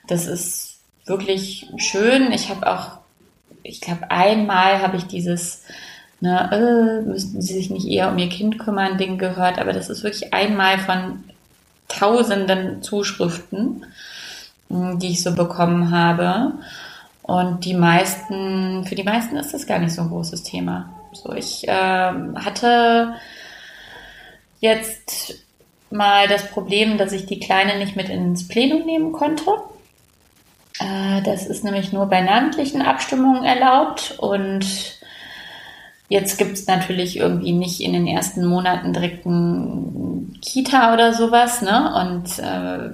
das 0.07 0.27
ist 0.27 0.79
wirklich 1.07 1.69
schön. 1.77 2.33
Ich 2.33 2.49
habe 2.51 2.67
auch, 2.71 2.99
ich 3.63 3.81
glaube, 3.81 4.11
einmal 4.11 4.81
habe 4.81 4.97
ich 4.97 5.05
dieses, 5.05 5.65
ne, 6.25 7.03
äh, 7.05 7.07
müssten 7.07 7.43
sie 7.43 7.55
sich 7.55 7.71
nicht 7.71 7.87
eher 7.87 8.11
um 8.11 8.19
ihr 8.19 8.29
Kind 8.29 8.59
kümmern, 8.59 8.99
Ding 8.99 9.19
gehört, 9.19 9.59
aber 9.59 9.73
das 9.73 9.91
ist 9.91 10.03
wirklich 10.03 10.33
einmal 10.33 10.79
von 10.79 11.23
tausenden 11.89 12.83
Zuschriften, 12.83 13.85
die 14.71 15.11
ich 15.11 15.23
so 15.23 15.35
bekommen 15.35 15.91
habe. 15.91 16.55
Und 17.23 17.65
die 17.65 17.75
meisten, 17.75 18.85
für 18.87 18.95
die 18.95 19.05
meisten 19.05 19.37
ist 19.37 19.53
das 19.53 19.67
gar 19.67 19.79
nicht 19.79 19.93
so 19.93 20.03
ein 20.03 20.09
großes 20.09 20.43
Thema. 20.43 20.89
So, 21.13 21.33
ich 21.33 21.69
äh, 21.69 21.73
hatte 21.73 23.15
jetzt 24.61 25.35
mal 25.91 26.27
das 26.27 26.49
Problem, 26.51 26.99
dass 26.99 27.13
ich 27.13 27.27
die 27.27 27.39
Kleine 27.39 27.79
nicht 27.79 27.97
mit 27.97 28.09
ins 28.09 28.49
Plenum 28.49 28.85
nehmen 28.85 29.13
konnte. 29.13 29.45
Äh, 30.81 31.23
das 31.23 31.47
ist 31.47 31.65
nämlich 31.65 31.93
nur 31.93 32.07
bei 32.07 32.23
namentlichen 32.23 32.83
Abstimmungen 32.83 33.45
erlaubt 33.45 34.17
und 34.19 34.65
Jetzt 36.09 36.39
gibt 36.39 36.53
es 36.53 36.67
natürlich 36.67 37.17
irgendwie 37.17 37.53
nicht 37.53 37.81
in 37.81 37.95
den 37.95 38.07
ersten 38.07 38.45
Monaten 38.45 38.93
direkt 38.93 39.25
ein 39.25 40.39
Kita 40.43 40.93
oder 40.93 41.15
sowas, 41.15 41.63
ne? 41.63 41.95
Und 41.95 42.39
äh, 42.39 42.91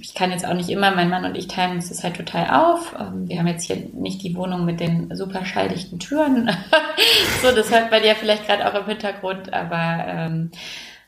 ich 0.00 0.14
kann 0.14 0.32
jetzt 0.32 0.46
auch 0.46 0.54
nicht 0.54 0.68
immer, 0.68 0.90
mein 0.90 1.10
Mann 1.10 1.24
und 1.24 1.36
ich 1.36 1.46
teilen 1.46 1.76
uns 1.76 1.88
das 1.88 2.02
halt 2.02 2.16
total 2.16 2.50
auf. 2.50 2.96
Ähm, 2.98 3.28
wir 3.28 3.38
haben 3.38 3.46
jetzt 3.46 3.64
hier 3.64 3.76
nicht 3.94 4.22
die 4.22 4.34
Wohnung 4.34 4.64
mit 4.64 4.80
den 4.80 5.14
super 5.14 5.44
schalldichten 5.44 6.00
Türen. 6.00 6.50
so, 7.42 7.54
das 7.54 7.70
hört 7.70 7.90
bei 7.90 8.00
dir 8.00 8.16
vielleicht 8.16 8.46
gerade 8.46 8.68
auch 8.68 8.78
im 8.78 8.86
Hintergrund, 8.86 9.52
aber 9.52 10.04
ähm, 10.08 10.50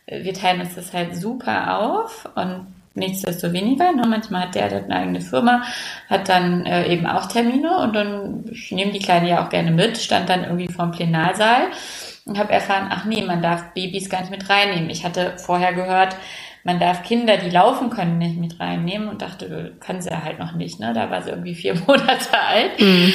wir 0.06 0.34
teilen 0.34 0.60
uns 0.60 0.76
das 0.76 0.92
halt 0.92 1.16
super 1.16 1.80
auf 1.80 2.28
und 2.36 2.66
nichtsdestoweniger, 2.94 3.92
ne, 3.92 4.06
manchmal 4.06 4.42
hat 4.42 4.54
der 4.54 4.70
halt 4.70 4.84
eine 4.84 4.96
eigene 4.96 5.20
Firma, 5.20 5.62
hat 6.08 6.28
dann 6.28 6.66
äh, 6.66 6.92
eben 6.92 7.06
auch 7.06 7.26
Termine 7.26 7.78
und 7.78 7.94
dann, 7.94 8.44
ich 8.50 8.72
nehme 8.72 8.92
die 8.92 8.98
Kleine 8.98 9.28
ja 9.28 9.44
auch 9.44 9.48
gerne 9.48 9.70
mit, 9.70 9.98
stand 9.98 10.28
dann 10.28 10.44
irgendwie 10.44 10.68
vorm 10.68 10.90
Plenarsaal 10.90 11.68
und 12.26 12.38
habe 12.38 12.52
erfahren, 12.52 12.88
ach 12.90 13.04
nee, 13.04 13.22
man 13.22 13.42
darf 13.42 13.72
Babys 13.74 14.10
gar 14.10 14.20
nicht 14.20 14.30
mit 14.30 14.48
reinnehmen. 14.48 14.90
Ich 14.90 15.04
hatte 15.04 15.34
vorher 15.36 15.72
gehört, 15.72 16.16
man 16.64 16.78
darf 16.78 17.02
Kinder, 17.02 17.36
die 17.36 17.50
laufen 17.50 17.90
können, 17.90 18.18
nicht 18.18 18.38
mit 18.38 18.60
reinnehmen 18.60 19.08
und 19.08 19.22
dachte, 19.22 19.76
kann 19.80 20.02
sie 20.02 20.10
ja 20.10 20.22
halt 20.22 20.38
noch 20.38 20.52
nicht. 20.52 20.78
Ne? 20.78 20.92
Da 20.92 21.10
war 21.10 21.22
sie 21.22 21.30
irgendwie 21.30 21.54
vier 21.54 21.74
Monate 21.86 22.38
alt. 22.38 22.80
Mhm. 22.80 23.14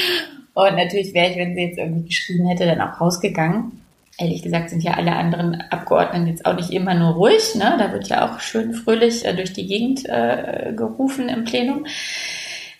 Und 0.53 0.75
natürlich 0.75 1.13
wäre 1.13 1.31
ich, 1.31 1.37
wenn 1.37 1.53
sie 1.53 1.61
jetzt 1.61 1.77
irgendwie 1.77 2.07
geschrieben 2.07 2.47
hätte, 2.47 2.65
dann 2.65 2.81
auch 2.81 2.99
rausgegangen. 2.99 3.84
Ehrlich 4.17 4.43
gesagt 4.43 4.69
sind 4.69 4.83
ja 4.83 4.93
alle 4.93 5.13
anderen 5.13 5.61
Abgeordneten 5.69 6.27
jetzt 6.27 6.45
auch 6.45 6.55
nicht 6.55 6.71
immer 6.71 6.93
nur 6.93 7.13
ruhig. 7.13 7.55
Ne? 7.55 7.75
Da 7.77 7.91
wird 7.91 8.07
ja 8.07 8.29
auch 8.29 8.39
schön 8.39 8.73
fröhlich 8.73 9.25
äh, 9.25 9.33
durch 9.33 9.51
die 9.51 9.67
Gegend 9.67 10.05
äh, 10.05 10.73
gerufen 10.75 11.27
im 11.27 11.43
Plenum. 11.43 11.85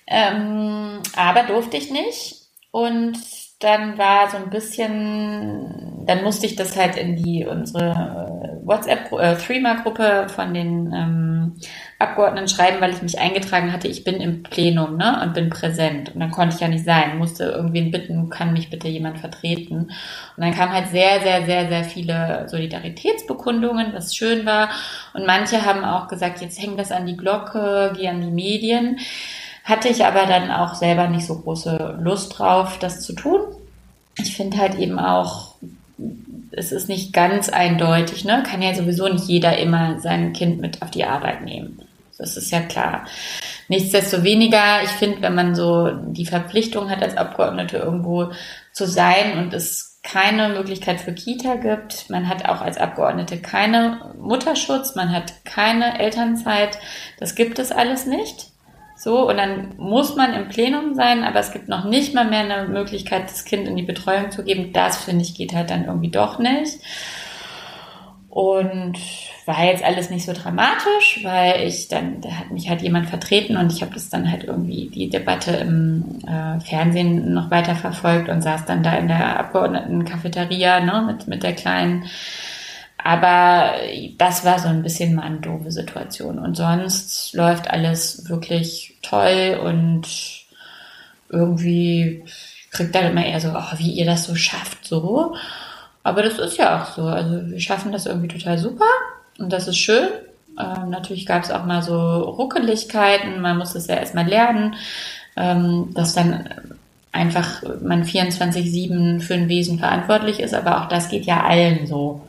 Ähm, 0.07 1.01
aber 1.15 1.43
durfte 1.43 1.77
ich 1.77 1.91
nicht. 1.91 2.37
Und 2.71 3.17
dann 3.59 3.97
war 3.97 4.29
so 4.29 4.37
ein 4.37 4.49
bisschen, 4.49 6.03
dann 6.05 6.23
musste 6.23 6.45
ich 6.45 6.55
das 6.55 6.75
halt 6.77 6.97
in 6.97 7.15
die 7.15 7.45
unsere 7.45 7.91
äh, 7.91 8.67
WhatsApp 8.67 9.11
äh, 9.13 9.35
Threema-Gruppe 9.35 10.27
von 10.29 10.53
den 10.53 10.93
ähm, 10.93 11.55
Abgeordneten 12.09 12.47
schreiben, 12.47 12.81
weil 12.81 12.93
ich 12.93 13.01
mich 13.01 13.19
eingetragen 13.19 13.73
hatte, 13.73 13.87
ich 13.87 14.03
bin 14.03 14.15
im 14.15 14.43
Plenum 14.43 14.97
ne, 14.97 15.21
und 15.23 15.33
bin 15.33 15.49
präsent. 15.49 16.13
Und 16.13 16.19
dann 16.19 16.31
konnte 16.31 16.55
ich 16.55 16.61
ja 16.61 16.67
nicht 16.67 16.85
sein, 16.85 17.17
musste 17.17 17.45
irgendwen 17.45 17.91
bitten, 17.91 18.29
kann 18.29 18.53
mich 18.53 18.69
bitte 18.69 18.87
jemand 18.87 19.19
vertreten. 19.19 19.75
Und 19.75 19.91
dann 20.37 20.53
kamen 20.53 20.73
halt 20.73 20.89
sehr, 20.89 21.21
sehr, 21.21 21.45
sehr, 21.45 21.67
sehr 21.67 21.83
viele 21.83 22.47
Solidaritätsbekundungen, 22.47 23.93
was 23.93 24.15
schön 24.15 24.45
war. 24.45 24.69
Und 25.13 25.25
manche 25.25 25.65
haben 25.65 25.83
auch 25.83 26.07
gesagt, 26.07 26.41
jetzt 26.41 26.61
hängt 26.61 26.79
das 26.79 26.91
an 26.91 27.05
die 27.05 27.17
Glocke, 27.17 27.93
geh 27.97 28.07
an 28.07 28.21
die 28.21 28.31
Medien. 28.31 28.99
Hatte 29.63 29.89
ich 29.89 30.05
aber 30.05 30.25
dann 30.25 30.51
auch 30.51 30.75
selber 30.75 31.07
nicht 31.07 31.25
so 31.25 31.39
große 31.39 31.99
Lust 32.01 32.37
drauf, 32.37 32.77
das 32.79 33.01
zu 33.01 33.13
tun. 33.13 33.41
Ich 34.17 34.35
finde 34.35 34.57
halt 34.57 34.75
eben 34.75 34.99
auch, 34.99 35.55
es 36.51 36.71
ist 36.71 36.87
nicht 36.87 37.13
ganz 37.13 37.49
eindeutig, 37.49 38.25
ne? 38.25 38.43
Kann 38.49 38.61
ja 38.61 38.73
sowieso 38.73 39.07
nicht 39.07 39.27
jeder 39.27 39.57
immer 39.57 39.99
sein 39.99 40.33
Kind 40.33 40.61
mit 40.61 40.81
auf 40.81 40.91
die 40.91 41.05
Arbeit 41.05 41.43
nehmen. 41.43 41.81
Das 42.17 42.37
ist 42.37 42.51
ja 42.51 42.61
klar. 42.61 43.05
Nichtsdestoweniger, 43.67 44.83
ich 44.83 44.91
finde, 44.91 45.21
wenn 45.21 45.35
man 45.35 45.55
so 45.55 45.91
die 45.91 46.25
Verpflichtung 46.25 46.89
hat, 46.89 47.01
als 47.01 47.17
Abgeordnete 47.17 47.77
irgendwo 47.77 48.31
zu 48.71 48.85
sein 48.85 49.37
und 49.37 49.53
es 49.53 49.99
keine 50.03 50.49
Möglichkeit 50.49 51.01
für 51.01 51.13
Kita 51.13 51.55
gibt, 51.55 52.09
man 52.09 52.29
hat 52.29 52.47
auch 52.47 52.61
als 52.61 52.77
Abgeordnete 52.77 53.41
keine 53.41 54.13
Mutterschutz, 54.19 54.95
man 54.95 55.11
hat 55.11 55.43
keine 55.45 55.99
Elternzeit, 55.99 56.77
das 57.19 57.33
gibt 57.33 57.57
es 57.57 57.71
alles 57.71 58.05
nicht. 58.05 58.51
So, 58.97 59.27
und 59.27 59.37
dann 59.37 59.73
muss 59.77 60.15
man 60.15 60.33
im 60.33 60.47
Plenum 60.47 60.95
sein, 60.95 61.23
aber 61.23 61.39
es 61.39 61.51
gibt 61.51 61.67
noch 61.67 61.83
nicht 61.83 62.13
mal 62.13 62.29
mehr 62.29 62.41
eine 62.41 62.67
Möglichkeit, 62.69 63.25
das 63.25 63.43
Kind 63.43 63.67
in 63.67 63.75
die 63.75 63.83
Betreuung 63.83 64.31
zu 64.31 64.43
geben. 64.43 64.71
Das, 64.71 65.03
finde 65.03 65.23
ich, 65.23 65.35
geht 65.35 65.53
halt 65.53 65.69
dann 65.69 65.85
irgendwie 65.85 66.11
doch 66.11 66.39
nicht. 66.39 66.79
Und 68.29 68.97
war 69.45 69.63
jetzt 69.63 69.83
alles 69.83 70.09
nicht 70.09 70.25
so 70.25 70.33
dramatisch, 70.33 71.19
weil 71.23 71.67
ich 71.67 71.87
dann, 71.87 72.21
da 72.21 72.31
hat 72.31 72.51
mich 72.51 72.69
halt 72.69 72.81
jemand 72.81 73.09
vertreten 73.09 73.57
und 73.57 73.71
ich 73.71 73.81
habe 73.81 73.93
das 73.93 74.09
dann 74.09 74.29
halt 74.31 74.43
irgendwie 74.43 74.89
die 74.89 75.09
Debatte 75.09 75.51
im 75.51 76.19
äh, 76.27 76.59
Fernsehen 76.61 77.33
noch 77.33 77.51
weiter 77.51 77.75
verfolgt 77.75 78.29
und 78.29 78.41
saß 78.41 78.65
dann 78.65 78.81
da 78.81 78.95
in 78.95 79.07
der 79.07 79.39
Abgeordneten-Cafeteria 79.39 80.79
ne, 80.79 81.03
mit, 81.07 81.27
mit 81.27 81.43
der 81.43 81.53
kleinen 81.53 82.05
aber 82.97 83.73
das 84.17 84.45
war 84.45 84.57
so 84.57 84.67
ein 84.67 84.81
bisschen 84.81 85.13
mal 85.13 85.25
eine 85.25 85.39
doofe 85.39 85.71
Situation. 85.71 86.39
Und 86.39 86.57
sonst 86.57 87.35
läuft 87.35 87.69
alles 87.69 88.27
wirklich 88.29 88.97
toll 89.03 89.59
und 89.63 90.07
irgendwie 91.29 92.23
kriegt 92.71 92.95
dann 92.95 93.11
immer 93.11 93.23
eher 93.23 93.39
so, 93.39 93.49
oh, 93.49 93.77
wie 93.77 93.91
ihr 93.91 94.05
das 94.05 94.23
so 94.23 94.33
schafft, 94.33 94.85
so. 94.85 95.35
Aber 96.01 96.23
das 96.23 96.39
ist 96.39 96.57
ja 96.57 96.81
auch 96.81 96.95
so. 96.95 97.03
Also 97.03 97.47
wir 97.47 97.59
schaffen 97.59 97.91
das 97.91 98.07
irgendwie 98.07 98.27
total 98.27 98.57
super 98.57 98.85
und 99.37 99.51
das 99.51 99.67
ist 99.67 99.77
schön. 99.77 100.09
Ähm, 100.57 100.89
natürlich 100.89 101.25
gab 101.25 101.43
es 101.43 101.51
auch 101.51 101.65
mal 101.65 101.81
so 101.81 102.19
Ruckeligkeiten, 102.19 103.41
man 103.41 103.57
muss 103.57 103.75
es 103.75 103.87
ja 103.87 103.95
erstmal 103.95 104.25
lernen, 104.25 104.75
ähm, 105.35 105.89
dass 105.93 106.13
dann 106.13 106.49
einfach 107.11 107.63
man 107.81 108.03
24-7 108.03 109.21
für 109.21 109.33
ein 109.33 109.49
Wesen 109.49 109.79
verantwortlich 109.79 110.39
ist, 110.39 110.53
aber 110.53 110.81
auch 110.81 110.87
das 110.87 111.09
geht 111.09 111.25
ja 111.25 111.43
allen 111.43 111.87
so. 111.87 112.21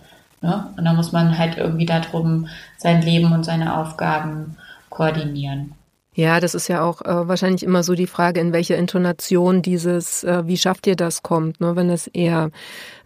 Ne? 0.43 0.73
Und 0.77 0.85
da 0.85 0.93
muss 0.93 1.13
man 1.13 1.39
halt 1.39 1.57
irgendwie 1.57 1.87
darum 1.87 2.49
sein 2.77 3.03
Leben 3.03 3.33
und 3.33 3.45
seine 3.45 3.77
Aufgaben 3.79 4.57
koordinieren. 4.91 5.75
Ja, 6.17 6.41
das 6.41 6.55
ist 6.55 6.69
ja 6.69 6.83
auch 6.83 7.03
äh, 7.03 7.29
wahrscheinlich 7.29 7.63
immer 7.63 7.83
so 7.83 7.93
die 7.93 8.07
Frage, 8.07 8.41
in 8.41 8.55
welcher 8.55 8.79
Intonation 8.79 9.61
dieses, 9.61 10.25
äh, 10.25 10.47
wie 10.47 10.57
schafft 10.57 10.87
ihr 10.87 10.97
das 10.97 11.23
kommt. 11.23 11.61
Ne? 11.61 11.77
Wenn 11.77 11.91
es 11.91 12.07
eher 12.07 12.51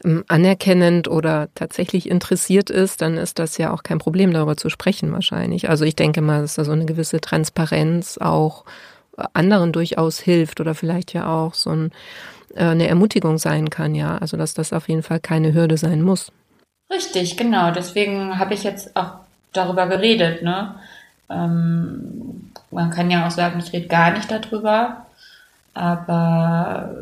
ähm, 0.05 0.25
anerkennend 0.29 1.09
oder 1.09 1.49
tatsächlich 1.57 2.09
interessiert 2.09 2.71
ist, 2.71 3.03
dann 3.03 3.17
ist 3.17 3.41
das 3.41 3.59
ja 3.59 3.73
auch 3.73 3.83
kein 3.83 3.99
Problem, 3.99 4.33
darüber 4.33 4.57
zu 4.57 4.71
sprechen 4.71 5.13
wahrscheinlich. 5.13 5.69
Also 5.69 5.85
ich 5.85 5.97
denke 5.97 6.21
mal, 6.21 6.43
dass 6.43 6.55
da 6.55 6.65
so 6.65 6.71
eine 6.71 6.87
gewisse 6.87 7.21
Transparenz 7.21 8.17
auch 8.17 8.65
anderen 9.33 9.73
durchaus 9.73 10.21
hilft 10.21 10.61
oder 10.61 10.77
vielleicht 10.77 11.13
ja 11.13 11.27
auch 11.27 11.55
so 11.55 11.71
ein, 11.71 11.91
äh, 12.55 12.63
eine 12.63 12.87
Ermutigung 12.87 13.39
sein 13.39 13.71
kann, 13.71 13.97
ja. 13.97 14.19
Also 14.19 14.37
dass 14.37 14.55
das 14.55 14.73
auf 14.73 14.89
jeden 14.89 15.03
Fall 15.03 15.19
keine 15.19 15.53
Hürde 15.53 15.79
sein 15.79 16.03
muss. 16.03 16.31
Richtig, 16.89 17.37
genau. 17.37 17.73
Deswegen 17.73 18.39
habe 18.39 18.55
ich 18.55 18.63
jetzt 18.63 18.95
auch 18.95 19.15
darüber 19.53 19.89
geredet. 19.89 20.43
Ne? 20.43 20.77
Ähm, 21.29 22.30
man 22.71 22.91
kann 22.91 23.11
ja 23.11 23.27
auch 23.27 23.31
sagen, 23.31 23.61
ich 23.65 23.73
rede 23.73 23.89
gar 23.89 24.13
nicht 24.13 24.31
darüber. 24.31 25.07
Aber 25.75 26.95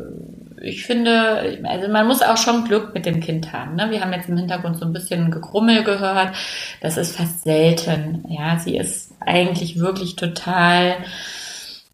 ich 0.61 0.85
finde, 0.85 1.59
also 1.63 1.87
man 1.91 2.07
muss 2.07 2.21
auch 2.21 2.37
schon 2.37 2.65
Glück 2.65 2.93
mit 2.93 3.05
dem 3.05 3.19
Kind 3.19 3.53
haben. 3.53 3.75
Ne? 3.75 3.89
Wir 3.91 4.01
haben 4.01 4.13
jetzt 4.13 4.29
im 4.29 4.37
Hintergrund 4.37 4.77
so 4.77 4.85
ein 4.85 4.93
bisschen 4.93 5.31
Gegrummel 5.31 5.83
gehört. 5.83 6.35
Das 6.81 6.97
ist 6.97 7.15
fast 7.15 7.43
selten. 7.43 8.25
Ja, 8.29 8.57
sie 8.59 8.77
ist 8.77 9.11
eigentlich 9.19 9.79
wirklich 9.79 10.15
total, 10.15 10.97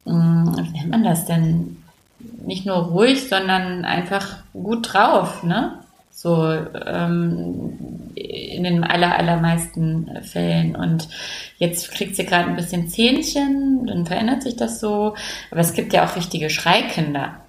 hm, 0.05 0.55
wie 0.57 0.77
nennt 0.77 0.91
man 0.91 1.03
das 1.03 1.25
denn? 1.25 1.77
Nicht 2.45 2.65
nur 2.65 2.77
ruhig, 2.77 3.29
sondern 3.29 3.85
einfach 3.85 4.37
gut 4.53 4.93
drauf. 4.93 5.43
Ne? 5.43 5.79
So 6.17 6.49
ähm, 6.49 8.13
in 8.15 8.63
den 8.63 8.85
aller, 8.85 9.17
allermeisten 9.17 10.09
Fällen. 10.23 10.73
Und 10.73 11.09
jetzt 11.57 11.91
kriegt 11.91 12.15
sie 12.15 12.25
gerade 12.25 12.47
ein 12.47 12.55
bisschen 12.55 12.87
Zähnchen, 12.87 13.85
dann 13.85 14.05
verändert 14.05 14.41
sich 14.41 14.55
das 14.55 14.79
so. 14.79 15.15
Aber 15.51 15.59
es 15.59 15.73
gibt 15.73 15.91
ja 15.91 16.05
auch 16.05 16.15
richtige 16.15 16.49
Schreikinder. 16.49 17.41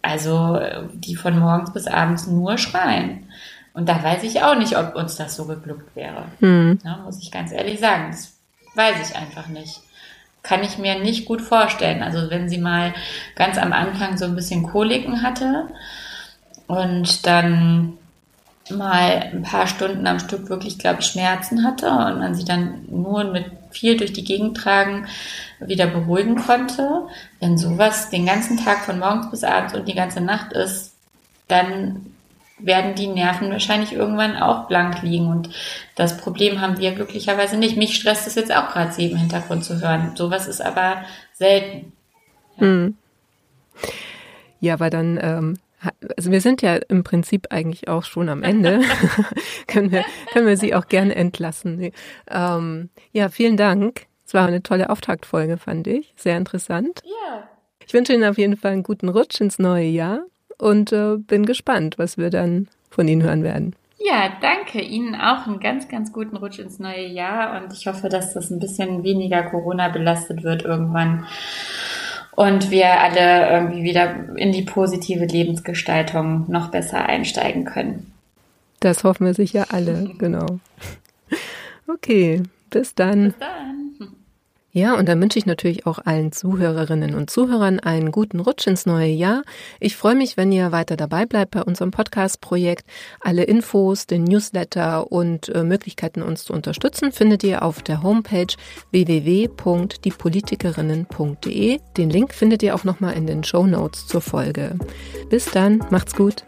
Also 0.00 0.58
die 0.94 1.14
von 1.14 1.38
morgens 1.38 1.74
bis 1.74 1.86
abends 1.86 2.26
nur 2.26 2.56
schreien. 2.56 3.28
Und 3.74 3.86
da 3.86 4.02
weiß 4.02 4.22
ich 4.22 4.42
auch 4.42 4.56
nicht, 4.56 4.78
ob 4.78 4.94
uns 4.94 5.16
das 5.16 5.36
so 5.36 5.44
geglückt 5.44 5.94
wäre. 5.94 6.24
Hm. 6.40 6.78
Ja, 6.82 6.96
muss 7.04 7.20
ich 7.20 7.30
ganz 7.30 7.52
ehrlich 7.52 7.80
sagen. 7.80 8.12
Das 8.12 8.32
weiß 8.76 9.10
ich 9.10 9.14
einfach 9.14 9.48
nicht. 9.48 9.82
Kann 10.42 10.62
ich 10.62 10.78
mir 10.78 10.98
nicht 10.98 11.26
gut 11.26 11.42
vorstellen. 11.42 12.02
Also 12.02 12.30
wenn 12.30 12.48
sie 12.48 12.58
mal 12.58 12.94
ganz 13.34 13.58
am 13.58 13.74
Anfang 13.74 14.16
so 14.16 14.24
ein 14.24 14.34
bisschen 14.34 14.62
Koliken 14.62 15.22
hatte 15.22 15.68
und 16.66 17.26
dann 17.26 17.98
mal 18.70 19.30
ein 19.32 19.42
paar 19.42 19.66
Stunden 19.66 20.06
am 20.06 20.18
Stück 20.18 20.48
wirklich, 20.48 20.78
glaube 20.78 21.00
ich, 21.00 21.06
Schmerzen 21.06 21.64
hatte 21.64 21.88
und 21.88 22.18
man 22.18 22.34
sie 22.34 22.44
dann 22.44 22.84
nur 22.88 23.24
mit 23.24 23.46
viel 23.70 23.96
durch 23.96 24.12
die 24.12 24.24
Gegend 24.24 24.56
tragen 24.56 25.06
wieder 25.60 25.86
beruhigen 25.86 26.36
konnte. 26.36 27.02
Wenn 27.40 27.58
sowas 27.58 28.10
den 28.10 28.26
ganzen 28.26 28.56
Tag 28.56 28.84
von 28.84 28.98
morgens 28.98 29.30
bis 29.30 29.44
abends 29.44 29.74
und 29.74 29.86
die 29.86 29.94
ganze 29.94 30.20
Nacht 30.20 30.52
ist, 30.52 30.94
dann 31.48 32.06
werden 32.58 32.94
die 32.94 33.06
Nerven 33.06 33.50
wahrscheinlich 33.50 33.92
irgendwann 33.92 34.36
auch 34.36 34.66
blank 34.66 35.02
liegen. 35.02 35.28
Und 35.28 35.50
das 35.94 36.16
Problem 36.16 36.60
haben 36.60 36.78
wir 36.78 36.92
glücklicherweise 36.92 37.56
nicht. 37.56 37.76
Mich 37.76 37.96
stresst 37.96 38.26
es 38.26 38.34
jetzt 38.34 38.54
auch 38.54 38.70
gerade, 38.70 38.92
sie 38.92 39.10
im 39.10 39.18
Hintergrund 39.18 39.64
zu 39.64 39.80
hören. 39.80 40.12
Sowas 40.14 40.46
ist 40.46 40.62
aber 40.62 41.02
selten. 41.34 41.92
Ja, 42.56 42.62
hm. 42.62 42.96
ja 44.60 44.80
weil 44.80 44.90
dann 44.90 45.18
ähm, 45.20 45.58
also 46.16 46.30
wir 46.30 46.40
sind 46.40 46.62
ja 46.62 46.76
im 46.76 47.04
Prinzip 47.04 47.48
eigentlich 47.50 47.88
auch 47.88 48.04
schon 48.04 48.28
am 48.28 48.42
Ende. 48.42 48.80
können, 49.66 49.90
wir, 49.90 50.04
können 50.32 50.46
wir 50.46 50.56
Sie 50.56 50.74
auch 50.74 50.88
gerne 50.88 51.14
entlassen. 51.14 51.92
Ähm, 52.28 52.90
ja, 53.12 53.28
vielen 53.28 53.56
Dank. 53.56 54.06
Es 54.26 54.34
war 54.34 54.46
eine 54.46 54.62
tolle 54.62 54.90
Auftaktfolge, 54.90 55.56
fand 55.56 55.86
ich. 55.86 56.12
Sehr 56.16 56.36
interessant. 56.36 57.02
Ja. 57.04 57.48
Ich 57.86 57.94
wünsche 57.94 58.12
Ihnen 58.12 58.24
auf 58.24 58.38
jeden 58.38 58.56
Fall 58.56 58.72
einen 58.72 58.82
guten 58.82 59.08
Rutsch 59.08 59.40
ins 59.40 59.58
neue 59.58 59.86
Jahr 59.86 60.24
und 60.58 60.92
äh, 60.92 61.16
bin 61.16 61.46
gespannt, 61.46 61.98
was 61.98 62.18
wir 62.18 62.30
dann 62.30 62.68
von 62.90 63.06
Ihnen 63.06 63.22
hören 63.22 63.44
werden. 63.44 63.76
Ja, 63.98 64.32
danke 64.40 64.80
Ihnen 64.80 65.14
auch 65.14 65.46
einen 65.46 65.60
ganz, 65.60 65.88
ganz 65.88 66.12
guten 66.12 66.36
Rutsch 66.36 66.58
ins 66.58 66.78
neue 66.78 67.06
Jahr 67.06 67.62
und 67.62 67.72
ich 67.72 67.86
hoffe, 67.86 68.08
dass 68.08 68.34
das 68.34 68.50
ein 68.50 68.58
bisschen 68.58 69.04
weniger 69.04 69.44
Corona 69.44 69.88
belastet 69.88 70.42
wird 70.42 70.64
irgendwann 70.64 71.26
und 72.36 72.70
wir 72.70 73.00
alle 73.00 73.50
irgendwie 73.50 73.82
wieder 73.82 74.36
in 74.36 74.52
die 74.52 74.62
positive 74.62 75.24
Lebensgestaltung 75.24 76.44
noch 76.48 76.70
besser 76.70 77.06
einsteigen 77.06 77.64
können. 77.64 78.12
Das 78.80 79.04
hoffen 79.04 79.26
wir 79.26 79.34
sicher 79.34 79.66
alle, 79.72 80.10
genau. 80.18 80.60
Okay, 81.88 82.42
bis 82.70 82.94
dann. 82.94 83.24
Bis 83.24 83.38
dann. 83.38 83.85
Ja, 84.76 84.94
und 84.94 85.08
dann 85.08 85.20
wünsche 85.22 85.38
ich 85.38 85.46
natürlich 85.46 85.86
auch 85.86 86.00
allen 86.04 86.32
Zuhörerinnen 86.32 87.14
und 87.14 87.30
Zuhörern 87.30 87.80
einen 87.80 88.12
guten 88.12 88.40
Rutsch 88.40 88.66
ins 88.66 88.84
neue 88.84 89.08
Jahr. 89.08 89.42
Ich 89.80 89.96
freue 89.96 90.14
mich, 90.14 90.36
wenn 90.36 90.52
ihr 90.52 90.70
weiter 90.70 90.98
dabei 90.98 91.24
bleibt 91.24 91.52
bei 91.52 91.62
unserem 91.62 91.92
Podcast-Projekt. 91.92 92.84
Alle 93.20 93.44
Infos, 93.44 94.06
den 94.06 94.24
Newsletter 94.24 95.10
und 95.10 95.48
äh, 95.48 95.64
Möglichkeiten, 95.64 96.20
uns 96.20 96.44
zu 96.44 96.52
unterstützen, 96.52 97.10
findet 97.10 97.42
ihr 97.42 97.62
auf 97.62 97.80
der 97.80 98.02
Homepage 98.02 98.52
www.diepolitikerinnen.de. 98.90 101.80
Den 101.96 102.10
Link 102.10 102.34
findet 102.34 102.62
ihr 102.62 102.74
auch 102.74 102.84
nochmal 102.84 103.14
in 103.14 103.26
den 103.26 103.44
Show 103.44 103.66
Notes 103.66 104.06
zur 104.06 104.20
Folge. 104.20 104.78
Bis 105.30 105.46
dann, 105.46 105.82
macht's 105.88 106.14
gut. 106.14 106.44